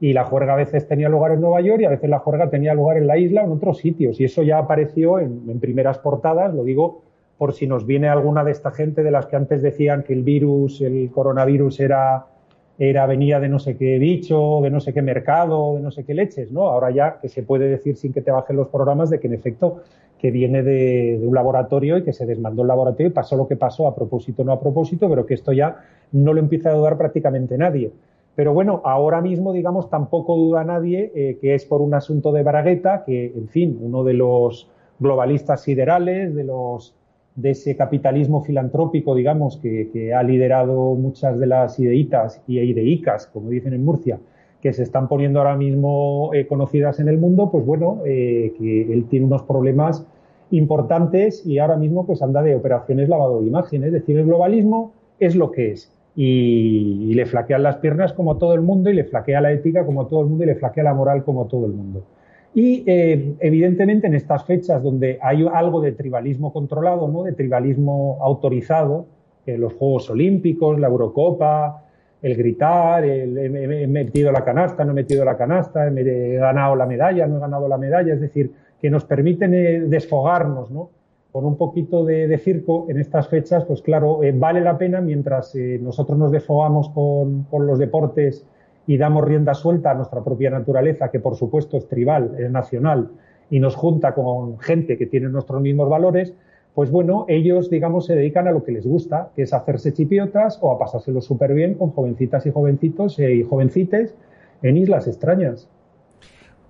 Y 0.00 0.12
la 0.12 0.24
juerga 0.24 0.52
a 0.52 0.56
veces 0.56 0.86
tenía 0.86 1.08
lugar 1.08 1.32
en 1.32 1.40
Nueva 1.40 1.60
York 1.60 1.80
y 1.80 1.84
a 1.84 1.90
veces 1.90 2.08
la 2.08 2.20
juerga 2.20 2.50
tenía 2.50 2.72
lugar 2.72 2.96
en 2.98 3.06
la 3.06 3.18
isla 3.18 3.42
o 3.42 3.46
en 3.46 3.52
otros 3.52 3.78
sitios. 3.78 4.20
Y 4.20 4.24
eso 4.24 4.42
ya 4.42 4.58
apareció 4.58 5.18
en 5.18 5.58
primeras 5.60 5.98
portadas, 5.98 6.54
lo 6.54 6.62
digo 6.62 7.02
por 7.38 7.54
si 7.54 7.68
nos 7.68 7.86
viene 7.86 8.08
alguna 8.08 8.42
de 8.44 8.50
esta 8.50 8.72
gente 8.72 9.04
de 9.04 9.12
las 9.12 9.26
que 9.26 9.36
antes 9.36 9.62
decían 9.62 10.02
que 10.02 10.12
el 10.12 10.24
virus, 10.24 10.80
el 10.80 11.08
coronavirus 11.10 11.78
era, 11.80 12.26
era 12.78 13.06
venía 13.06 13.40
de 13.40 13.48
no 13.48 13.58
sé 13.58 13.76
qué 13.76 13.98
bicho, 13.98 14.60
de 14.62 14.70
no 14.70 14.80
sé 14.80 14.94
qué 14.94 15.02
mercado, 15.02 15.74
de 15.74 15.82
no 15.82 15.90
sé 15.90 16.04
qué 16.04 16.14
leches, 16.14 16.52
¿no? 16.52 16.68
Ahora 16.68 16.90
ya 16.90 17.18
que 17.20 17.28
se 17.28 17.42
puede 17.42 17.68
decir 17.68 17.96
sin 17.96 18.12
que 18.12 18.22
te 18.22 18.30
bajen 18.30 18.56
los 18.56 18.68
programas 18.68 19.10
de 19.10 19.18
que 19.18 19.26
en 19.26 19.34
efecto 19.34 19.82
que 20.18 20.30
viene 20.30 20.62
de, 20.62 21.20
un 21.22 21.34
laboratorio 21.34 21.98
y 21.98 22.04
que 22.04 22.12
se 22.12 22.26
desmandó 22.26 22.62
el 22.62 22.68
laboratorio 22.68 23.08
y 23.08 23.12
pasó 23.12 23.36
lo 23.36 23.48
que 23.48 23.56
pasó 23.56 23.86
a 23.86 23.94
propósito 23.94 24.44
no 24.44 24.52
a 24.52 24.60
propósito, 24.60 25.08
pero 25.08 25.26
que 25.26 25.34
esto 25.34 25.52
ya 25.52 25.76
no 26.12 26.32
lo 26.32 26.40
empieza 26.40 26.70
a 26.70 26.74
dudar 26.74 26.96
prácticamente 26.96 27.58
nadie. 27.58 27.92
Pero 28.34 28.52
bueno, 28.54 28.82
ahora 28.84 29.20
mismo, 29.20 29.52
digamos, 29.52 29.90
tampoco 29.90 30.36
duda 30.36 30.62
nadie 30.62 31.10
eh, 31.14 31.38
que 31.40 31.56
es 31.56 31.64
por 31.64 31.80
un 31.80 31.94
asunto 31.94 32.30
de 32.30 32.44
Bragueta, 32.44 33.02
que, 33.04 33.32
en 33.34 33.48
fin, 33.48 33.78
uno 33.80 34.04
de 34.04 34.14
los 34.14 34.68
globalistas 35.00 35.62
siderales, 35.62 36.34
de 36.34 36.44
los 36.44 36.94
de 37.38 37.50
ese 37.50 37.76
capitalismo 37.76 38.42
filantrópico, 38.42 39.14
digamos, 39.14 39.58
que, 39.58 40.12
ha 40.12 40.22
liderado 40.24 40.96
muchas 40.96 41.38
de 41.38 41.46
las 41.46 41.78
ideitas 41.78 42.42
y 42.48 42.58
ideicas, 42.58 43.28
como 43.28 43.50
dicen 43.50 43.74
en 43.74 43.84
Murcia, 43.84 44.18
que 44.60 44.72
se 44.72 44.82
están 44.82 45.06
poniendo 45.06 45.38
ahora 45.38 45.56
mismo 45.56 46.30
eh, 46.34 46.48
conocidas 46.48 46.98
en 46.98 47.08
el 47.08 47.16
mundo, 47.16 47.48
pues 47.52 47.64
bueno, 47.64 48.00
eh, 48.04 48.52
que 48.58 48.92
él 48.92 49.04
tiene 49.08 49.26
unos 49.26 49.44
problemas 49.44 50.04
importantes 50.50 51.46
y 51.46 51.58
ahora 51.58 51.76
mismo 51.76 52.04
pues 52.06 52.22
anda 52.22 52.42
de 52.42 52.56
operaciones 52.56 53.08
lavado 53.08 53.40
de 53.40 53.46
imagen. 53.46 53.84
Es 53.84 53.92
decir, 53.92 54.18
el 54.18 54.26
globalismo 54.26 54.92
es 55.20 55.36
lo 55.36 55.52
que 55.52 55.70
es. 55.70 55.92
Y, 56.16 57.06
y 57.08 57.14
le 57.14 57.24
flaquean 57.26 57.62
las 57.62 57.76
piernas 57.76 58.12
como 58.14 58.36
todo 58.36 58.54
el 58.54 58.62
mundo 58.62 58.90
y 58.90 58.94
le 58.94 59.04
flaquea 59.04 59.40
la 59.40 59.52
ética 59.52 59.86
como 59.86 60.08
todo 60.08 60.22
el 60.22 60.26
mundo 60.26 60.42
y 60.42 60.48
le 60.48 60.56
flaquea 60.56 60.82
la 60.82 60.94
moral 60.94 61.22
como 61.22 61.46
todo 61.46 61.66
el 61.66 61.72
mundo. 61.72 62.02
Y 62.54 62.82
eh, 62.86 63.34
evidentemente 63.40 64.06
en 64.06 64.14
estas 64.14 64.44
fechas 64.44 64.82
donde 64.82 65.18
hay 65.22 65.46
algo 65.52 65.80
de 65.80 65.92
tribalismo 65.92 66.52
controlado, 66.52 67.08
¿no? 67.08 67.22
de 67.22 67.32
tribalismo 67.32 68.18
autorizado, 68.20 69.06
los 69.46 69.72
Juegos 69.72 70.10
Olímpicos, 70.10 70.78
la 70.78 70.88
Eurocopa, 70.88 71.82
el 72.20 72.36
gritar, 72.36 73.04
el, 73.04 73.38
he, 73.38 73.86
metido 73.86 74.32
la 74.32 74.44
canasta, 74.44 74.84
no 74.84 74.90
he 74.90 74.94
metido 74.94 75.24
la 75.24 75.36
canasta, 75.36 75.88
he 75.88 76.34
ganado 76.36 76.74
la 76.76 76.86
medalla, 76.86 77.26
no 77.26 77.36
he 77.36 77.40
ganado 77.40 77.68
la 77.68 77.78
medalla, 77.78 78.12
es 78.12 78.20
decir, 78.20 78.52
que 78.80 78.90
nos 78.90 79.04
permiten 79.04 79.54
eh, 79.54 79.80
desfogarnos, 79.80 80.70
¿no? 80.70 80.90
Con 81.32 81.44
un 81.44 81.56
poquito 81.56 82.04
de, 82.04 82.36
circo 82.38 82.86
en 82.88 82.98
estas 82.98 83.28
fechas, 83.28 83.64
pues 83.64 83.82
claro, 83.82 84.22
eh, 84.22 84.32
vale 84.32 84.60
la 84.60 84.76
pena 84.76 85.00
mientras 85.00 85.54
nosotros 85.54 86.18
nos 86.18 86.32
desfogamos 86.32 86.88
con, 86.90 87.44
con 87.44 87.66
los 87.66 87.78
deportes 87.78 88.46
y 88.88 88.96
damos 88.96 89.22
rienda 89.22 89.52
suelta 89.52 89.90
a 89.90 89.94
nuestra 89.94 90.24
propia 90.24 90.48
naturaleza, 90.50 91.10
que 91.10 91.20
por 91.20 91.36
supuesto 91.36 91.76
es 91.76 91.86
tribal, 91.86 92.34
es 92.38 92.50
nacional, 92.50 93.10
y 93.50 93.60
nos 93.60 93.76
junta 93.76 94.14
con 94.14 94.58
gente 94.58 94.96
que 94.96 95.06
tiene 95.06 95.28
nuestros 95.28 95.60
mismos 95.60 95.90
valores, 95.90 96.34
pues 96.74 96.90
bueno, 96.90 97.26
ellos, 97.28 97.68
digamos, 97.68 98.06
se 98.06 98.14
dedican 98.14 98.48
a 98.48 98.50
lo 98.50 98.64
que 98.64 98.72
les 98.72 98.86
gusta, 98.86 99.30
que 99.36 99.42
es 99.42 99.52
hacerse 99.52 99.92
chipiotas 99.92 100.58
o 100.62 100.72
a 100.72 100.78
pasárselo 100.78 101.20
súper 101.20 101.52
bien 101.52 101.74
con 101.74 101.90
jovencitas 101.90 102.46
y 102.46 102.50
jovencitos 102.50 103.18
eh, 103.18 103.34
y 103.34 103.42
jovencites 103.42 104.14
en 104.62 104.78
islas 104.78 105.06
extrañas. 105.06 105.68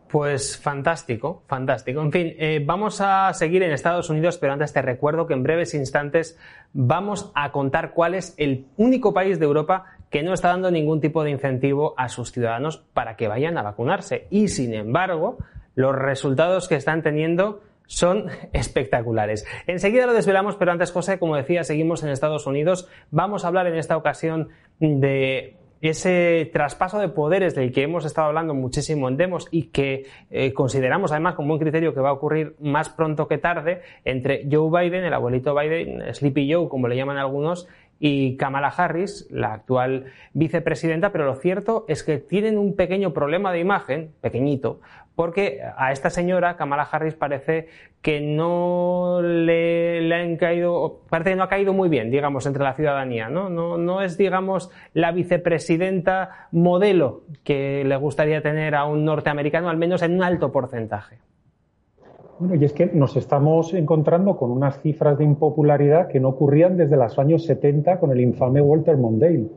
Pues 0.09 0.57
fantástico, 0.57 1.43
fantástico. 1.47 2.01
En 2.01 2.11
fin, 2.11 2.33
eh, 2.39 2.63
vamos 2.65 3.01
a 3.01 3.33
seguir 3.35 3.63
en 3.63 3.71
Estados 3.71 4.11
Unidos, 4.11 4.39
pero 4.39 4.55
antes 4.55 4.73
te 4.73 4.83
recuerdo 4.83 5.27
que 5.27 5.35
en 5.35 5.43
breves 5.45 5.75
instantes 5.75 6.37
vamos 6.73 7.31
a 7.35 7.53
contar 7.53 7.93
cuál 7.93 8.15
es 8.15 8.35
el 8.39 8.67
único 8.77 9.13
país 9.13 9.39
de 9.39 9.45
Europa 9.45 9.98
que 10.11 10.23
no 10.23 10.33
está 10.33 10.49
dando 10.49 10.71
ningún 10.71 11.01
tipo 11.01 11.23
de 11.25 11.31
incentivo 11.31 11.95
a 11.97 12.09
sus 12.09 12.33
ciudadanos 12.33 12.79
para 12.95 13.17
que 13.17 13.29
vayan 13.29 13.59
a 13.59 13.63
vacunarse. 13.63 14.27
Y 14.31 14.49
sin 14.49 14.75
embargo, 14.75 15.39
los 15.75 15.95
resultados 15.95 16.69
que 16.69 16.77
están 16.77 17.03
teniendo 17.03 17.61
son 17.87 18.27
espectaculares. 18.53 19.47
Enseguida 19.67 20.07
lo 20.07 20.15
desvelamos, 20.15 20.57
pero 20.57 20.73
antes, 20.73 20.93
José, 20.93 21.19
como 21.19 21.37
decía, 21.37 21.65
seguimos 21.65 22.03
en 22.03 22.11
Estados 22.11 22.47
Unidos. 22.47 22.89
Vamos 23.11 23.45
a 23.45 23.49
hablar 23.49 23.67
en 23.67 23.77
esta 23.77 23.97
ocasión 23.97 24.49
de 24.79 25.57
ese 25.81 26.51
traspaso 26.53 26.99
de 26.99 27.09
poderes 27.09 27.55
del 27.55 27.73
que 27.73 27.83
hemos 27.83 28.05
estado 28.05 28.29
hablando 28.29 28.55
muchísimo 28.55 29.09
en 29.09 29.17
Demos 29.17 29.47
y 29.51 29.69
que 29.69 30.07
eh, 30.31 30.53
consideramos 30.53 31.13
además 31.13 31.35
con 31.35 31.47
buen 31.47 31.61
criterio 31.61 31.95
que 31.95 32.01
va 32.01 32.11
a 32.11 32.15
ocurrir 32.15 32.57
más 32.61 32.89
pronto 32.89 33.29
que 33.29 33.39
tarde 33.39 33.83
entre 34.05 34.47
Joe 34.51 34.71
Biden, 34.71 35.05
el 35.05 35.15
abuelito 35.15 35.55
Biden, 35.55 36.13
Sleepy 36.13 36.53
Joe, 36.53 36.69
como 36.69 36.89
le 36.89 36.97
llaman 36.97 37.17
algunos, 37.17 37.69
y 38.01 38.37
Kamala 38.37 38.69
Harris, 38.69 39.27
la 39.31 39.53
actual 39.53 40.07
vicepresidenta, 40.33 41.11
pero 41.11 41.25
lo 41.25 41.35
cierto 41.35 41.85
es 41.89 42.03
que 42.03 42.19
tienen 42.19 42.59
un 42.59 42.77
pequeño 42.77 43.13
problema 43.13 43.53
de 43.53 43.61
imagen, 43.61 44.13
pequeñito, 44.21 44.81
porque 45.19 45.61
a 45.77 45.91
esta 45.91 46.11
señora, 46.11 46.57
Kamala 46.57 46.85
Harris, 46.85 47.15
parece 47.15 47.67
que 48.03 48.21
no 48.21 49.21
le, 49.21 50.15
han 50.15 50.37
caído, 50.37 51.01
parece 51.11 51.31
que 51.31 51.37
no 51.37 51.43
ha 51.43 51.49
caído 51.49 51.73
muy 51.73 51.89
bien, 51.89 52.13
digamos, 52.13 52.47
entre 52.47 52.63
la 52.63 52.75
ciudadanía, 52.75 53.29
¿no? 53.29 53.49
No, 53.49 53.79
no 53.79 54.01
es, 54.01 54.17
digamos, 54.17 54.71
la 54.95 55.11
vicepresidenta 55.11 56.47
modelo 56.53 57.23
que 57.43 57.83
le 57.85 57.97
gustaría 57.97 58.43
tener 58.43 58.77
a 58.77 58.85
un 58.85 59.05
norteamericano, 59.05 59.69
al 59.69 59.77
menos 59.77 60.03
en 60.03 60.15
un 60.15 60.23
alto 60.23 60.53
porcentaje. 60.53 61.19
Bueno, 62.39 62.55
y 62.55 62.65
es 62.65 62.73
que 62.73 62.87
nos 62.87 63.17
estamos 63.17 63.75
encontrando 63.75 64.37
con 64.37 64.53
unas 64.53 64.81
cifras 64.81 65.19
de 65.19 65.25
impopularidad 65.25 66.07
que 66.07 66.21
no 66.21 66.29
ocurrían 66.29 66.77
desde 66.77 66.97
los 66.97 67.19
años 67.19 67.45
70 67.45 67.99
con 67.99 68.13
el 68.13 68.21
infame 68.21 68.61
Walter 68.61 68.97
Mondale. 68.97 69.49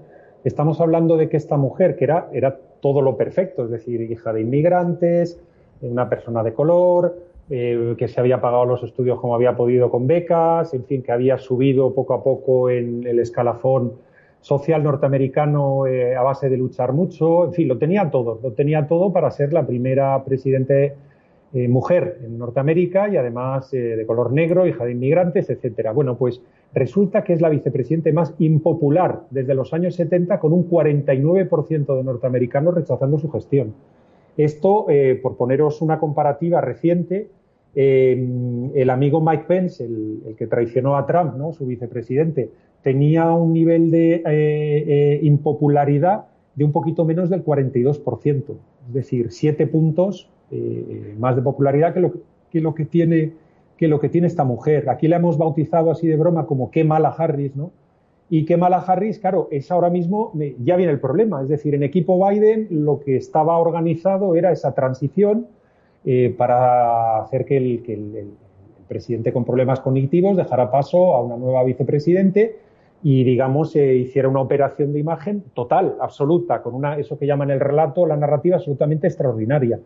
Estamos 0.43 0.82
hablando 0.82 1.15
de 1.15 1.29
que 1.29 1.38
esta 1.38 1.57
mujer, 1.57 1.95
que 1.95 2.05
era, 2.05 2.29
era 2.34 2.57
todo 2.79 3.03
lo 3.03 3.17
perfecto, 3.17 3.65
es 3.65 3.69
decir, 3.69 4.01
hija 4.01 4.34
de 4.34 4.41
inmigrantes, 4.41 5.39
una 5.82 6.09
persona 6.09 6.41
de 6.41 6.53
color, 6.53 7.19
eh, 7.51 7.93
que 7.99 8.07
se 8.07 8.19
había 8.19 8.41
pagado 8.41 8.65
los 8.65 8.82
estudios 8.82 9.19
como 9.19 9.36
había 9.36 9.55
podido 9.55 9.91
con 9.91 10.07
becas, 10.07 10.73
en 10.73 10.84
fin, 10.86 11.03
que 11.03 11.11
había 11.11 11.38
subido 11.38 11.93
poco 11.93 12.15
a 12.15 12.23
poco 12.23 12.71
en 12.71 13.05
el 13.05 13.19
escalafón 13.19 13.93
social 14.39 14.82
norteamericano 14.82 15.86
eh, 15.86 16.15
a 16.15 16.23
base 16.23 16.49
de 16.49 16.57
luchar 16.57 16.93
mucho, 16.93 17.45
en 17.45 17.53
fin, 17.53 17.67
lo 17.67 17.77
tenía 17.77 18.09
todo, 18.09 18.39
lo 18.41 18.53
tenía 18.53 18.88
todo 18.88 19.13
para 19.13 19.29
ser 19.29 19.53
la 19.53 19.67
primera 19.67 20.23
presidente 20.23 20.95
eh, 21.53 21.67
mujer 21.67 22.19
en 22.23 22.37
Norteamérica 22.37 23.09
y 23.09 23.17
además 23.17 23.73
eh, 23.73 23.77
de 23.77 24.05
color 24.05 24.31
negro, 24.31 24.65
hija 24.65 24.85
de 24.85 24.93
inmigrantes, 24.93 25.49
etcétera. 25.49 25.91
Bueno, 25.91 26.17
pues 26.17 26.41
resulta 26.73 27.25
que 27.25 27.33
es 27.33 27.41
la 27.41 27.49
vicepresidente 27.49 28.13
más 28.13 28.33
impopular 28.39 29.23
desde 29.31 29.53
los 29.53 29.73
años 29.73 29.95
70 29.95 30.39
con 30.39 30.53
un 30.53 30.69
49% 30.69 31.97
de 31.97 32.03
norteamericanos 32.05 32.73
rechazando 32.73 33.19
su 33.19 33.29
gestión. 33.29 33.73
Esto, 34.37 34.85
eh, 34.89 35.19
por 35.21 35.35
poneros 35.35 35.81
una 35.81 35.99
comparativa 35.99 36.61
reciente, 36.61 37.27
el 37.73 38.89
amigo 38.89 39.21
Mike 39.21 39.45
Pence, 39.47 39.83
el, 39.85 40.35
que 40.37 40.47
traicionó 40.47 40.95
a 40.97 41.05
Trump, 41.05 41.35
¿no? 41.35 41.53
su 41.53 41.65
vicepresidente, 41.65 42.49
tenía 42.81 43.31
un 43.31 43.53
nivel 43.53 43.91
de 43.91 45.19
impopularidad 45.21 46.25
de 46.55 46.65
un 46.65 46.73
poquito 46.73 47.05
menos 47.05 47.29
del 47.29 47.45
42%, 47.45 48.43
es 48.87 48.93
decir, 48.93 49.31
siete 49.31 49.67
puntos 49.67 50.29
eh, 50.51 51.15
más 51.17 51.35
de 51.35 51.41
popularidad 51.41 51.93
que 51.93 51.99
lo 51.99 52.13
que, 52.51 52.61
lo 52.61 52.75
que 52.75 52.85
tiene 52.85 53.33
que 53.77 53.87
lo 53.87 53.99
que 53.99 54.09
tiene 54.09 54.27
esta 54.27 54.43
mujer. 54.43 54.89
Aquí 54.89 55.07
la 55.07 55.15
hemos 55.15 55.39
bautizado 55.39 55.89
así 55.89 56.07
de 56.07 56.15
broma 56.15 56.45
como 56.45 56.69
qué 56.69 56.83
mala 56.83 57.09
Harris, 57.09 57.55
¿no? 57.55 57.71
Y 58.29 58.45
qué 58.45 58.55
mala 58.55 58.77
Harris, 58.77 59.19
claro, 59.19 59.49
es 59.51 59.71
ahora 59.71 59.89
mismo, 59.89 60.31
ya 60.63 60.77
viene 60.77 60.93
el 60.93 61.01
problema. 61.01 61.41
Es 61.41 61.49
decir, 61.49 61.75
en 61.75 61.83
equipo 61.83 62.25
Biden 62.29 62.67
lo 62.69 62.99
que 62.99 63.17
estaba 63.17 63.57
organizado 63.57 64.35
era 64.35 64.53
esa 64.53 64.73
transición 64.73 65.47
eh, 66.05 66.33
para 66.37 67.19
hacer 67.23 67.43
que, 67.43 67.57
el, 67.57 68.31
presidente 68.87 69.33
con 69.33 69.45
problemas 69.45 69.79
cognitivos 69.79 70.37
dejara 70.37 70.69
paso 70.69 71.13
a 71.13 71.21
una 71.21 71.37
nueva 71.37 71.63
vicepresidente 71.63 72.57
y, 73.03 73.23
digamos, 73.23 73.71
se 73.71 73.95
hiciera 73.95 74.29
una 74.29 74.41
operación 74.41 74.93
de 74.93 74.99
imagen 74.99 75.43
total, 75.53 75.95
absoluta, 75.99 76.61
con 76.61 76.73
una, 76.73 76.97
eso 76.97 77.17
que 77.17 77.25
llaman 77.25 77.51
el 77.51 77.59
relato, 77.59 78.05
la 78.05 78.15
narrativa 78.15 78.57
absolutamente 78.57 79.07
extraordinaria. 79.07 79.79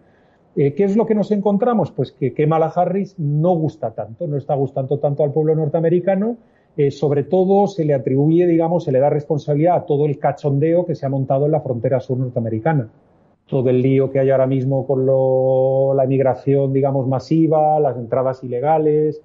Eh, 0.56 0.74
¿Qué 0.74 0.86
es 0.86 0.96
lo 0.96 1.06
que 1.06 1.16
nos 1.16 1.32
encontramos? 1.32 1.92
Pues 1.92 2.14
que 2.14 2.34
Kamala 2.34 2.68
Harris 2.68 3.16
no 3.20 3.56
gusta 3.56 3.92
tanto, 3.92 4.26
no 4.26 4.38
está 4.38 4.56
gustando 4.56 5.00
tanto 5.00 5.24
al 5.24 5.34
pueblo 5.34 5.56
norteamericano. 5.56 6.38
Eh, 6.78 6.92
sobre 6.92 7.24
todo 7.24 7.68
se 7.68 7.86
le 7.86 7.94
atribuye, 7.94 8.48
digamos, 8.48 8.84
se 8.86 8.92
le 8.92 9.00
da 9.00 9.10
responsabilidad 9.10 9.76
a 9.76 9.86
todo 9.86 10.06
el 10.06 10.20
cachondeo 10.20 10.86
que 10.86 10.96
se 10.96 11.06
ha 11.06 11.10
montado 11.10 11.46
en 11.46 11.52
la 11.52 11.62
frontera 11.62 12.00
sur 12.00 12.18
norteamericana. 12.18 12.90
Todo 13.48 13.70
el 13.70 13.82
lío 13.82 14.12
que 14.12 14.20
hay 14.20 14.30
ahora 14.30 14.48
mismo 14.48 14.88
con 14.88 15.06
la 15.06 16.04
inmigración, 16.04 16.74
digamos, 16.74 17.08
masiva, 17.08 17.80
las 17.80 17.96
entradas 17.96 18.44
ilegales, 18.44 19.22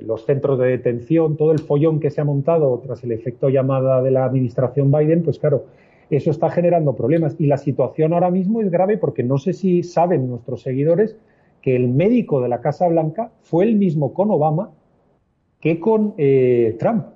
los 0.00 0.24
centros 0.24 0.58
de 0.58 0.68
detención, 0.68 1.36
todo 1.36 1.52
el 1.52 1.60
follón 1.60 1.98
que 1.98 2.10
se 2.10 2.20
ha 2.20 2.24
montado 2.24 2.78
tras 2.78 3.02
el 3.04 3.12
efecto 3.12 3.48
llamada 3.48 4.02
de 4.02 4.10
la 4.10 4.24
administración 4.24 4.92
Biden, 4.92 5.22
pues 5.22 5.38
claro, 5.38 5.64
eso 6.10 6.30
está 6.30 6.50
generando 6.50 6.94
problemas. 6.94 7.36
Y 7.38 7.46
la 7.46 7.58
situación 7.58 8.12
ahora 8.12 8.30
mismo 8.30 8.60
es 8.60 8.70
grave 8.70 8.98
porque 8.98 9.22
no 9.22 9.38
sé 9.38 9.52
si 9.52 9.82
saben 9.82 10.28
nuestros 10.28 10.62
seguidores 10.62 11.16
que 11.60 11.76
el 11.76 11.88
médico 11.88 12.40
de 12.40 12.48
la 12.48 12.60
Casa 12.60 12.88
Blanca 12.88 13.30
fue 13.40 13.64
el 13.64 13.76
mismo 13.76 14.12
con 14.12 14.30
Obama 14.30 14.70
que 15.60 15.78
con 15.78 16.14
eh, 16.18 16.76
Trump. 16.78 17.06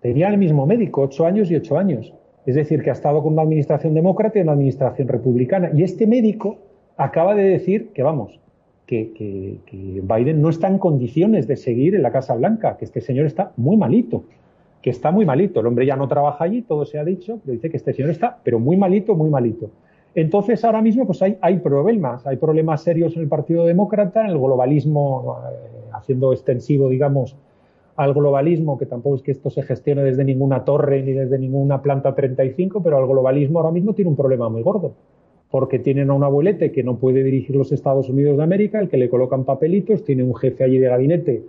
Tenía 0.00 0.28
el 0.28 0.36
mismo 0.36 0.66
médico, 0.66 1.02
ocho 1.02 1.24
años 1.24 1.50
y 1.50 1.56
ocho 1.56 1.78
años. 1.78 2.12
Es 2.44 2.56
decir, 2.56 2.82
que 2.82 2.90
ha 2.90 2.92
estado 2.92 3.22
con 3.22 3.32
una 3.32 3.42
administración 3.42 3.94
demócrata 3.94 4.38
y 4.38 4.42
una 4.42 4.52
administración 4.52 5.08
republicana. 5.08 5.70
Y 5.72 5.82
este 5.82 6.06
médico 6.06 6.58
acaba 6.96 7.34
de 7.34 7.44
decir 7.44 7.88
que, 7.94 8.02
vamos, 8.02 8.38
que, 8.86 9.12
que, 9.14 10.02
Biden 10.02 10.42
no 10.42 10.50
está 10.50 10.68
en 10.68 10.78
condiciones 10.78 11.46
de 11.46 11.56
seguir 11.56 11.94
en 11.94 12.02
la 12.02 12.12
Casa 12.12 12.34
Blanca, 12.34 12.76
que 12.76 12.84
este 12.84 13.00
señor 13.00 13.26
está 13.26 13.52
muy 13.56 13.76
malito 13.76 14.24
que 14.84 14.90
está 14.90 15.10
muy 15.10 15.24
malito. 15.24 15.60
El 15.60 15.66
hombre 15.66 15.86
ya 15.86 15.96
no 15.96 16.06
trabaja 16.08 16.44
allí, 16.44 16.60
todo 16.60 16.84
se 16.84 16.98
ha 16.98 17.04
dicho, 17.04 17.40
pero 17.42 17.54
dice 17.54 17.70
que 17.70 17.78
este 17.78 17.94
señor 17.94 18.10
está, 18.10 18.38
pero 18.44 18.58
muy 18.58 18.76
malito, 18.76 19.14
muy 19.14 19.30
malito. 19.30 19.70
Entonces, 20.14 20.62
ahora 20.62 20.82
mismo, 20.82 21.06
pues 21.06 21.22
hay, 21.22 21.56
problemas, 21.60 22.26
hay 22.26 22.36
problemas 22.36 22.82
serios 22.82 23.16
en 23.16 23.22
el 23.22 23.28
Partido 23.28 23.64
Demócrata, 23.64 24.20
en 24.20 24.32
el 24.32 24.38
globalismo, 24.38 25.38
eh, 25.50 25.88
haciendo 25.94 26.34
extensivo, 26.34 26.90
digamos, 26.90 27.34
al 27.96 28.12
globalismo, 28.12 28.76
que 28.76 28.84
tampoco 28.84 29.16
es 29.16 29.22
que 29.22 29.30
esto 29.30 29.48
se 29.48 29.62
gestione 29.62 30.04
desde 30.04 30.22
ninguna 30.22 30.66
torre 30.66 31.02
ni 31.02 31.12
desde 31.12 31.38
ninguna 31.38 31.80
planta 31.80 32.14
35, 32.14 32.82
pero 32.82 32.98
el 32.98 33.06
globalismo 33.06 33.60
ahora 33.60 33.72
mismo 33.72 33.94
tiene 33.94 34.10
un 34.10 34.16
problema 34.16 34.50
muy 34.50 34.60
gordo, 34.60 34.92
porque 35.50 35.78
tienen 35.78 36.10
a 36.10 36.12
un 36.12 36.24
abuelete 36.24 36.72
que 36.72 36.82
no 36.82 36.98
puede 36.98 37.24
dirigir 37.24 37.56
los 37.56 37.72
Estados 37.72 38.10
Unidos 38.10 38.36
de 38.36 38.42
América, 38.42 38.80
el 38.80 38.90
que 38.90 38.98
le 38.98 39.08
colocan 39.08 39.44
papelitos, 39.44 40.04
tiene 40.04 40.24
un 40.24 40.34
jefe 40.34 40.62
allí 40.62 40.76
de 40.76 40.88
gabinete 40.88 41.42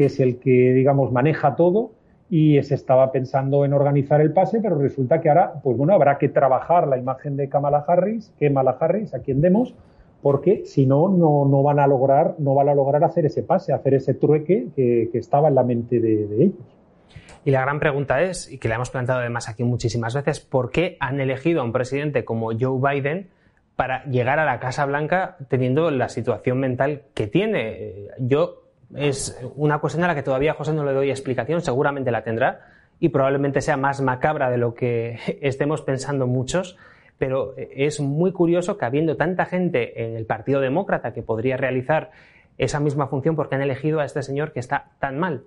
que 0.00 0.06
es 0.06 0.18
el 0.18 0.38
que, 0.38 0.72
digamos, 0.72 1.12
maneja 1.12 1.56
todo, 1.56 1.90
y 2.30 2.62
se 2.62 2.76
estaba 2.76 3.10
pensando 3.10 3.64
en 3.64 3.72
organizar 3.72 4.20
el 4.20 4.32
pase, 4.32 4.60
pero 4.60 4.78
resulta 4.78 5.20
que 5.20 5.28
ahora, 5.28 5.54
pues 5.64 5.76
bueno, 5.76 5.92
habrá 5.92 6.16
que 6.16 6.28
trabajar 6.28 6.86
la 6.86 6.96
imagen 6.96 7.36
de 7.36 7.48
Kamala 7.48 7.84
Harris, 7.86 8.32
Kamala 8.38 8.76
Harris, 8.78 9.12
a 9.14 9.18
quien 9.18 9.40
demos, 9.40 9.74
porque 10.22 10.62
si 10.64 10.86
no, 10.86 11.08
no 11.08 11.62
van 11.64 11.80
a 11.80 11.88
lograr, 11.88 12.36
no 12.38 12.54
van 12.54 12.68
a 12.68 12.74
lograr 12.74 13.02
hacer 13.02 13.26
ese 13.26 13.42
pase, 13.42 13.72
hacer 13.72 13.94
ese 13.94 14.14
trueque 14.14 14.68
que, 14.76 15.10
estaba 15.14 15.48
en 15.48 15.56
la 15.56 15.64
mente 15.64 15.98
de, 15.98 16.28
de, 16.28 16.44
ellos. 16.44 16.76
Y 17.44 17.50
la 17.50 17.62
gran 17.62 17.80
pregunta 17.80 18.22
es, 18.22 18.52
y 18.52 18.58
que 18.58 18.68
la 18.68 18.76
hemos 18.76 18.90
planteado 18.90 19.20
además 19.20 19.48
aquí 19.48 19.64
muchísimas 19.64 20.14
veces, 20.14 20.38
¿por 20.38 20.70
qué 20.70 20.96
han 21.00 21.20
elegido 21.20 21.62
a 21.62 21.64
un 21.64 21.72
presidente 21.72 22.24
como 22.24 22.50
Joe 22.58 22.78
Biden 22.80 23.30
para 23.74 24.04
llegar 24.04 24.38
a 24.38 24.44
la 24.44 24.60
Casa 24.60 24.84
Blanca 24.84 25.36
teniendo 25.48 25.90
la 25.90 26.08
situación 26.08 26.60
mental 26.60 27.02
que 27.14 27.26
tiene? 27.26 28.08
Yo 28.18 28.59
es 28.96 29.40
una 29.56 29.78
cuestión 29.78 30.04
a 30.04 30.08
la 30.08 30.14
que 30.14 30.22
todavía 30.22 30.54
José 30.54 30.72
no 30.72 30.84
le 30.84 30.92
doy 30.92 31.10
explicación, 31.10 31.60
seguramente 31.60 32.10
la 32.10 32.22
tendrá 32.22 32.60
y 32.98 33.08
probablemente 33.08 33.60
sea 33.60 33.76
más 33.76 34.00
macabra 34.00 34.50
de 34.50 34.58
lo 34.58 34.74
que 34.74 35.18
estemos 35.40 35.82
pensando 35.82 36.26
muchos, 36.26 36.76
pero 37.18 37.54
es 37.56 38.00
muy 38.00 38.32
curioso 38.32 38.78
que 38.78 38.84
habiendo 38.84 39.16
tanta 39.16 39.44
gente 39.44 40.04
en 40.04 40.16
el 40.16 40.26
Partido 40.26 40.60
Demócrata 40.60 41.12
que 41.12 41.22
podría 41.22 41.56
realizar 41.56 42.10
esa 42.60 42.78
misma 42.78 43.06
función, 43.06 43.36
porque 43.36 43.54
han 43.54 43.62
elegido 43.62 44.00
a 44.00 44.04
este 44.04 44.22
señor 44.22 44.52
que 44.52 44.60
está 44.60 44.90
tan 44.98 45.18
mal? 45.18 45.44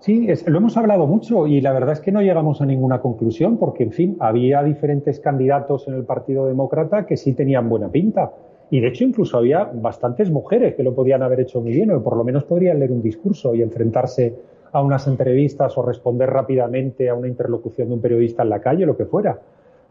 Sí, 0.00 0.26
lo 0.46 0.58
hemos 0.58 0.76
hablado 0.76 1.06
mucho 1.06 1.46
y 1.46 1.60
la 1.60 1.72
verdad 1.72 1.92
es 1.92 2.00
que 2.00 2.12
no 2.12 2.20
llegamos 2.20 2.60
a 2.60 2.66
ninguna 2.66 3.00
conclusión 3.00 3.58
porque, 3.58 3.84
en 3.84 3.92
fin, 3.92 4.16
había 4.20 4.62
diferentes 4.62 5.20
candidatos 5.20 5.88
en 5.88 5.94
el 5.94 6.04
Partido 6.04 6.46
Demócrata 6.46 7.06
que 7.06 7.16
sí 7.16 7.34
tenían 7.34 7.68
buena 7.68 7.88
pinta. 7.88 8.32
Y 8.74 8.80
de 8.80 8.88
hecho 8.88 9.04
incluso 9.04 9.38
había 9.38 9.70
bastantes 9.72 10.32
mujeres 10.32 10.74
que 10.74 10.82
lo 10.82 10.96
podían 10.96 11.22
haber 11.22 11.38
hecho 11.38 11.60
muy 11.60 11.70
bien 11.70 11.92
o 11.92 12.02
por 12.02 12.16
lo 12.16 12.24
menos 12.24 12.42
podrían 12.42 12.80
leer 12.80 12.90
un 12.90 13.02
discurso 13.02 13.54
y 13.54 13.62
enfrentarse 13.62 14.34
a 14.72 14.82
unas 14.82 15.06
entrevistas 15.06 15.78
o 15.78 15.82
responder 15.82 16.28
rápidamente 16.28 17.08
a 17.08 17.14
una 17.14 17.28
interlocución 17.28 17.86
de 17.86 17.94
un 17.94 18.00
periodista 18.00 18.42
en 18.42 18.48
la 18.48 18.60
calle, 18.60 18.84
lo 18.84 18.96
que 18.96 19.04
fuera. 19.04 19.38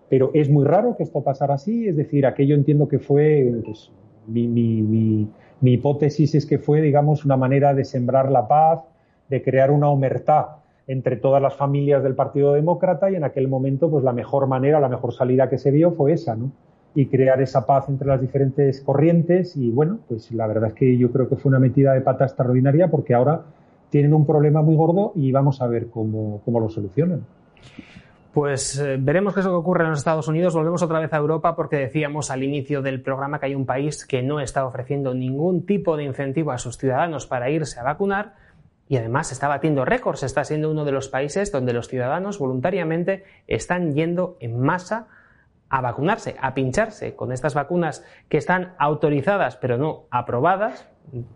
Pero 0.10 0.32
es 0.34 0.50
muy 0.50 0.66
raro 0.66 0.98
que 0.98 1.04
esto 1.04 1.22
pasara 1.22 1.54
así, 1.54 1.88
es 1.88 1.96
decir, 1.96 2.26
aquello 2.26 2.56
entiendo 2.56 2.90
que 2.90 3.00
fue, 3.00 3.54
pues, 3.64 3.90
mi, 4.28 5.30
hipótesis 5.62 6.36
es 6.36 6.46
que 6.46 6.60
fue, 6.60 6.82
digamos, 6.82 7.24
una 7.24 7.38
manera 7.38 7.74
de 7.74 7.86
sembrar 7.86 8.30
la 8.30 8.50
paz, 8.50 8.82
de 9.30 9.42
crear 9.42 9.72
una 9.72 9.88
omertá 9.92 10.58
entre 10.88 11.16
todas 11.16 11.42
las 11.42 11.56
familias 11.56 12.04
del 12.04 12.16
Partido 12.16 12.52
Demócrata 12.52 13.10
y 13.10 13.16
en 13.16 13.24
aquel 13.24 13.48
momento, 13.48 13.90
pues 13.90 14.04
la 14.04 14.12
mejor 14.12 14.48
manera, 14.48 14.82
la 14.82 14.90
mejor 14.90 15.14
salida 15.14 15.50
que 15.50 15.58
se 15.58 15.72
vio 15.72 15.94
fue 15.94 16.12
esa, 16.12 16.36
¿no? 16.36 16.52
Y 16.96 17.08
crear 17.08 17.42
esa 17.42 17.66
paz 17.66 17.90
entre 17.90 18.08
las 18.08 18.22
diferentes 18.22 18.82
corrientes. 18.82 19.56
Y 19.58 19.72
bueno, 19.72 20.00
pues 20.08 20.32
la 20.32 20.48
verdad 20.48 20.70
es 20.70 20.74
que 20.76 20.98
yo 20.98 21.12
creo 21.12 21.28
que 21.28 21.36
fue 21.36 21.50
una 21.50 21.60
metida 21.60 21.94
de 21.94 22.02
pata 22.02 22.26
extraordinaria 22.26 22.90
porque 22.90 23.14
ahora 23.14 23.42
tienen 23.90 24.14
un 24.14 24.26
problema 24.26 24.62
muy 24.62 24.76
gordo 24.76 25.12
y 25.16 25.32
vamos 25.32 25.62
a 25.62 25.68
ver 25.68 25.88
cómo, 25.88 26.42
cómo 26.46 26.60
lo 26.60 26.70
solucionan. 26.70 27.26
Pues 28.34 28.80
eh, 28.80 28.98
veremos 29.00 29.36
qué 29.36 29.42
es 29.42 29.46
lo 29.46 29.52
que 29.52 29.58
ocurre 29.58 29.84
en 29.84 29.92
los 29.92 30.00
Estados 30.00 30.28
Unidos. 30.28 30.56
Volvemos 30.56 30.82
otra 30.82 31.00
vez 31.00 31.14
a 31.14 31.18
Europa 31.18 31.56
porque 31.56 31.78
decíamos 31.78 32.32
al 32.32 32.44
inicio 32.44 32.82
del 32.82 33.02
programa 33.02 33.40
que 33.40 33.46
hay 33.46 33.56
un 33.56 33.68
país 33.68 34.08
que 34.08 34.24
no 34.24 34.40
está 34.40 34.66
ofreciendo 34.66 35.14
ningún 35.14 35.68
tipo 35.68 35.96
de 35.96 36.06
incentivo 36.06 36.52
a 36.52 36.58
sus 36.58 36.78
ciudadanos 36.78 37.28
para 37.28 37.52
irse 37.52 37.80
a 37.80 37.84
vacunar 37.84 38.34
y 38.90 38.98
además 38.98 39.32
está 39.32 39.48
batiendo 39.48 39.86
récords, 39.86 40.24
está 40.24 40.44
siendo 40.44 40.72
uno 40.72 40.84
de 40.84 40.92
los 40.92 41.10
países 41.10 41.52
donde 41.52 41.74
los 41.74 41.88
ciudadanos 41.88 42.40
voluntariamente 42.40 43.24
están 43.48 43.94
yendo 43.94 44.38
en 44.40 44.60
masa 44.60 45.08
a 45.74 45.82
vacunarse, 45.82 46.36
a 46.40 46.54
pincharse 46.54 47.16
con 47.16 47.32
estas 47.32 47.56
vacunas 47.56 48.06
que 48.30 48.38
están 48.38 48.76
autorizadas 48.78 49.58
pero 49.58 49.76
no 49.76 50.04
aprobadas. 50.12 50.88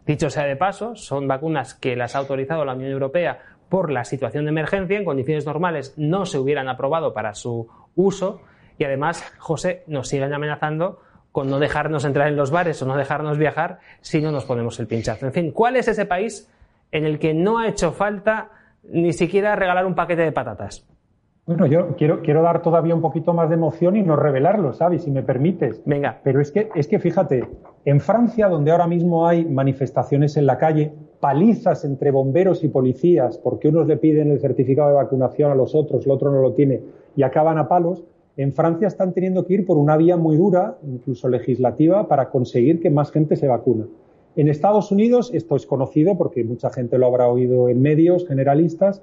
Dicho 0.06 0.30
sea 0.30 0.44
de 0.44 0.56
paso, 0.56 0.96
son 0.96 1.28
vacunas 1.28 1.74
que 1.74 1.96
las 1.96 2.16
ha 2.16 2.20
autorizado 2.20 2.64
la 2.64 2.76
Unión 2.76 2.92
Europea 2.92 3.40
por 3.68 3.92
la 3.92 4.04
situación 4.04 4.46
de 4.46 4.52
emergencia. 4.52 4.96
En 4.96 5.06
condiciones 5.06 5.48
normales 5.48 5.96
no 5.98 6.28
se 6.28 6.38
hubieran 6.38 6.70
aprobado 6.70 7.16
para 7.16 7.34
su 7.34 7.68
uso. 7.96 8.42
Y 8.78 8.84
además, 8.84 9.26
José, 9.40 9.84
nos 9.88 10.08
siguen 10.08 10.32
amenazando 10.32 11.02
con 11.32 11.50
no 11.50 11.58
dejarnos 11.58 12.06
entrar 12.06 12.28
en 12.28 12.36
los 12.36 12.52
bares 12.52 12.80
o 12.84 12.86
no 12.86 12.96
dejarnos 12.96 13.40
viajar 13.40 13.80
si 14.02 14.22
no 14.22 14.32
nos 14.32 14.46
ponemos 14.46 14.80
el 14.80 14.86
pinchazo. 14.86 15.26
En 15.26 15.34
fin, 15.34 15.52
¿cuál 15.52 15.78
es 15.78 15.88
ese 15.88 16.06
país 16.06 16.48
en 16.92 17.06
el 17.06 17.18
que 17.18 17.34
no 17.34 17.58
ha 17.58 17.68
hecho 17.68 17.92
falta 17.92 18.52
ni 18.84 19.14
siquiera 19.14 19.56
regalar 19.56 19.88
un 19.88 19.96
paquete 19.96 20.22
de 20.22 20.32
patatas? 20.32 20.86
Bueno, 21.48 21.66
yo 21.66 21.96
quiero, 21.96 22.22
quiero 22.22 22.42
dar 22.42 22.62
todavía 22.62 22.94
un 22.94 23.00
poquito 23.00 23.34
más 23.34 23.48
de 23.48 23.56
emoción 23.56 23.96
y 23.96 24.04
no 24.04 24.18
revelarlo, 24.18 24.74
¿sabes? 24.74 25.04
Si 25.04 25.12
me 25.12 25.24
permites. 25.24 25.82
Venga. 25.86 26.20
Pero 26.22 26.42
es 26.42 26.52
que, 26.52 26.68
es 26.76 26.90
que 26.90 27.00
fíjate, 27.00 27.48
en 27.86 28.02
Francia, 28.02 28.50
donde 28.50 28.72
ahora 28.72 28.86
mismo 28.86 29.26
hay 29.26 29.46
manifestaciones 29.46 30.36
en 30.36 30.46
la 30.46 30.58
calle, 30.58 30.92
palizas 31.22 31.86
entre 31.86 32.12
bomberos 32.12 32.66
y 32.66 32.68
policías, 32.68 33.38
porque 33.38 33.70
unos 33.70 33.88
le 33.88 33.96
piden 33.96 34.30
el 34.30 34.42
certificado 34.42 34.90
de 34.90 34.96
vacunación 34.96 35.50
a 35.50 35.56
los 35.56 35.74
otros, 35.74 36.06
el 36.06 36.12
otro 36.12 36.32
no 36.32 36.42
lo 36.42 36.52
tiene, 36.52 36.82
y 37.16 37.24
acaban 37.24 37.58
a 37.58 37.70
palos, 37.70 38.04
en 38.36 38.52
Francia 38.52 38.90
están 38.90 39.14
teniendo 39.14 39.46
que 39.46 39.54
ir 39.54 39.66
por 39.66 39.78
una 39.78 39.96
vía 39.96 40.18
muy 40.18 40.36
dura, 40.36 40.76
incluso 40.86 41.30
legislativa, 41.30 42.10
para 42.10 42.30
conseguir 42.30 42.82
que 42.82 42.90
más 42.90 43.10
gente 43.10 43.38
se 43.38 43.48
vacune. 43.48 43.86
En 44.36 44.50
Estados 44.50 44.92
Unidos, 44.92 45.32
esto 45.34 45.56
es 45.56 45.66
conocido 45.66 46.18
porque 46.18 46.44
mucha 46.44 46.72
gente 46.72 46.98
lo 46.98 47.06
habrá 47.06 47.30
oído 47.30 47.70
en 47.70 47.82
medios 47.82 48.28
generalistas, 48.28 49.02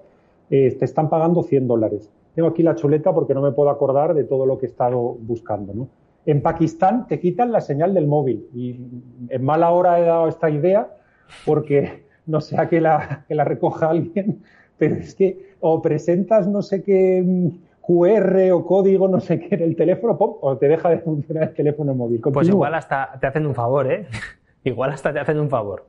eh, 0.50 0.76
te 0.78 0.84
están 0.84 1.08
pagando 1.08 1.42
100 1.42 1.66
dólares. 1.66 2.12
Tengo 2.34 2.48
aquí 2.48 2.62
la 2.62 2.74
chuleta 2.74 3.12
porque 3.12 3.34
no 3.34 3.42
me 3.42 3.52
puedo 3.52 3.70
acordar 3.70 4.14
de 4.14 4.24
todo 4.24 4.46
lo 4.46 4.58
que 4.58 4.66
he 4.66 4.68
estado 4.68 4.98
buscando. 5.20 5.72
¿no? 5.72 5.88
En 6.26 6.42
Pakistán 6.42 7.06
te 7.06 7.20
quitan 7.20 7.52
la 7.52 7.60
señal 7.60 7.94
del 7.94 8.06
móvil 8.06 8.48
y 8.54 8.80
en 9.28 9.44
mala 9.44 9.70
hora 9.70 10.00
he 10.00 10.04
dado 10.04 10.28
esta 10.28 10.50
idea 10.50 10.88
porque 11.44 12.04
no 12.26 12.40
sea 12.40 12.68
que 12.68 12.80
la, 12.80 13.24
que 13.28 13.34
la 13.34 13.44
recoja 13.44 13.90
alguien, 13.90 14.42
pero 14.78 14.96
es 14.96 15.14
que 15.14 15.54
o 15.60 15.80
presentas 15.80 16.48
no 16.48 16.62
sé 16.62 16.82
qué 16.82 17.22
mm, 17.24 17.48
QR 17.80 18.50
o 18.52 18.64
código, 18.64 19.08
no 19.08 19.20
sé 19.20 19.38
qué 19.38 19.54
en 19.56 19.62
el 19.62 19.76
teléfono, 19.76 20.16
o 20.18 20.56
te 20.56 20.68
deja 20.68 20.88
de 20.88 20.98
funcionar 20.98 21.44
el 21.44 21.54
teléfono 21.54 21.94
móvil. 21.94 22.20
Pues 22.20 22.48
igual 22.48 22.74
hasta 22.74 23.18
te 23.20 23.26
hacen 23.26 23.46
un 23.46 23.54
favor, 23.54 23.90
¿eh? 23.92 24.06
igual 24.64 24.90
hasta 24.90 25.12
te 25.12 25.20
hacen 25.20 25.38
un 25.38 25.50
favor. 25.50 25.84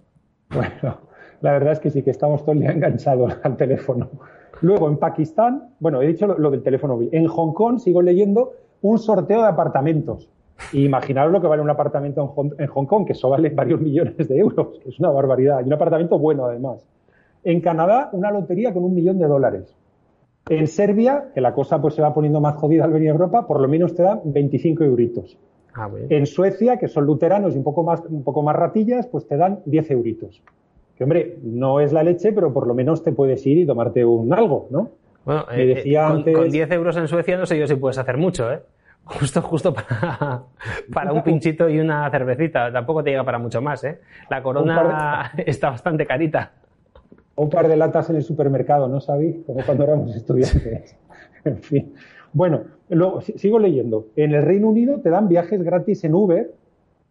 Bueno, 0.49 0.99
la 1.41 1.53
verdad 1.53 1.73
es 1.73 1.79
que 1.79 1.89
sí, 1.89 2.03
que 2.03 2.11
estamos 2.11 2.41
todo 2.41 2.51
el 2.51 2.59
día 2.59 2.71
enganchados 2.71 3.37
al 3.43 3.55
teléfono. 3.55 4.09
Luego, 4.62 4.88
en 4.88 4.97
Pakistán, 4.97 5.70
bueno, 5.80 6.01
he 6.01 6.08
dicho 6.08 6.28
lo, 6.28 6.49
del 6.51 6.64
teléfono 6.64 6.95
móvil. 6.95 7.10
En 7.12 7.28
Hong 7.28 7.53
Kong, 7.53 7.80
sigo 7.80 8.01
leyendo, 8.01 8.53
un 8.82 8.99
sorteo 8.99 9.41
de 9.41 9.47
apartamentos. 9.47 10.30
Y 10.72 10.86
imaginaros 10.86 11.34
lo 11.34 11.41
que 11.41 11.47
vale 11.47 11.62
un 11.62 11.70
apartamento 11.70 12.22
en 12.58 12.68
Hong, 12.68 12.86
Kong, 12.86 13.06
que 13.06 13.14
eso 13.14 13.30
vale 13.30 13.49
varios 13.56 13.82
millones 13.82 14.28
de 14.28 14.38
euros, 14.38 14.80
que 14.82 14.89
es 14.89 14.99
una 14.99 15.10
barbaridad. 15.10 15.60
Y 15.62 15.68
un 15.68 15.74
apartamento 15.74 16.18
bueno, 16.18 16.45
además. 16.45 16.86
En 17.43 17.62
Canadá, 17.62 18.10
una 18.14 18.32
lotería 18.32 18.74
con 18.74 18.84
un 18.84 18.95
millón 18.95 19.20
de 19.20 19.28
dólares. 19.28 19.76
En 20.49 20.68
Serbia, 20.68 21.32
que 21.34 21.41
la 21.41 21.53
cosa 21.53 21.82
pues 21.82 21.95
se 21.95 22.01
va 22.01 22.14
poniendo 22.14 22.39
más 22.39 22.56
jodida 22.56 22.86
al 22.86 22.91
venir 22.91 23.10
a 23.10 23.14
Europa, 23.14 23.47
por 23.47 23.60
lo 23.60 23.68
menos 23.68 23.93
te 23.95 24.03
dan 24.03 24.22
25 24.24 24.84
euritos. 24.84 25.38
Ah, 25.74 25.89
en 26.10 26.26
Suecia, 26.26 26.78
que 26.78 26.88
son 26.88 27.06
luteranos 27.06 27.53
y 27.53 27.58
un 27.58 27.64
poco 27.64 27.84
más, 27.84 28.01
un 28.08 28.24
poco 28.24 28.41
más 28.43 28.56
ratillas, 28.56 29.08
pues 29.08 29.28
te 29.28 29.36
dan 29.36 29.60
10 29.66 29.91
euritos 29.91 30.41
que 30.97 31.03
hombre, 31.03 31.37
no 31.43 31.79
es 31.79 31.91
la 31.91 32.03
leche, 32.03 32.31
pero 32.31 32.53
por 32.53 32.67
lo 32.67 32.73
menos 32.73 33.03
te 33.03 33.11
puedes 33.11 33.45
ir 33.45 33.57
y 33.57 33.65
tomarte 33.65 34.05
un 34.05 34.33
algo, 34.33 34.67
¿no? 34.69 34.91
Bueno, 35.25 35.45
Me 35.49 35.63
eh, 35.63 35.75
decía 35.75 36.07
con, 36.07 36.17
antes... 36.17 36.35
con 36.35 36.49
10 36.49 36.71
euros 36.71 36.97
en 36.97 37.07
Suecia 37.07 37.37
no 37.37 37.45
sé 37.45 37.57
yo 37.57 37.67
si 37.67 37.75
puedes 37.75 37.97
hacer 37.97 38.17
mucho, 38.17 38.51
¿eh? 38.51 38.61
Justo, 39.05 39.39
justo 39.43 39.71
para, 39.71 40.43
para 40.93 41.13
un 41.13 41.21
pinchito 41.21 41.69
y 41.69 41.79
una 41.79 42.09
cervecita. 42.09 42.71
Tampoco 42.71 43.03
te 43.03 43.11
llega 43.11 43.23
para 43.23 43.37
mucho 43.37 43.61
más, 43.61 43.83
¿eh? 43.83 43.99
La 44.31 44.41
corona 44.41 45.31
está 45.45 45.69
bastante 45.69 46.07
carita. 46.07 46.53
Un 47.35 47.49
par 47.49 47.67
de 47.67 47.75
latas 47.75 48.09
en 48.09 48.15
el 48.15 48.23
supermercado, 48.23 48.87
¿no 48.87 48.99
sabéis? 49.01 49.37
Como 49.45 49.63
cuando 49.63 49.83
éramos 49.83 50.15
estudiantes. 50.15 50.97
en 51.43 51.57
fin. 51.57 51.93
Bueno, 52.33 52.63
luego 52.89 53.21
sigo 53.21 53.59
leyendo. 53.59 54.07
En 54.15 54.33
el 54.33 54.41
Reino 54.41 54.69
Unido 54.69 54.99
te 55.01 55.09
dan 55.09 55.27
viajes 55.27 55.61
gratis 55.61 56.03
en 56.03 56.15
Uber 56.15 56.51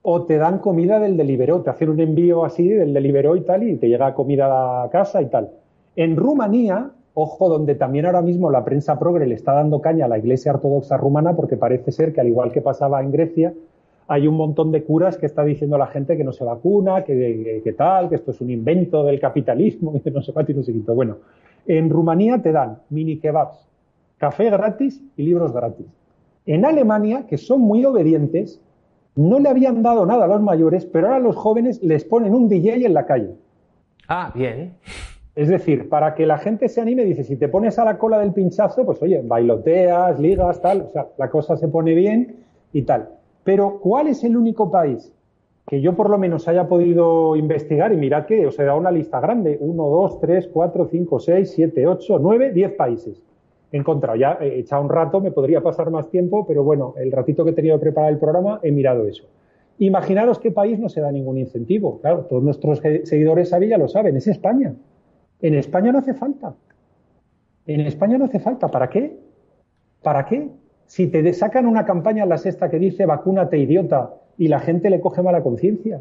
o 0.06 0.24
te 0.24 0.36
dan 0.36 0.58
comida 0.58 1.00
del 1.00 1.16
Deliveroo, 1.16 1.62
te 1.62 1.70
hacen 1.70 1.88
un 1.88 1.98
envío 1.98 2.44
así 2.44 2.68
del 2.68 2.92
Deliveroo 2.92 3.36
y 3.36 3.40
tal, 3.40 3.62
y 3.66 3.76
te 3.76 3.88
llega 3.88 4.12
comida 4.12 4.82
a 4.84 4.90
casa 4.90 5.22
y 5.22 5.30
tal. 5.30 5.48
En 5.96 6.14
Rumanía, 6.14 6.90
ojo, 7.14 7.48
donde 7.48 7.74
también 7.74 8.04
ahora 8.04 8.20
mismo 8.20 8.50
la 8.50 8.66
prensa 8.66 8.98
progre 8.98 9.26
le 9.26 9.34
está 9.34 9.54
dando 9.54 9.80
caña 9.80 10.04
a 10.04 10.08
la 10.08 10.18
Iglesia 10.18 10.52
Ortodoxa 10.52 10.98
rumana, 10.98 11.34
porque 11.34 11.56
parece 11.56 11.90
ser 11.90 12.12
que 12.12 12.20
al 12.20 12.28
igual 12.28 12.52
que 12.52 12.60
pasaba 12.60 13.02
en 13.02 13.12
Grecia, 13.12 13.54
hay 14.06 14.28
un 14.28 14.36
montón 14.36 14.72
de 14.72 14.84
curas 14.84 15.16
que 15.16 15.24
está 15.24 15.42
diciendo 15.42 15.76
a 15.76 15.78
la 15.78 15.86
gente 15.86 16.18
que 16.18 16.24
no 16.24 16.32
se 16.32 16.44
vacuna, 16.44 17.02
que, 17.02 17.74
tal, 17.74 18.10
que 18.10 18.16
esto 18.16 18.32
es 18.32 18.42
un 18.42 18.50
invento 18.50 19.04
del 19.04 19.18
capitalismo, 19.18 19.98
que 20.04 20.10
no 20.10 20.20
sé 20.20 20.34
cuánto 20.34 20.52
y 20.52 20.54
no. 20.86 20.94
Bueno, 20.94 21.16
en 21.66 21.88
Rumanía 21.88 22.42
te 22.42 22.52
dan 22.52 22.76
mini 22.90 23.16
kebabs, 23.16 23.66
café 24.18 24.50
gratis 24.50 25.02
y 25.16 25.22
libros 25.22 25.54
gratis. 25.54 25.86
En 26.44 26.66
Alemania, 26.66 27.24
que 27.26 27.38
son 27.38 27.62
muy 27.62 27.86
obedientes, 27.86 28.60
no 29.16 29.38
le 29.38 29.48
habían 29.48 29.82
dado 29.82 30.06
nada 30.06 30.24
a 30.24 30.28
los 30.28 30.42
mayores, 30.42 30.86
pero 30.86 31.06
ahora 31.06 31.20
los 31.20 31.36
jóvenes 31.36 31.82
les 31.82 32.04
ponen 32.04 32.34
un 32.34 32.48
DJ 32.48 32.86
en 32.86 32.94
la 32.94 33.06
calle. 33.06 33.34
Ah, 34.08 34.32
bien. 34.34 34.74
Es 35.34 35.48
decir, 35.48 35.88
para 35.88 36.14
que 36.14 36.26
la 36.26 36.38
gente 36.38 36.68
se 36.68 36.80
anime, 36.80 37.04
dice, 37.04 37.24
si 37.24 37.36
te 37.36 37.48
pones 37.48 37.78
a 37.78 37.84
la 37.84 37.98
cola 37.98 38.18
del 38.18 38.32
pinchazo, 38.32 38.84
pues 38.84 39.02
oye, 39.02 39.20
bailoteas, 39.24 40.18
ligas, 40.20 40.60
tal, 40.60 40.82
o 40.82 40.90
sea, 40.90 41.08
la 41.18 41.28
cosa 41.28 41.56
se 41.56 41.68
pone 41.68 41.94
bien 41.94 42.44
y 42.72 42.82
tal. 42.82 43.08
Pero, 43.42 43.80
¿cuál 43.80 44.08
es 44.08 44.22
el 44.24 44.36
único 44.36 44.70
país 44.70 45.12
que 45.66 45.80
yo 45.80 45.94
por 45.94 46.08
lo 46.08 46.18
menos 46.18 46.46
haya 46.46 46.68
podido 46.68 47.34
investigar? 47.36 47.92
Y 47.92 47.96
mirad 47.96 48.26
que 48.26 48.46
os 48.46 48.58
he 48.58 48.64
dado 48.64 48.78
una 48.78 48.92
lista 48.92 49.20
grande, 49.20 49.58
uno, 49.60 49.88
dos, 49.88 50.20
tres, 50.20 50.48
cuatro, 50.52 50.86
cinco, 50.86 51.18
seis, 51.18 51.50
siete, 51.50 51.86
ocho, 51.86 52.18
nueve, 52.20 52.52
diez 52.52 52.72
países 52.72 53.22
he 53.74 53.78
encontrado. 53.78 54.16
Ya 54.16 54.38
he 54.40 54.60
echado 54.60 54.82
un 54.82 54.88
rato, 54.88 55.20
me 55.20 55.32
podría 55.32 55.60
pasar 55.60 55.90
más 55.90 56.08
tiempo, 56.08 56.46
pero 56.46 56.62
bueno, 56.62 56.94
el 56.96 57.10
ratito 57.10 57.44
que 57.44 57.50
he 57.50 57.54
tenido 57.54 57.76
que 57.76 57.82
preparar 57.82 58.12
el 58.12 58.18
programa 58.18 58.60
he 58.62 58.70
mirado 58.70 59.04
eso. 59.06 59.24
Imaginaros 59.78 60.38
qué 60.38 60.52
país 60.52 60.78
no 60.78 60.88
se 60.88 61.00
da 61.00 61.10
ningún 61.10 61.38
incentivo. 61.38 62.00
Claro, 62.00 62.26
todos 62.26 62.44
nuestros 62.44 62.78
seguidores 62.78 63.52
a 63.52 63.58
lo 63.58 63.88
saben, 63.88 64.16
es 64.16 64.28
España. 64.28 64.74
En 65.40 65.54
España 65.54 65.90
no 65.90 65.98
hace 65.98 66.14
falta. 66.14 66.54
En 67.66 67.80
España 67.80 68.16
no 68.16 68.26
hace 68.26 68.38
falta. 68.38 68.68
¿Para 68.68 68.88
qué? 68.88 69.18
¿Para 70.02 70.24
qué? 70.24 70.50
Si 70.86 71.08
te 71.08 71.32
sacan 71.32 71.66
una 71.66 71.84
campaña 71.84 72.22
en 72.22 72.28
la 72.28 72.38
sexta 72.38 72.70
que 72.70 72.78
dice 72.78 73.06
vacúnate 73.06 73.58
idiota 73.58 74.14
y 74.38 74.46
la 74.46 74.60
gente 74.60 74.88
le 74.88 75.00
coge 75.00 75.20
mala 75.22 75.42
conciencia. 75.42 76.00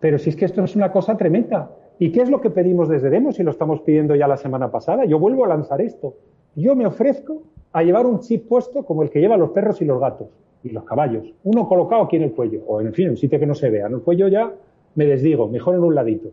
Pero 0.00 0.18
si 0.18 0.30
es 0.30 0.36
que 0.36 0.46
esto 0.46 0.64
es 0.64 0.74
una 0.74 0.90
cosa 0.90 1.16
tremenda. 1.16 1.70
¿Y 2.00 2.10
qué 2.10 2.22
es 2.22 2.30
lo 2.30 2.40
que 2.40 2.50
pedimos 2.50 2.88
desde 2.88 3.10
Demos 3.10 3.38
y 3.38 3.44
lo 3.44 3.52
estamos 3.52 3.80
pidiendo 3.82 4.16
ya 4.16 4.26
la 4.26 4.36
semana 4.36 4.72
pasada? 4.72 5.04
Yo 5.04 5.20
vuelvo 5.20 5.44
a 5.44 5.48
lanzar 5.48 5.80
esto 5.80 6.16
yo 6.56 6.76
me 6.76 6.86
ofrezco 6.86 7.42
a 7.72 7.82
llevar 7.82 8.06
un 8.06 8.20
chip 8.20 8.46
puesto 8.48 8.84
como 8.84 9.02
el 9.02 9.10
que 9.10 9.20
llevan 9.20 9.40
los 9.40 9.50
perros 9.50 9.82
y 9.82 9.84
los 9.84 10.00
gatos 10.00 10.28
y 10.62 10.70
los 10.70 10.84
caballos. 10.84 11.26
Uno 11.42 11.68
colocado 11.68 12.02
aquí 12.02 12.16
en 12.16 12.22
el 12.22 12.32
cuello, 12.32 12.62
o 12.66 12.80
en 12.80 12.92
fin, 12.94 13.10
un 13.10 13.16
sitio 13.16 13.38
que 13.38 13.46
no 13.46 13.54
se 13.54 13.68
vea. 13.68 13.86
En 13.86 13.94
el 13.94 14.00
cuello 14.00 14.28
ya 14.28 14.52
me 14.94 15.06
desdigo, 15.06 15.48
mejor 15.48 15.74
en 15.74 15.82
un 15.82 15.94
ladito. 15.94 16.30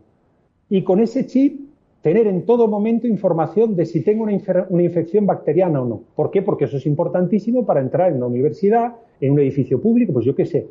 Y 0.70 0.82
con 0.82 1.00
ese 1.00 1.26
chip 1.26 1.60
tener 2.00 2.26
en 2.26 2.46
todo 2.46 2.68
momento 2.68 3.06
información 3.06 3.76
de 3.76 3.86
si 3.86 4.02
tengo 4.02 4.24
una, 4.24 4.38
una, 4.68 4.82
infección 4.82 5.26
bacteriana 5.26 5.82
o 5.82 5.84
no. 5.84 6.02
¿Por 6.14 6.30
qué? 6.30 6.42
Porque 6.42 6.64
eso 6.64 6.76
es 6.76 6.86
importantísimo 6.86 7.66
para 7.66 7.80
entrar 7.80 8.10
en 8.10 8.16
una 8.16 8.26
universidad, 8.26 8.94
en 9.20 9.32
un 9.32 9.40
edificio 9.40 9.80
público, 9.80 10.12
pues 10.12 10.24
yo 10.24 10.34
qué 10.34 10.46
sé. 10.46 10.68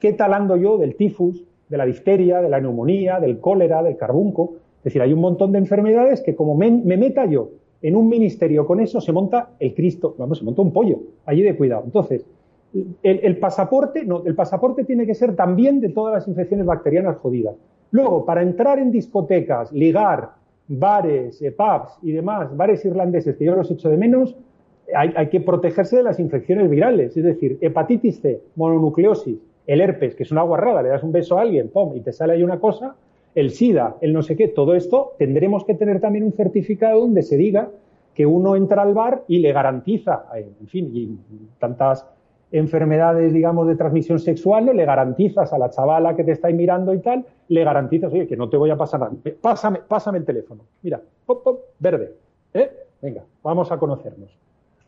¿Qué 0.00 0.12
tal 0.12 0.34
ando 0.34 0.56
yo 0.56 0.76
del 0.76 0.94
tifus, 0.94 1.42
de 1.68 1.76
la 1.76 1.86
difteria, 1.86 2.42
de 2.42 2.48
la 2.48 2.60
neumonía, 2.60 3.18
del 3.18 3.40
cólera, 3.40 3.82
del 3.82 3.96
carbunco? 3.96 4.56
Es 4.78 4.84
decir, 4.84 5.00
hay 5.00 5.12
un 5.12 5.20
montón 5.20 5.52
de 5.52 5.58
enfermedades 5.58 6.20
que 6.20 6.34
como 6.34 6.54
me 6.54 6.96
meta 6.96 7.24
yo 7.24 7.50
en 7.84 7.96
un 7.96 8.08
ministerio 8.08 8.66
con 8.66 8.80
eso 8.80 8.98
se 8.98 9.12
monta 9.12 9.50
el 9.60 9.74
Cristo, 9.74 10.14
vamos, 10.16 10.38
se 10.38 10.44
monta 10.44 10.62
un 10.62 10.72
pollo, 10.72 11.00
allí 11.26 11.42
de 11.42 11.54
cuidado. 11.54 11.82
Entonces, 11.84 12.24
el, 13.02 13.36
pasaporte, 13.36 14.06
no, 14.06 14.22
el 14.24 14.34
pasaporte 14.34 14.84
tiene 14.84 15.06
que 15.06 15.14
ser 15.14 15.36
también 15.36 15.82
de 15.82 15.90
todas 15.90 16.14
las 16.14 16.26
infecciones 16.26 16.64
bacterianas 16.64 17.18
jodidas. 17.18 17.56
Luego, 17.90 18.24
para 18.24 18.40
entrar 18.40 18.78
en 18.78 18.90
discotecas, 18.90 19.70
ligar, 19.70 20.30
bares, 20.66 21.42
eh, 21.42 21.52
pubs 21.52 21.98
y 22.00 22.12
demás, 22.12 22.56
bares 22.56 22.82
irlandeses 22.86 23.36
que 23.36 23.44
yo 23.44 23.54
los 23.54 23.70
echo 23.70 23.90
de 23.90 23.98
menos, 23.98 24.34
hay, 24.94 25.28
que 25.28 25.40
protegerse 25.40 25.96
de 25.98 26.04
las 26.04 26.18
infecciones 26.18 26.70
virales, 26.70 27.14
es 27.14 27.24
decir, 27.24 27.58
hepatitis 27.60 28.20
C, 28.22 28.40
mononucleosis, 28.56 29.38
el 29.66 29.80
herpes, 29.82 30.14
que 30.14 30.22
es 30.22 30.32
una 30.32 30.42
guarrada, 30.42 30.82
le 30.82 30.88
das 30.88 31.02
un 31.02 31.12
beso 31.12 31.38
a 31.38 31.42
alguien, 31.42 31.68
pum, 31.68 31.94
y 31.96 32.00
te 32.00 32.12
sale 32.14 32.32
ahí 32.32 32.42
una 32.42 32.58
cosa, 32.58 32.96
el 33.34 33.50
SIDA, 33.50 33.96
el 34.00 34.12
no 34.12 34.22
sé 34.22 34.36
qué, 34.36 34.48
todo 34.48 34.74
esto 34.74 35.12
tendremos 35.18 35.64
que 35.64 35.74
tener 35.74 36.00
también 36.00 36.24
un 36.24 36.32
certificado 36.32 37.00
donde 37.00 37.22
se 37.22 37.36
diga 37.36 37.70
que 38.14 38.26
uno 38.26 38.56
entra 38.56 38.82
al 38.82 38.94
bar 38.94 39.24
y 39.26 39.38
le 39.38 39.52
garantiza, 39.52 40.26
eh, 40.36 40.46
en 40.60 40.68
fin, 40.68 40.90
y 40.94 41.18
tantas 41.58 42.06
enfermedades, 42.52 43.32
digamos, 43.32 43.66
de 43.66 43.74
transmisión 43.74 44.20
sexual, 44.20 44.66
¿no? 44.66 44.72
Le 44.72 44.84
garantizas 44.84 45.52
a 45.52 45.58
la 45.58 45.70
chavala 45.70 46.14
que 46.14 46.22
te 46.22 46.30
está 46.30 46.48
mirando 46.50 46.94
y 46.94 47.00
tal, 47.00 47.26
le 47.48 47.64
garantizas, 47.64 48.12
oye, 48.12 48.28
que 48.28 48.36
no 48.36 48.48
te 48.48 48.56
voy 48.56 48.70
a 48.70 48.76
pasar 48.76 49.00
nada. 49.00 49.12
Pásame, 49.40 49.80
pásame 49.88 50.18
el 50.18 50.24
teléfono. 50.24 50.62
Mira, 50.82 51.00
pop, 51.26 51.42
pop, 51.42 51.60
verde. 51.80 52.12
¿Eh? 52.52 52.70
Venga, 53.02 53.24
vamos 53.42 53.72
a 53.72 53.78
conocernos. 53.78 54.38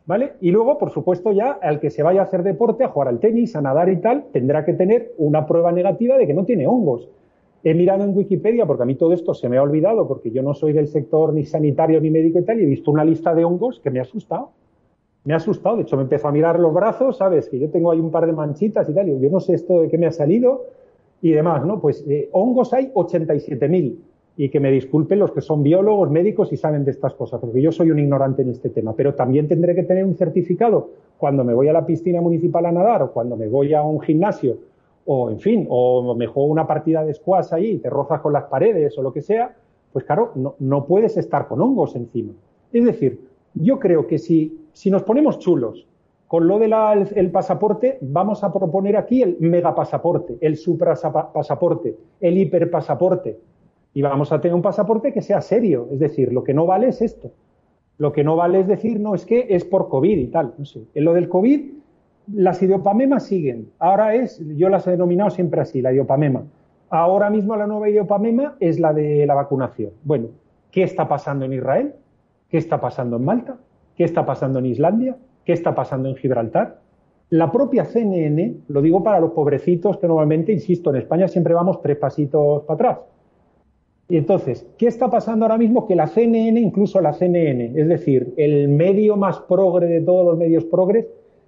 ¿Vale? 0.05 0.35
Y 0.39 0.51
luego, 0.51 0.77
por 0.77 0.91
supuesto, 0.91 1.33
ya 1.33 1.59
al 1.61 1.81
que 1.81 1.89
se 1.89 2.01
vaya 2.01 2.21
a 2.21 2.23
hacer 2.23 2.41
deporte, 2.41 2.85
a 2.85 2.87
jugar 2.87 3.09
al 3.09 3.19
tenis, 3.19 3.53
a 3.57 3.61
nadar 3.61 3.89
y 3.89 3.97
tal, 3.97 4.27
tendrá 4.31 4.63
que 4.63 4.71
tener 4.71 5.11
una 5.17 5.45
prueba 5.45 5.73
negativa 5.73 6.17
de 6.17 6.25
que 6.25 6.33
no 6.33 6.45
tiene 6.45 6.65
hongos. 6.65 7.09
He 7.63 7.73
mirado 7.73 8.03
en 8.03 8.15
Wikipedia, 8.15 8.65
porque 8.65 8.83
a 8.83 8.85
mí 8.85 8.95
todo 8.95 9.13
esto 9.13 9.33
se 9.33 9.49
me 9.49 9.57
ha 9.57 9.63
olvidado, 9.63 10.07
porque 10.07 10.31
yo 10.31 10.43
no 10.43 10.53
soy 10.53 10.73
del 10.73 10.87
sector 10.87 11.33
ni 11.33 11.43
sanitario 11.45 11.99
ni 11.99 12.09
médico 12.09 12.39
y 12.39 12.43
tal, 12.43 12.59
y 12.59 12.63
he 12.63 12.67
visto 12.67 12.91
una 12.91 13.03
lista 13.03 13.33
de 13.33 13.43
hongos 13.45 13.79
que 13.79 13.89
me 13.89 13.99
ha 13.99 14.03
asustado 14.03 14.51
me 15.27 15.33
ha 15.33 15.37
asustado. 15.37 15.75
De 15.75 15.81
hecho, 15.81 15.97
me 15.97 16.03
empezó 16.03 16.29
a 16.29 16.31
mirar 16.31 16.57
los 16.57 16.73
brazos, 16.73 17.17
¿sabes? 17.17 17.49
Que 17.49 17.59
yo 17.59 17.69
tengo 17.69 17.91
ahí 17.91 17.99
un 17.99 18.11
par 18.11 18.25
de 18.25 18.31
manchitas 18.31 18.87
y 18.87 18.93
tal. 18.93 19.09
Y 19.09 19.19
yo 19.19 19.29
no 19.29 19.41
sé 19.41 19.55
esto 19.55 19.81
de 19.81 19.89
qué 19.89 19.97
me 19.97 20.05
ha 20.05 20.11
salido 20.11 20.63
y 21.21 21.31
demás, 21.31 21.65
¿no? 21.65 21.81
Pues 21.81 22.05
eh, 22.07 22.29
hongos 22.31 22.73
hay 22.73 22.93
87.000. 22.93 23.97
Y 24.37 24.47
que 24.47 24.61
me 24.61 24.71
disculpen 24.71 25.19
los 25.19 25.33
que 25.33 25.41
son 25.41 25.63
biólogos, 25.63 26.09
médicos 26.09 26.53
y 26.53 26.57
saben 26.57 26.85
de 26.85 26.91
estas 26.91 27.13
cosas, 27.15 27.41
porque 27.41 27.61
yo 27.61 27.73
soy 27.73 27.91
un 27.91 27.99
ignorante 27.99 28.43
en 28.43 28.51
este 28.51 28.69
tema. 28.69 28.93
Pero 28.95 29.15
también 29.15 29.49
tendré 29.49 29.75
que 29.75 29.83
tener 29.83 30.05
un 30.05 30.15
certificado 30.15 30.91
cuando 31.17 31.43
me 31.43 31.53
voy 31.53 31.67
a 31.67 31.73
la 31.73 31.85
piscina 31.85 32.21
municipal 32.21 32.65
a 32.65 32.71
nadar 32.71 33.03
o 33.03 33.11
cuando 33.11 33.35
me 33.35 33.49
voy 33.49 33.73
a 33.73 33.81
un 33.81 33.99
gimnasio 33.99 34.59
o, 35.07 35.31
en 35.31 35.39
fin, 35.39 35.65
o 35.69 36.13
me 36.15 36.27
juego 36.27 36.49
una 36.49 36.67
partida 36.67 37.03
de 37.03 37.13
squash 37.13 37.53
ahí 37.53 37.71
y 37.71 37.77
te 37.79 37.89
rozas 37.89 38.21
con 38.21 38.33
las 38.33 38.43
paredes 38.43 38.97
o 38.97 39.01
lo 39.01 39.11
que 39.11 39.21
sea. 39.21 39.55
Pues 39.91 40.05
claro, 40.05 40.31
no, 40.35 40.55
no 40.59 40.85
puedes 40.85 41.17
estar 41.17 41.47
con 41.47 41.61
hongos 41.61 41.95
encima. 41.95 42.33
Es 42.71 42.85
decir, 42.85 43.27
yo 43.55 43.79
creo 43.79 44.05
que 44.05 44.19
si 44.19 44.67
si 44.77 44.91
nos 44.91 45.01
ponemos 45.01 45.39
chulos 45.39 45.87
con 46.27 46.47
lo 46.47 46.59
del 46.59 47.31
pasaporte, 47.31 47.97
vamos 47.99 48.43
a 48.43 48.53
proponer 48.53 48.95
aquí 48.95 49.23
el 49.23 49.37
megapasaporte, 49.39 50.37
el 50.39 50.55
suprapasaporte, 50.55 51.97
el 52.19 52.37
hiperpasaporte. 52.37 53.39
Y 53.95 54.03
vamos 54.03 54.31
a 54.31 54.39
tener 54.39 54.53
un 54.53 54.61
pasaporte 54.61 55.11
que 55.11 55.23
sea 55.23 55.41
serio. 55.41 55.87
Es 55.91 55.97
decir, 55.97 56.31
lo 56.31 56.43
que 56.43 56.53
no 56.53 56.67
vale 56.67 56.89
es 56.89 57.01
esto. 57.01 57.31
Lo 57.97 58.11
que 58.11 58.23
no 58.23 58.35
vale 58.35 58.59
es 58.59 58.67
decir, 58.67 58.99
no, 58.99 59.15
es 59.15 59.25
que 59.25 59.47
es 59.49 59.65
por 59.65 59.89
COVID 59.89 60.15
y 60.15 60.27
tal. 60.27 60.53
No 60.59 60.65
sé. 60.65 60.83
En 60.93 61.05
lo 61.05 61.13
del 61.13 61.27
COVID, 61.27 61.71
las 62.33 62.61
idiopamemas 62.61 63.25
siguen. 63.25 63.71
Ahora 63.79 64.15
es, 64.15 64.41
yo 64.55 64.69
las 64.69 64.85
he 64.87 64.91
denominado 64.91 65.29
siempre 65.29 65.61
así, 65.61 65.81
la 65.81 65.91
idiopamema. 65.91 66.43
Ahora 66.89 67.29
mismo 67.29 67.55
la 67.55 67.67
nueva 67.67 67.89
idiopamema 67.89 68.55
es 68.59 68.79
la 68.79 68.93
de 68.93 69.25
la 69.25 69.35
vacunación. 69.35 69.91
Bueno, 70.03 70.29
¿qué 70.71 70.83
está 70.83 71.07
pasando 71.07 71.45
en 71.45 71.53
Israel? 71.53 71.93
¿Qué 72.49 72.57
está 72.57 72.79
pasando 72.79 73.17
en 73.17 73.25
Malta? 73.25 73.57
¿Qué 73.95 74.03
está 74.03 74.25
pasando 74.25 74.59
en 74.59 74.67
Islandia? 74.67 75.17
¿Qué 75.43 75.53
está 75.53 75.75
pasando 75.75 76.09
en 76.09 76.15
Gibraltar? 76.15 76.79
La 77.29 77.51
propia 77.51 77.83
CNN, 77.83 78.55
lo 78.69 78.81
digo 78.81 79.03
para 79.03 79.19
los 79.19 79.31
pobrecitos 79.31 79.97
que 79.97 80.07
normalmente, 80.07 80.53
insisto, 80.53 80.91
en 80.91 80.97
España 80.97 81.27
siempre 81.27 81.53
vamos 81.53 81.81
tres 81.81 81.97
pasitos 81.97 82.63
para 82.63 82.75
atrás. 82.75 82.99
Y 84.09 84.15
entonces, 84.15 84.65
¿qué 84.77 84.87
está 84.87 85.09
pasando 85.09 85.43
ahora 85.43 85.57
mismo? 85.57 85.85
Que 85.85 85.95
la 85.95 86.07
CNN, 86.07 86.57
incluso 86.57 87.01
la 87.01 87.11
CNN, 87.11 87.73
es 87.75 87.87
decir, 87.89 88.33
el 88.37 88.69
medio 88.69 89.17
más 89.17 89.39
progre 89.41 89.87
de 89.87 89.99
todos 89.99 90.25
los 90.25 90.37
medios 90.37 90.63
progres, 90.65 91.07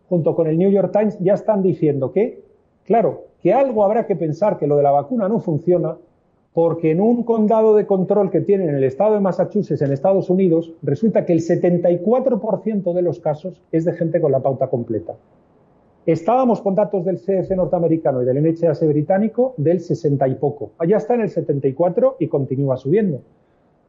junto 0.10 0.36
con 0.36 0.48
el 0.48 0.58
New 0.58 0.72
York 0.72 0.92
Times, 0.92 1.18
ya 1.20 1.36
están 1.36 1.62
diciendo 1.62 2.12
que, 2.12 2.42
claro, 2.86 3.26
que 3.42 3.54
algo 3.54 3.84
habrá 3.84 4.06
que 4.08 4.16
pensar 4.16 4.58
que 4.58 4.68
lo 4.68 4.76
de 4.76 4.84
la 4.84 4.92
vacuna 4.92 5.30
no 5.30 5.40
funciona, 5.40 5.96
porque 6.54 6.92
en 6.92 7.00
un 7.00 7.24
condado 7.24 7.76
de 7.76 7.86
control 7.86 8.32
que 8.32 8.42
tienen 8.42 8.70
en 8.70 8.76
el 8.76 8.84
estado 8.84 9.14
de 9.14 9.20
Massachusetts, 9.20 9.82
en 9.82 9.94
Estados 9.94 10.30
Unidos, 10.30 10.74
resulta 10.82 11.26
que 11.26 11.34
el 11.34 11.40
74% 11.40 12.94
de 12.94 13.02
los 13.02 13.20
casos 13.20 13.62
es 13.72 13.86
de 13.86 13.94
gente 13.94 14.20
con 14.20 14.32
la 14.32 14.40
pauta 14.40 14.68
completa. 14.68 15.14
Estábamos 16.06 16.62
con 16.62 16.74
datos 16.74 17.06
del 17.06 17.20
CDC 17.20 17.56
norteamericano 17.56 18.24
y 18.24 18.26
del 18.26 18.42
NHS 18.42 18.88
británico 18.88 19.54
del 19.58 19.80
60 19.80 20.28
y 20.28 20.36
poco. 20.36 20.72
Allá 20.80 20.98
está 20.98 21.14
en 21.14 21.22
el 21.22 21.30
74 21.30 22.18
y 22.20 22.28
continúa 22.28 22.78
subiendo. 22.78 23.22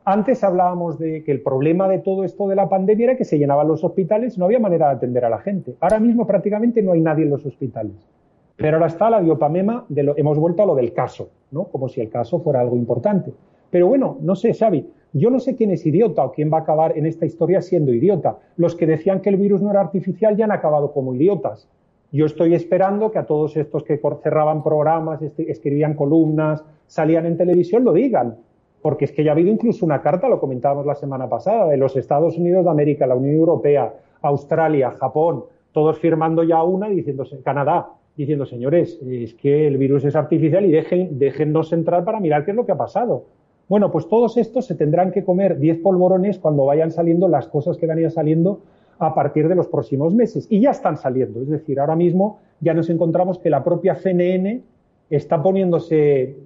Antes 0.04 0.42
hablábamos 0.42 0.98
de 0.98 1.22
que 1.24 1.32
el 1.32 1.42
problema 1.42 1.86
de 1.86 1.98
todo 1.98 2.24
esto 2.24 2.48
de 2.48 2.56
la 2.56 2.68
pandemia 2.68 3.04
era 3.04 3.16
que 3.16 3.24
se 3.24 3.38
llenaban 3.38 3.68
los 3.68 3.84
hospitales 3.84 4.38
no 4.38 4.46
había 4.46 4.58
manera 4.58 4.88
de 4.88 4.94
atender 4.94 5.24
a 5.24 5.30
la 5.30 5.38
gente. 5.38 5.74
Ahora 5.80 6.00
mismo 6.00 6.26
prácticamente 6.26 6.82
no 6.82 6.92
hay 6.92 7.00
nadie 7.00 7.24
en 7.24 7.30
los 7.30 7.44
hospitales. 7.44 8.08
Pero 8.56 8.76
ahora 8.76 8.88
está 8.88 9.10
la 9.10 9.20
diopamema, 9.20 9.84
de 9.88 10.02
lo, 10.02 10.16
hemos 10.16 10.38
vuelto 10.38 10.62
a 10.62 10.66
lo 10.66 10.74
del 10.74 10.92
caso, 10.92 11.30
¿no? 11.50 11.64
Como 11.64 11.88
si 11.88 12.00
el 12.00 12.08
caso 12.08 12.40
fuera 12.40 12.60
algo 12.60 12.76
importante. 12.76 13.32
Pero 13.70 13.88
bueno, 13.88 14.18
no 14.20 14.36
sé, 14.36 14.54
Xavi, 14.54 14.86
yo 15.12 15.30
no 15.30 15.38
sé 15.40 15.56
quién 15.56 15.70
es 15.70 15.84
idiota 15.86 16.24
o 16.24 16.32
quién 16.32 16.52
va 16.52 16.58
a 16.58 16.60
acabar 16.62 16.96
en 16.96 17.06
esta 17.06 17.26
historia 17.26 17.60
siendo 17.60 17.92
idiota. 17.92 18.38
Los 18.56 18.76
que 18.76 18.86
decían 18.86 19.20
que 19.20 19.28
el 19.28 19.36
virus 19.36 19.60
no 19.60 19.70
era 19.70 19.80
artificial 19.80 20.36
ya 20.36 20.44
han 20.44 20.52
acabado 20.52 20.92
como 20.92 21.14
idiotas. 21.14 21.68
Yo 22.12 22.26
estoy 22.26 22.54
esperando 22.54 23.10
que 23.10 23.18
a 23.18 23.26
todos 23.26 23.56
estos 23.56 23.84
que 23.84 24.00
cerraban 24.22 24.62
programas, 24.62 25.22
este, 25.22 25.50
escribían 25.50 25.94
columnas, 25.94 26.64
salían 26.86 27.26
en 27.26 27.36
televisión, 27.36 27.84
lo 27.84 27.92
digan. 27.92 28.36
Porque 28.82 29.04
es 29.04 29.12
que 29.12 29.24
ya 29.24 29.30
ha 29.30 29.34
habido 29.34 29.50
incluso 29.50 29.84
una 29.84 30.00
carta, 30.02 30.28
lo 30.28 30.40
comentábamos 30.40 30.86
la 30.86 30.94
semana 30.94 31.28
pasada, 31.28 31.68
de 31.68 31.76
los 31.76 31.96
Estados 31.96 32.38
Unidos 32.38 32.64
de 32.64 32.70
América, 32.70 33.06
la 33.06 33.14
Unión 33.14 33.36
Europea, 33.36 33.94
Australia, 34.22 34.90
Japón, 34.92 35.44
todos 35.72 35.98
firmando 35.98 36.42
ya 36.42 36.62
una 36.62 36.90
y 36.90 36.96
diciéndose, 36.96 37.40
Canadá, 37.42 37.90
diciendo, 38.16 38.44
señores, 38.46 39.00
es 39.02 39.34
que 39.34 39.66
el 39.66 39.76
virus 39.76 40.04
es 40.04 40.16
artificial 40.16 40.64
y 40.64 40.70
dejen, 40.70 41.18
déjennos 41.18 41.72
entrar 41.72 42.04
para 42.04 42.20
mirar 42.20 42.44
qué 42.44 42.50
es 42.50 42.56
lo 42.56 42.66
que 42.66 42.72
ha 42.72 42.76
pasado. 42.76 43.24
Bueno, 43.68 43.92
pues 43.92 44.08
todos 44.08 44.36
estos 44.36 44.66
se 44.66 44.74
tendrán 44.74 45.12
que 45.12 45.24
comer 45.24 45.58
10 45.58 45.78
polvorones 45.78 46.38
cuando 46.38 46.64
vayan 46.64 46.90
saliendo 46.90 47.28
las 47.28 47.46
cosas 47.46 47.76
que 47.76 47.86
van 47.86 47.98
a 47.98 48.00
ir 48.00 48.10
saliendo 48.10 48.60
a 48.98 49.14
partir 49.14 49.48
de 49.48 49.54
los 49.54 49.68
próximos 49.68 50.12
meses. 50.12 50.48
Y 50.50 50.60
ya 50.60 50.70
están 50.70 50.96
saliendo. 50.96 51.40
Es 51.40 51.48
decir, 51.48 51.78
ahora 51.78 51.94
mismo 51.94 52.40
ya 52.60 52.74
nos 52.74 52.90
encontramos 52.90 53.38
que 53.38 53.48
la 53.48 53.62
propia 53.62 53.94
CNN 53.94 54.60
está 55.08 55.40
poniéndose, 55.40 56.36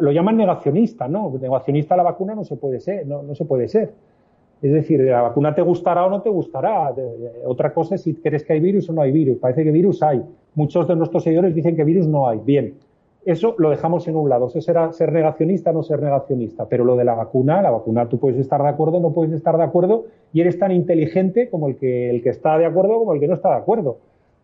lo 0.00 0.12
llaman 0.12 0.36
negacionista, 0.36 1.08
¿no? 1.08 1.32
Negacionista 1.40 1.94
a 1.94 1.98
la 1.98 2.02
vacuna 2.02 2.34
no 2.34 2.44
se 2.44 2.56
puede 2.56 2.80
ser, 2.80 3.06
no, 3.06 3.34
se 3.34 3.44
puede 3.44 3.68
ser. 3.68 3.92
Es 4.60 4.72
decir, 4.72 5.00
la 5.00 5.22
vacuna 5.22 5.54
te 5.54 5.62
gustará 5.62 6.06
o 6.06 6.10
no 6.10 6.22
te 6.22 6.30
gustará. 6.30 6.94
Otra 7.44 7.74
cosa 7.74 7.96
es 7.96 8.02
si 8.02 8.14
crees 8.14 8.44
que 8.44 8.52
hay 8.52 8.60
virus 8.60 8.88
o 8.90 8.92
no 8.92 9.02
hay 9.02 9.10
virus. 9.10 9.38
Parece 9.38 9.64
que 9.64 9.70
virus 9.72 10.02
hay. 10.02 10.22
Muchos 10.54 10.86
de 10.86 10.94
nuestros 10.94 11.24
seguidores 11.24 11.54
dicen 11.54 11.74
que 11.74 11.84
virus 11.84 12.06
no 12.06 12.28
hay. 12.28 12.38
Bien, 12.44 12.74
eso 13.24 13.54
lo 13.58 13.70
dejamos 13.70 14.06
en 14.06 14.16
un 14.16 14.28
lado. 14.28 14.46
Eso 14.46 14.60
será 14.60 14.92
ser 14.92 15.12
negacionista 15.12 15.70
o 15.70 15.72
no 15.72 15.82
ser 15.82 16.00
negacionista. 16.00 16.66
Pero 16.68 16.84
lo 16.84 16.96
de 16.96 17.04
la 17.04 17.14
vacuna, 17.14 17.60
la 17.60 17.70
vacuna 17.70 18.08
tú 18.08 18.18
puedes 18.18 18.38
estar 18.38 18.62
de 18.62 18.68
acuerdo, 18.68 19.00
no 19.00 19.12
puedes 19.12 19.32
estar 19.32 19.56
de 19.56 19.64
acuerdo 19.64 20.04
y 20.32 20.40
eres 20.40 20.58
tan 20.58 20.72
inteligente 20.72 21.48
como 21.50 21.68
el 21.68 21.76
que, 21.76 22.10
el 22.10 22.22
que 22.22 22.30
está 22.30 22.56
de 22.58 22.66
acuerdo 22.66 22.98
como 22.98 23.14
el 23.14 23.20
que 23.20 23.28
no 23.28 23.34
está 23.34 23.50
de 23.50 23.56
acuerdo. 23.56 23.98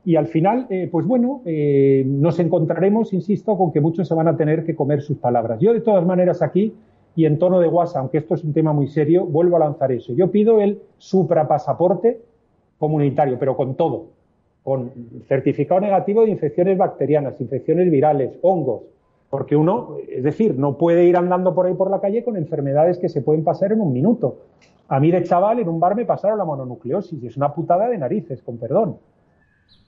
Y 0.08 0.16
al 0.16 0.26
final, 0.26 0.66
eh, 0.70 0.88
pues 0.90 1.06
bueno, 1.06 1.42
eh, 1.44 2.02
nos 2.06 2.38
encontraremos, 2.38 3.12
insisto, 3.12 3.58
con 3.58 3.72
que 3.72 3.82
muchos 3.82 4.08
se 4.08 4.14
van 4.14 4.26
a 4.26 4.38
tener 4.38 4.64
que 4.64 4.74
comer 4.74 5.02
sus 5.02 5.18
palabras. 5.18 5.60
Yo, 5.60 5.74
de 5.74 5.82
todas 5.82 6.06
maneras, 6.06 6.40
aquí 6.40 6.72
y 7.14 7.26
en 7.26 7.38
tono 7.38 7.60
de 7.60 7.68
WhatsApp, 7.68 7.98
aunque 7.98 8.16
esto 8.16 8.34
es 8.34 8.42
un 8.42 8.54
tema 8.54 8.72
muy 8.72 8.88
serio, 8.88 9.26
vuelvo 9.26 9.56
a 9.56 9.58
lanzar 9.58 9.92
eso. 9.92 10.14
Yo 10.14 10.30
pido 10.30 10.62
el 10.62 10.80
suprapasaporte 10.96 12.22
comunitario, 12.78 13.38
pero 13.38 13.54
con 13.54 13.74
todo, 13.74 14.06
con 14.62 14.92
certificado 15.28 15.82
negativo 15.82 16.24
de 16.24 16.30
infecciones 16.30 16.78
bacterianas, 16.78 17.38
infecciones 17.38 17.90
virales, 17.90 18.30
hongos, 18.40 18.84
porque 19.28 19.56
uno, 19.56 19.96
es 20.08 20.22
decir, 20.22 20.58
no 20.58 20.78
puede 20.78 21.04
ir 21.04 21.18
andando 21.18 21.54
por 21.54 21.66
ahí 21.66 21.74
por 21.74 21.90
la 21.90 22.00
calle 22.00 22.24
con 22.24 22.38
enfermedades 22.38 22.96
que 22.96 23.10
se 23.10 23.20
pueden 23.20 23.44
pasar 23.44 23.72
en 23.72 23.82
un 23.82 23.92
minuto. 23.92 24.38
A 24.88 25.00
mí 25.00 25.10
de 25.10 25.22
chaval 25.22 25.58
en 25.58 25.68
un 25.68 25.78
bar 25.78 25.94
me 25.94 26.06
pasaron 26.06 26.38
la 26.38 26.46
mononucleosis 26.46 27.22
y 27.22 27.26
es 27.26 27.36
una 27.36 27.52
putada 27.52 27.90
de 27.90 27.98
narices, 27.98 28.40
con 28.40 28.56
perdón. 28.56 28.96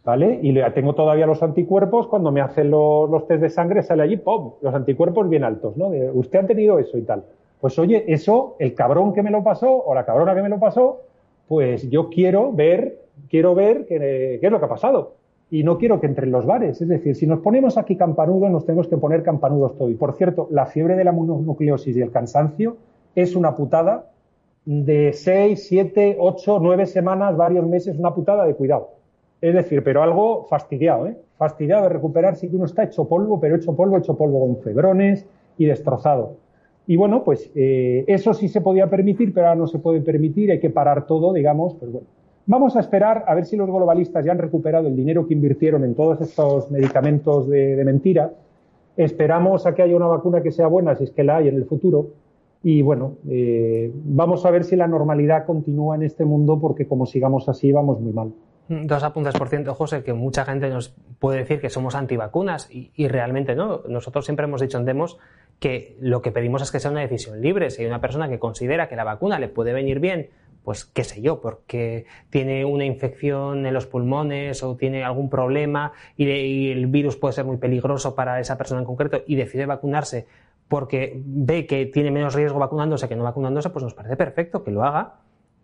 ¿Vale? 0.03 0.39
Y 0.43 0.55
tengo 0.73 0.95
todavía 0.95 1.27
los 1.27 1.43
anticuerpos, 1.43 2.07
cuando 2.07 2.33
me 2.33 2.41
hacen 2.41 2.71
los, 2.71 3.11
los 3.11 3.27
test 3.27 3.43
de 3.43 3.51
sangre 3.51 3.83
sale 3.83 4.03
allí, 4.03 4.17
¡pum! 4.17 4.53
Los 4.63 4.75
anticuerpos 4.75 5.29
bien 5.29 5.45
altos, 5.45 5.77
¿no? 5.77 5.89
Usted 6.15 6.39
ha 6.39 6.47
tenido 6.47 6.79
eso 6.79 6.97
y 6.97 7.03
tal. 7.03 7.25
Pues 7.61 7.79
oye, 7.79 8.05
eso, 8.09 8.57
el 8.59 8.75
cabrón 8.75 9.13
que 9.13 9.23
me 9.23 9.31
lo 9.31 9.45
pasó 9.45 9.71
o 9.71 9.95
la 9.95 10.07
cabrona 10.07 10.35
que 10.35 10.43
me 10.43 10.49
lo 10.49 10.59
pasó, 10.59 11.03
pues 11.47 11.91
yo 11.91 12.09
quiero 12.09 12.51
ver, 12.53 13.03
quiero 13.29 13.55
ver 13.55 13.85
qué, 13.87 14.39
qué 14.41 14.47
es 14.47 14.51
lo 14.51 14.59
que 14.59 14.65
ha 14.65 14.71
pasado. 14.71 15.15
Y 15.51 15.65
no 15.65 15.77
quiero 15.77 16.01
que 16.01 16.07
entren 16.07 16.31
los 16.31 16.47
bares. 16.47 16.81
Es 16.81 16.89
decir, 16.89 17.15
si 17.15 17.27
nos 17.27 17.41
ponemos 17.41 17.77
aquí 17.77 17.97
campanudos, 17.97 18.51
nos 18.51 18.65
tenemos 18.65 18.89
que 18.89 18.97
poner 18.97 19.23
campanudos 19.23 19.77
todo. 19.77 19.91
Y 19.91 19.95
por 19.95 20.15
cierto, 20.15 20.49
la 20.51 20.65
fiebre 20.65 20.97
de 20.97 21.05
la 21.05 21.13
mononucleosis 21.13 21.97
y 21.97 22.01
el 22.01 22.11
cansancio 22.11 22.77
es 23.15 23.37
una 23.37 23.55
putada 23.55 24.11
de 24.65 25.13
6, 25.13 25.67
7, 25.69 26.17
8, 26.19 26.59
9 26.63 26.87
semanas, 26.87 27.37
varios 27.37 27.67
meses, 27.67 27.99
una 27.99 28.15
putada 28.15 28.47
de 28.47 28.55
cuidado. 28.55 29.00
Es 29.41 29.55
decir, 29.55 29.83
pero 29.83 30.03
algo 30.03 30.45
fastidiado, 30.45 31.07
¿eh? 31.07 31.17
Fastidiado 31.37 31.85
de 31.85 31.89
recuperar, 31.89 32.37
sí 32.37 32.49
que 32.49 32.57
uno 32.57 32.67
está 32.67 32.85
hecho 32.85 33.09
polvo, 33.09 33.41
pero 33.41 33.57
hecho 33.57 33.75
polvo, 33.75 33.97
hecho 33.97 34.17
polvo 34.17 34.41
con 34.41 34.63
febrones 34.63 35.27
y 35.57 35.67
destrozado. 35.67 36.37
Y 36.87 36.97
bueno, 36.97 37.25
pues 37.25 37.51
eh, 37.55 38.05
eso 38.07 38.35
sí 38.35 38.49
se 38.49 38.61
podía 38.61 38.89
permitir, 38.91 39.33
pero 39.33 39.47
ahora 39.47 39.61
no 39.61 39.67
se 39.67 39.79
puede 39.79 40.01
permitir, 40.01 40.51
hay 40.51 40.61
que 40.61 40.71
parar 40.71 41.07
todo, 41.07 41.33
digamos, 41.33 41.75
pues 41.75 41.93
bueno. 41.93 42.07
Vamos 42.47 42.75
a 42.75 42.81
esperar 42.81 43.25
a 43.29 43.35
ver 43.35 43.47
si 43.47 43.57
los 43.57 43.69
globalistas 43.69 44.25
ya 44.25 44.33
han 44.33 44.39
recuperado 44.39 44.89
el 44.89 44.97
dinero 44.97 45.27
que 45.27 45.35
invirtieron 45.35 45.85
en 45.85 45.95
todos 45.95 46.21
estos 46.21 46.71
medicamentos 46.71 47.49
de, 47.49 47.81
mentira. 47.85 48.33
Esperamos 48.97 49.67
a 49.67 49.75
que 49.75 49.83
haya 49.83 49.95
una 49.95 50.09
vacuna 50.09 50.43
que 50.43 50.51
sea 50.51 50.67
buena, 50.67 50.97
si 50.97 51.05
es 51.05 51.13
que 51.13 51.23
la 51.23 51.37
hay 51.37 51.49
en 51.49 51.55
el 51.55 51.65
futuro. 51.65 52.09
Y 52.65 52.83
bueno, 52.83 53.13
eh, 53.29 53.93
vamos 53.95 54.45
a 54.45 54.51
ver 54.51 54.65
si 54.65 54.75
la 54.75 54.89
normalidad 54.89 55.47
continúa 55.47 55.95
en 55.95 56.03
este 56.03 56.25
mundo, 56.25 56.59
porque 56.61 56.87
como 56.87 57.07
sigamos 57.07 57.49
así, 57.49 57.71
vamos 57.71 58.01
muy 58.01 58.13
mal. 58.13 58.33
Dos 58.71 59.03
apuntes 59.03 59.35
por 59.35 59.49
ciento, 59.49 59.75
José, 59.75 60.05
que 60.05 60.13
mucha 60.13 60.45
gente 60.45 60.71
nos 60.71 60.95
puede 61.19 61.39
decir 61.39 61.61
que 61.61 61.71
somos 61.71 61.97
antivacunas 61.97 62.71
y, 62.71 62.93
y 62.95 63.09
realmente 63.09 63.57
no. 63.57 63.83
Nosotros 63.89 64.25
siempre 64.25 64.45
hemos 64.45 64.61
dicho 64.61 64.79
en 64.79 64.85
Demos 64.85 65.19
que 65.59 65.97
lo 66.01 66.23
que 66.23 66.31
pedimos 66.31 66.63
es 66.63 66.71
que 66.71 66.79
sea 66.79 66.93
una 66.93 67.01
decisión 67.01 67.41
libre. 67.41 67.71
Si 67.71 67.83
hay 67.83 67.89
una 67.89 68.01
persona 68.01 68.29
que 68.29 68.39
considera 68.39 68.89
que 68.89 68.95
la 68.95 69.03
vacuna 69.03 69.41
le 69.41 69.49
puede 69.49 69.73
venir 69.73 69.99
bien 69.99 70.31
pues 70.65 70.85
qué 70.85 71.05
sé 71.05 71.23
yo, 71.23 71.41
porque 71.41 72.07
tiene 72.29 72.65
una 72.65 72.85
infección 72.85 73.67
en 73.67 73.75
los 73.75 73.87
pulmones 73.87 74.63
o 74.63 74.77
tiene 74.77 75.05
algún 75.05 75.31
problema 75.31 75.93
y, 76.17 76.71
el 76.71 76.87
virus 76.87 77.17
puede 77.17 77.33
ser 77.33 77.45
muy 77.45 77.57
peligroso 77.57 78.15
para 78.15 78.41
esa 78.41 78.59
persona 78.59 78.81
en 78.81 78.87
concreto 78.87 79.23
y 79.27 79.37
decide 79.37 79.67
vacunarse 79.67 80.27
porque 80.69 81.21
ve 81.25 81.67
que 81.67 81.87
tiene 81.87 82.11
menos 82.11 82.35
riesgo 82.35 82.59
vacunándose 82.59 83.09
que 83.09 83.17
no 83.17 83.25
vacunándose, 83.25 83.71
pues 83.71 83.83
nos 83.83 83.95
parece 83.95 84.17
perfecto 84.17 84.63
que 84.63 84.71
lo 84.71 84.85
haga. 84.85 85.15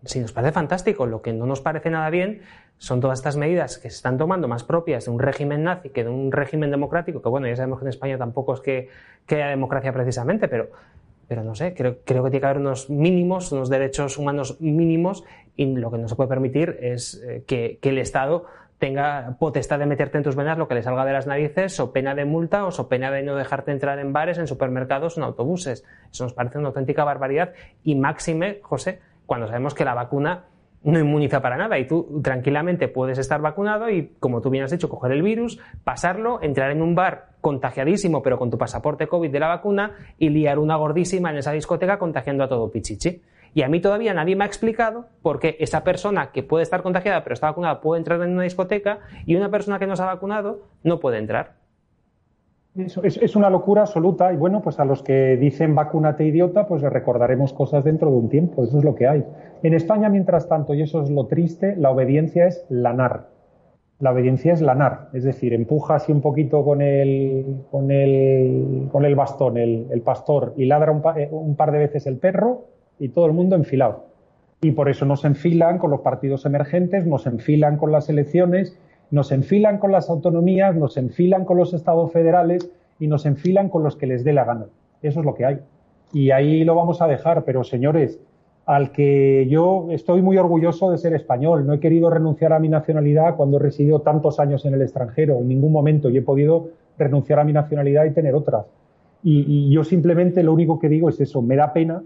Si 0.04 0.20
nos 0.20 0.32
parece 0.32 0.52
fantástico, 0.52 1.06
lo 1.06 1.22
que 1.22 1.32
no 1.32 1.46
nos 1.46 1.60
parece 1.60 1.90
nada 1.90 2.10
bien 2.10 2.42
son 2.78 3.00
todas 3.00 3.18
estas 3.18 3.36
medidas 3.36 3.78
que 3.78 3.90
se 3.90 3.96
están 3.96 4.18
tomando 4.18 4.46
más 4.46 4.62
propias 4.62 5.06
de 5.06 5.10
un 5.10 5.18
régimen 5.18 5.64
nazi 5.64 5.90
que 5.90 6.04
de 6.04 6.10
un 6.10 6.30
régimen 6.30 6.70
democrático, 6.70 7.22
que 7.22 7.28
bueno, 7.28 7.48
ya 7.48 7.56
sabemos 7.56 7.78
que 7.78 7.86
en 7.86 7.88
España 7.88 8.18
tampoco 8.18 8.54
es 8.54 8.60
que, 8.60 8.88
que 9.26 9.36
haya 9.36 9.48
democracia 9.48 9.92
precisamente, 9.92 10.48
pero 10.48 10.70
pero 11.28 11.42
no 11.42 11.54
sé, 11.54 11.74
creo, 11.74 11.98
creo 12.04 12.22
que 12.24 12.30
tiene 12.30 12.40
que 12.40 12.46
haber 12.46 12.58
unos 12.60 12.88
mínimos, 12.88 13.50
unos 13.52 13.68
derechos 13.68 14.18
humanos 14.18 14.60
mínimos 14.60 15.24
y 15.56 15.66
lo 15.74 15.90
que 15.90 15.98
no 15.98 16.08
se 16.08 16.14
puede 16.14 16.28
permitir 16.28 16.78
es 16.80 17.22
eh, 17.26 17.42
que, 17.46 17.78
el 17.82 17.98
Estado 17.98 18.46
tenga 18.78 19.36
potestad 19.38 19.78
de 19.78 19.86
meterte 19.86 20.18
en 20.18 20.24
tus 20.24 20.36
venas 20.36 20.58
lo 20.58 20.68
que 20.68 20.74
le 20.74 20.82
salga 20.82 21.04
de 21.04 21.12
las 21.12 21.26
narices 21.26 21.80
o 21.80 21.92
pena 21.92 22.14
de 22.14 22.26
multa 22.26 22.66
o 22.66 22.88
pena 22.88 23.10
de 23.10 23.22
no 23.22 23.34
dejarte 23.34 23.72
entrar 23.72 23.98
en 23.98 24.12
bares, 24.12 24.38
en 24.38 24.46
supermercados, 24.46 25.16
en 25.16 25.24
autobuses. 25.24 25.84
Eso 26.12 26.24
nos 26.24 26.34
parece 26.34 26.58
una 26.58 26.68
auténtica 26.68 27.02
barbaridad 27.02 27.54
y 27.82 27.94
máxime, 27.94 28.60
José, 28.62 29.00
cuando 29.26 29.46
sabemos 29.46 29.74
que 29.74 29.84
la 29.84 29.94
vacuna 29.94 30.44
no 30.82 31.00
inmuniza 31.00 31.42
para 31.42 31.56
nada 31.56 31.78
y 31.78 31.86
tú 31.86 32.20
tranquilamente 32.22 32.86
puedes 32.86 33.18
estar 33.18 33.40
vacunado 33.40 33.90
y, 33.90 34.14
como 34.20 34.40
tú 34.40 34.50
bien 34.50 34.64
has 34.64 34.70
dicho, 34.70 34.88
coger 34.88 35.12
el 35.12 35.22
virus, 35.22 35.58
pasarlo, 35.82 36.40
entrar 36.42 36.70
en 36.70 36.80
un 36.80 36.94
bar 36.94 37.30
contagiadísimo 37.40 38.22
pero 38.22 38.38
con 38.38 38.50
tu 38.50 38.58
pasaporte 38.58 39.08
COVID 39.08 39.30
de 39.30 39.40
la 39.40 39.48
vacuna 39.48 39.96
y 40.18 40.28
liar 40.28 40.58
una 40.60 40.76
gordísima 40.76 41.30
en 41.30 41.38
esa 41.38 41.52
discoteca 41.52 41.98
contagiando 41.98 42.44
a 42.44 42.48
todo 42.48 42.70
pichichi. 42.70 43.20
Y 43.52 43.62
a 43.62 43.68
mí 43.68 43.80
todavía 43.80 44.14
nadie 44.14 44.36
me 44.36 44.44
ha 44.44 44.46
explicado 44.46 45.06
por 45.22 45.40
qué 45.40 45.56
esa 45.58 45.82
persona 45.82 46.30
que 46.30 46.42
puede 46.42 46.62
estar 46.62 46.82
contagiada 46.82 47.24
pero 47.24 47.34
está 47.34 47.48
vacunada 47.48 47.80
puede 47.80 48.00
entrar 48.00 48.22
en 48.22 48.32
una 48.32 48.42
discoteca 48.42 49.00
y 49.24 49.34
una 49.34 49.50
persona 49.50 49.78
que 49.78 49.86
no 49.86 49.96
se 49.96 50.02
ha 50.02 50.06
vacunado 50.06 50.60
no 50.84 51.00
puede 51.00 51.18
entrar. 51.18 51.65
Es, 52.76 53.36
una 53.36 53.48
locura 53.48 53.82
absoluta 53.82 54.32
y 54.34 54.36
bueno, 54.36 54.60
pues 54.60 54.78
a 54.78 54.84
los 54.84 55.02
que 55.02 55.38
dicen 55.38 55.74
vacúnate 55.74 56.26
idiota, 56.26 56.66
pues 56.66 56.82
recordaremos 56.82 57.54
cosas 57.54 57.84
dentro 57.84 58.10
de 58.10 58.16
un 58.16 58.28
tiempo, 58.28 58.64
eso 58.64 58.78
es 58.78 58.84
lo 58.84 58.94
que 58.94 59.06
hay. 59.08 59.24
En 59.62 59.72
España, 59.72 60.10
mientras 60.10 60.46
tanto, 60.46 60.74
y 60.74 60.82
eso 60.82 61.02
es 61.02 61.08
lo 61.08 61.26
triste, 61.26 61.74
la 61.76 61.90
obediencia 61.90 62.46
es 62.46 62.66
lanar. 62.68 63.28
La 63.98 64.12
obediencia 64.12 64.52
es 64.52 64.60
lanar, 64.60 65.08
es 65.14 65.24
decir, 65.24 65.54
empuja 65.54 65.94
así 65.94 66.12
un 66.12 66.20
poquito 66.20 66.62
con 66.64 66.82
el, 66.82 67.62
con 67.70 67.90
el, 67.90 68.88
con 68.92 69.06
el 69.06 69.14
bastón 69.14 69.56
el, 69.56 69.86
el 69.90 70.02
pastor 70.02 70.52
y 70.58 70.66
ladra 70.66 70.92
un, 70.92 71.02
eh, 71.16 71.30
un 71.30 71.56
par 71.56 71.72
de 71.72 71.78
veces 71.78 72.06
el 72.06 72.18
perro 72.18 72.66
y 72.98 73.08
todo 73.08 73.24
el 73.24 73.32
mundo 73.32 73.56
enfilado. 73.56 74.04
Y 74.60 74.72
por 74.72 74.90
eso 74.90 75.06
nos 75.06 75.24
enfilan 75.24 75.78
con 75.78 75.90
los 75.90 76.00
partidos 76.00 76.44
emergentes, 76.44 77.06
nos 77.06 77.26
enfilan 77.26 77.78
con 77.78 77.90
las 77.90 78.10
elecciones 78.10 78.78
nos 79.10 79.32
enfilan 79.32 79.78
con 79.78 79.92
las 79.92 80.10
autonomías, 80.10 80.74
nos 80.74 80.96
enfilan 80.96 81.44
con 81.44 81.56
los 81.56 81.74
estados 81.74 82.12
federales 82.12 82.70
y 82.98 83.06
nos 83.06 83.26
enfilan 83.26 83.68
con 83.68 83.82
los 83.82 83.96
que 83.96 84.06
les 84.06 84.24
dé 84.24 84.32
la 84.32 84.44
gana. 84.44 84.66
Eso 85.02 85.20
es 85.20 85.26
lo 85.26 85.34
que 85.34 85.44
hay. 85.44 85.58
Y 86.12 86.30
ahí 86.30 86.64
lo 86.64 86.74
vamos 86.74 87.02
a 87.02 87.06
dejar, 87.06 87.44
pero 87.44 87.64
señores, 87.64 88.20
al 88.64 88.90
que 88.90 89.46
yo 89.48 89.88
estoy 89.90 90.22
muy 90.22 90.38
orgulloso 90.38 90.90
de 90.90 90.98
ser 90.98 91.14
español, 91.14 91.66
no 91.66 91.74
he 91.74 91.80
querido 91.80 92.10
renunciar 92.10 92.52
a 92.52 92.58
mi 92.58 92.68
nacionalidad 92.68 93.36
cuando 93.36 93.58
he 93.58 93.60
residido 93.60 94.00
tantos 94.00 94.40
años 94.40 94.64
en 94.64 94.74
el 94.74 94.82
extranjero, 94.82 95.38
en 95.38 95.48
ningún 95.48 95.72
momento, 95.72 96.08
y 96.10 96.16
he 96.16 96.22
podido 96.22 96.68
renunciar 96.98 97.38
a 97.38 97.44
mi 97.44 97.52
nacionalidad 97.52 98.04
y 98.06 98.12
tener 98.12 98.34
otras. 98.34 98.66
Y, 99.22 99.44
y 99.46 99.72
yo 99.72 99.84
simplemente 99.84 100.42
lo 100.42 100.52
único 100.52 100.78
que 100.78 100.88
digo 100.88 101.08
es 101.08 101.20
eso, 101.20 101.42
me 101.42 101.56
da 101.56 101.72
pena 101.72 102.02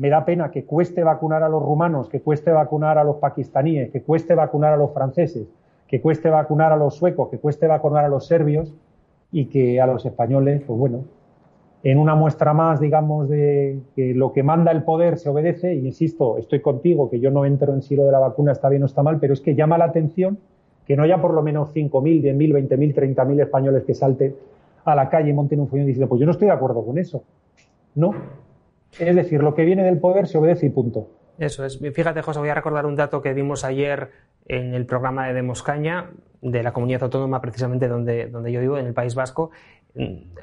me 0.00 0.08
da 0.08 0.24
pena 0.24 0.50
que 0.50 0.64
cueste 0.64 1.04
vacunar 1.04 1.42
a 1.42 1.50
los 1.50 1.62
rumanos, 1.62 2.08
que 2.08 2.22
cueste 2.22 2.50
vacunar 2.50 2.96
a 2.96 3.04
los 3.04 3.16
pakistaníes, 3.16 3.90
que 3.90 4.00
cueste 4.00 4.34
vacunar 4.34 4.72
a 4.72 4.78
los 4.78 4.94
franceses, 4.94 5.46
que 5.90 6.00
cueste 6.00 6.30
vacunar 6.30 6.72
a 6.72 6.76
los 6.76 6.94
suecos, 6.94 7.28
que 7.30 7.38
cueste 7.38 7.66
vacunar 7.66 8.04
a 8.04 8.08
los 8.08 8.26
serbios 8.28 8.72
y 9.32 9.46
que 9.46 9.80
a 9.80 9.86
los 9.86 10.06
españoles, 10.06 10.62
pues 10.64 10.78
bueno, 10.78 11.04
en 11.82 11.98
una 11.98 12.14
muestra 12.14 12.54
más, 12.54 12.78
digamos, 12.78 13.28
de 13.28 13.80
que 13.96 14.14
lo 14.14 14.32
que 14.32 14.44
manda 14.44 14.70
el 14.70 14.84
poder 14.84 15.18
se 15.18 15.30
obedece, 15.30 15.74
y 15.74 15.86
insisto, 15.86 16.38
estoy 16.38 16.60
contigo, 16.60 17.10
que 17.10 17.18
yo 17.18 17.32
no 17.32 17.44
entro 17.44 17.74
en 17.74 17.82
si 17.82 17.96
lo 17.96 18.04
de 18.04 18.12
la 18.12 18.20
vacuna 18.20 18.52
está 18.52 18.68
bien 18.68 18.84
o 18.84 18.86
está 18.86 19.02
mal, 19.02 19.18
pero 19.18 19.32
es 19.34 19.40
que 19.40 19.56
llama 19.56 19.78
la 19.78 19.86
atención 19.86 20.38
que 20.86 20.96
no 20.96 21.02
haya 21.02 21.20
por 21.20 21.34
lo 21.34 21.42
menos 21.42 21.74
5.000, 21.74 22.22
10.000, 22.22 22.68
20.000, 22.68 23.14
30.000 23.16 23.42
españoles 23.42 23.84
que 23.84 23.94
salten 23.94 24.36
a 24.84 24.94
la 24.94 25.08
calle 25.08 25.30
y 25.30 25.32
monten 25.32 25.58
un 25.58 25.68
follón 25.68 25.86
diciendo, 25.86 26.08
pues 26.08 26.20
yo 26.20 26.26
no 26.26 26.32
estoy 26.32 26.46
de 26.46 26.54
acuerdo 26.54 26.84
con 26.84 26.98
eso. 26.98 27.24
No. 27.96 28.14
Es 28.98 29.14
decir, 29.16 29.42
lo 29.42 29.54
que 29.54 29.64
viene 29.64 29.82
del 29.82 29.98
poder 29.98 30.28
se 30.28 30.38
obedece 30.38 30.66
y 30.66 30.70
punto. 30.70 31.08
Eso 31.40 31.64
es. 31.64 31.78
Fíjate, 31.78 32.20
José, 32.20 32.38
voy 32.38 32.50
a 32.50 32.54
recordar 32.54 32.84
un 32.84 32.94
dato 32.94 33.22
que 33.22 33.32
dimos 33.32 33.64
ayer 33.64 34.10
en 34.46 34.74
el 34.74 34.84
programa 34.84 35.26
de 35.26 35.32
Demoscaña, 35.32 36.10
de 36.42 36.62
la 36.62 36.74
comunidad 36.74 37.02
autónoma 37.04 37.40
precisamente 37.40 37.88
donde, 37.88 38.26
donde 38.26 38.52
yo 38.52 38.60
vivo, 38.60 38.76
en 38.76 38.84
el 38.84 38.92
País 38.92 39.14
Vasco. 39.14 39.50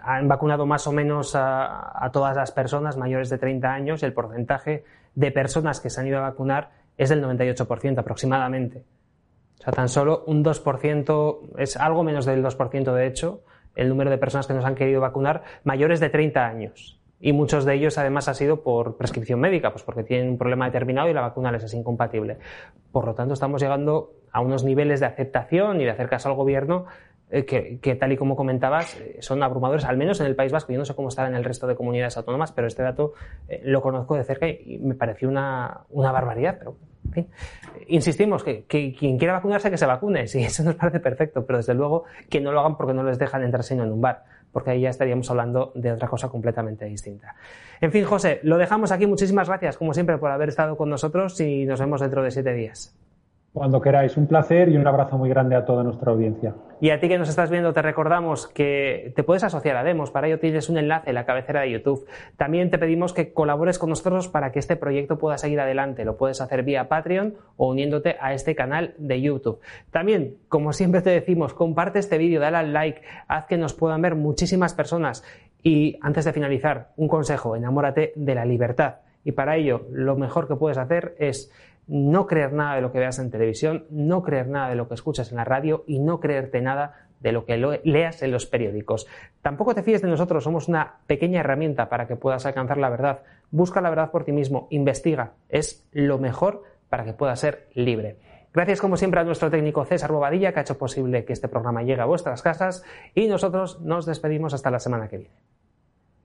Han 0.02 0.28
vacunado 0.28 0.66
más 0.66 0.88
o 0.88 0.92
menos 0.92 1.36
a, 1.36 2.04
a 2.04 2.12
todas 2.12 2.36
las 2.36 2.52
personas 2.52 2.98
mayores 2.98 3.30
de 3.30 3.38
30 3.38 3.72
años. 3.72 4.02
El 4.02 4.14
porcentaje 4.14 4.86
de 5.14 5.32
personas 5.32 5.80
que 5.82 5.92
se 5.92 6.02
han 6.02 6.08
ido 6.08 6.18
a 6.18 6.22
vacunar 6.22 6.72
es 6.98 7.10
del 7.10 7.24
98% 7.24 8.00
aproximadamente. 8.00 8.84
O 9.60 9.64
sea, 9.64 9.74
tan 9.74 9.90
solo 9.90 10.24
un 10.26 10.44
2%, 10.44 11.40
es 11.60 11.78
algo 11.78 12.04
menos 12.04 12.26
del 12.26 12.44
2% 12.44 12.94
de 12.96 13.06
hecho, 13.06 13.44
el 13.76 13.90
número 13.90 14.10
de 14.10 14.18
personas 14.18 14.48
que 14.48 14.56
nos 14.56 14.66
han 14.66 14.74
querido 14.74 15.00
vacunar 15.02 15.44
mayores 15.64 16.00
de 16.00 16.10
30 16.10 16.44
años. 16.44 16.97
Y 17.20 17.34
muchos 17.34 17.66
de 17.66 17.74
ellos 17.74 17.98
además 17.98 18.28
ha 18.28 18.34
sido 18.34 18.62
por 18.62 18.98
prescripción 18.98 19.40
médica, 19.40 19.72
pues 19.72 19.84
porque 19.84 20.04
tienen 20.04 20.30
un 20.30 20.38
problema 20.38 20.66
determinado 20.66 21.10
y 21.10 21.14
la 21.14 21.22
vacuna 21.22 21.52
les 21.52 21.64
es 21.64 21.74
incompatible. 21.74 22.38
Por 22.92 23.06
lo 23.06 23.16
tanto, 23.16 23.34
estamos 23.34 23.62
llegando 23.62 24.14
a 24.32 24.42
unos 24.42 24.64
niveles 24.64 25.00
de 25.00 25.08
aceptación 25.08 25.82
y 25.82 25.86
de 25.86 25.92
hacer 25.92 26.10
al 26.14 26.34
gobierno 26.34 26.86
eh, 27.30 27.46
que, 27.46 27.96
tal 27.96 28.12
y 28.14 28.18
como 28.18 28.38
comentabas, 28.38 28.98
eh, 29.00 29.18
son 29.20 29.44
abrumadores, 29.44 29.84
al 29.84 29.98
menos 29.98 30.22
en 30.22 30.28
el 30.28 30.36
País 30.36 30.52
Vasco. 30.52 30.72
Yo 30.72 30.80
no 30.80 30.86
sé 30.86 30.96
cómo 30.96 31.10
estará 31.10 31.28
en 31.28 31.36
el 31.36 31.44
resto 31.44 31.68
de 31.68 31.76
comunidades 31.76 32.16
autónomas, 32.16 32.54
pero 32.54 32.68
este 32.68 32.84
dato 32.84 33.14
eh, 33.50 33.62
lo 33.66 33.82
conozco 33.82 34.16
de 34.16 34.24
cerca 34.24 34.48
y, 34.48 34.80
me 34.82 34.96
pareció 34.96 35.28
una, 35.28 35.82
una 35.90 36.12
barbaridad. 36.14 36.56
Pero, 36.58 36.78
en 37.06 37.12
fin, 37.12 37.28
insistimos 37.88 38.44
que, 38.44 38.64
que, 38.64 38.94
quien 38.94 39.18
quiera 39.18 39.34
vacunarse, 39.34 39.70
que 39.70 39.78
se 39.78 39.86
vacune. 39.86 40.28
Sí, 40.28 40.42
eso 40.44 40.64
nos 40.64 40.76
parece 40.76 41.02
perfecto, 41.02 41.46
pero 41.46 41.58
desde 41.58 41.74
luego 41.74 42.06
que 42.30 42.40
no 42.40 42.54
lo 42.54 42.62
hagan 42.62 42.78
porque 42.78 42.94
no 42.94 43.04
les 43.04 43.20
dejan 43.20 43.44
entrar 43.44 43.64
sino 43.64 43.84
en 43.84 43.92
un 43.92 44.02
bar 44.02 44.24
porque 44.58 44.72
ahí 44.72 44.82
ya 44.82 44.90
estaríamos 44.90 45.30
hablando 45.30 45.72
de 45.76 45.92
otra 45.92 46.08
cosa 46.08 46.30
completamente 46.30 46.86
distinta. 46.86 47.36
En 47.80 47.92
fin, 47.92 48.06
José, 48.06 48.40
lo 48.42 48.58
dejamos 48.58 48.92
aquí. 48.92 49.06
Muchísimas 49.06 49.48
gracias, 49.48 49.78
como 49.78 49.94
siempre, 49.94 50.18
por 50.18 50.32
haber 50.32 50.50
estado 50.50 50.76
con 50.78 50.90
nosotros 50.90 51.40
y 51.42 51.64
nos 51.66 51.80
vemos 51.80 52.02
dentro 52.02 52.24
de 52.24 52.32
siete 52.32 52.56
días. 52.56 52.98
Cuando 53.58 53.82
queráis, 53.82 54.16
un 54.18 54.28
placer 54.28 54.70
y 54.70 54.78
un 54.78 54.86
abrazo 54.86 55.18
muy 55.18 55.30
grande 55.30 55.56
a 55.56 55.66
toda 55.66 55.84
nuestra 55.84 56.12
audiencia. 56.12 56.54
Y 56.80 56.92
a 56.92 57.00
ti 57.00 57.08
que 57.08 57.18
nos 57.18 57.28
estás 57.28 57.50
viendo, 57.50 57.74
te 57.74 57.82
recordamos 57.82 58.46
que 58.46 59.12
te 59.16 59.24
puedes 59.24 59.44
asociar 59.44 59.76
a 59.78 59.84
Demos. 59.84 60.12
Para 60.12 60.28
ello 60.28 60.38
tienes 60.38 60.70
un 60.70 60.78
enlace 60.78 61.10
en 61.10 61.16
la 61.16 61.26
cabecera 61.26 61.62
de 61.62 61.72
YouTube. 61.72 62.06
También 62.38 62.70
te 62.70 62.78
pedimos 62.78 63.14
que 63.14 63.34
colabores 63.34 63.80
con 63.80 63.90
nosotros 63.90 64.28
para 64.28 64.52
que 64.52 64.60
este 64.60 64.76
proyecto 64.76 65.18
pueda 65.18 65.40
seguir 65.40 65.60
adelante. 65.60 66.06
Lo 66.06 66.18
puedes 66.18 66.40
hacer 66.40 66.62
vía 66.62 66.88
Patreon 66.88 67.34
o 67.56 67.70
uniéndote 67.70 68.18
a 68.22 68.34
este 68.34 68.54
canal 68.54 68.94
de 69.00 69.22
YouTube. 69.22 69.60
También, 69.90 70.36
como 70.50 70.72
siempre 70.72 71.02
te 71.02 71.10
decimos, 71.10 71.56
comparte 71.56 71.98
este 71.98 72.20
vídeo, 72.20 72.40
dale 72.40 72.58
al 72.58 72.74
like, 72.74 73.02
haz 73.28 73.48
que 73.48 73.58
nos 73.58 73.74
puedan 73.74 74.04
ver 74.04 74.14
muchísimas 74.14 74.76
personas. 74.76 75.24
Y 75.64 75.98
antes 76.04 76.26
de 76.26 76.34
finalizar, 76.34 76.90
un 76.96 77.08
consejo, 77.08 77.56
enamórate 77.56 78.14
de 78.16 78.36
la 78.36 78.46
libertad. 78.46 78.98
Y 79.24 79.32
para 79.32 79.58
ello, 79.58 79.88
lo 79.92 80.16
mejor 80.16 80.48
que 80.48 80.56
puedes 80.56 80.78
hacer 80.78 81.16
es 81.18 81.52
no 81.88 82.28
creer 82.28 82.54
nada 82.54 82.76
de 82.76 82.82
lo 82.82 82.92
que 82.92 83.00
veas 83.00 83.20
en 83.20 83.32
televisión, 83.32 83.86
no 83.90 84.24
creer 84.24 84.48
nada 84.48 84.70
de 84.70 84.76
lo 84.76 84.88
que 84.88 84.94
escuchas 84.94 85.32
en 85.32 85.38
la 85.38 85.46
radio 85.46 85.84
y 85.88 86.00
no 86.00 86.20
creerte 86.20 86.62
nada 86.62 87.08
de 87.20 87.32
lo 87.32 87.46
que 87.46 87.58
leas 87.84 88.22
en 88.22 88.32
los 88.32 88.46
periódicos. 88.46 89.08
Tampoco 89.42 89.74
te 89.74 89.84
fíes 89.84 90.02
de 90.02 90.08
nosotros, 90.08 90.44
somos 90.44 90.68
una 90.68 90.98
pequeña 91.08 91.40
herramienta 91.40 91.90
para 91.90 92.08
que 92.08 92.16
puedas 92.16 92.46
alcanzar 92.46 92.78
la 92.78 92.90
verdad. 92.90 93.24
Busca 93.50 93.82
la 93.82 93.90
verdad 93.90 94.12
por 94.12 94.24
ti 94.24 94.32
mismo, 94.32 94.68
investiga, 94.70 95.34
es 95.50 95.88
lo 95.92 96.20
mejor 96.20 96.64
para 96.90 97.06
que 97.06 97.14
puedas 97.14 97.40
ser 97.40 97.68
libre. 97.74 98.18
Gracias 98.54 98.82
como 98.82 98.98
siempre 98.98 99.20
a 99.20 99.24
nuestro 99.24 99.50
técnico 99.50 99.86
César 99.86 100.12
Bobadilla 100.12 100.52
que 100.52 100.60
ha 100.60 100.62
hecho 100.64 100.78
posible 100.78 101.26
que 101.26 101.34
este 101.34 101.48
programa 101.48 101.84
llegue 101.84 102.02
a 102.02 102.06
vuestras 102.06 102.42
casas 102.42 102.84
y 103.14 103.28
nosotros 103.28 103.82
nos 103.82 104.06
despedimos 104.06 104.54
hasta 104.54 104.72
la 104.72 104.80
semana 104.80 105.08
que 105.08 105.18
viene. 105.18 105.47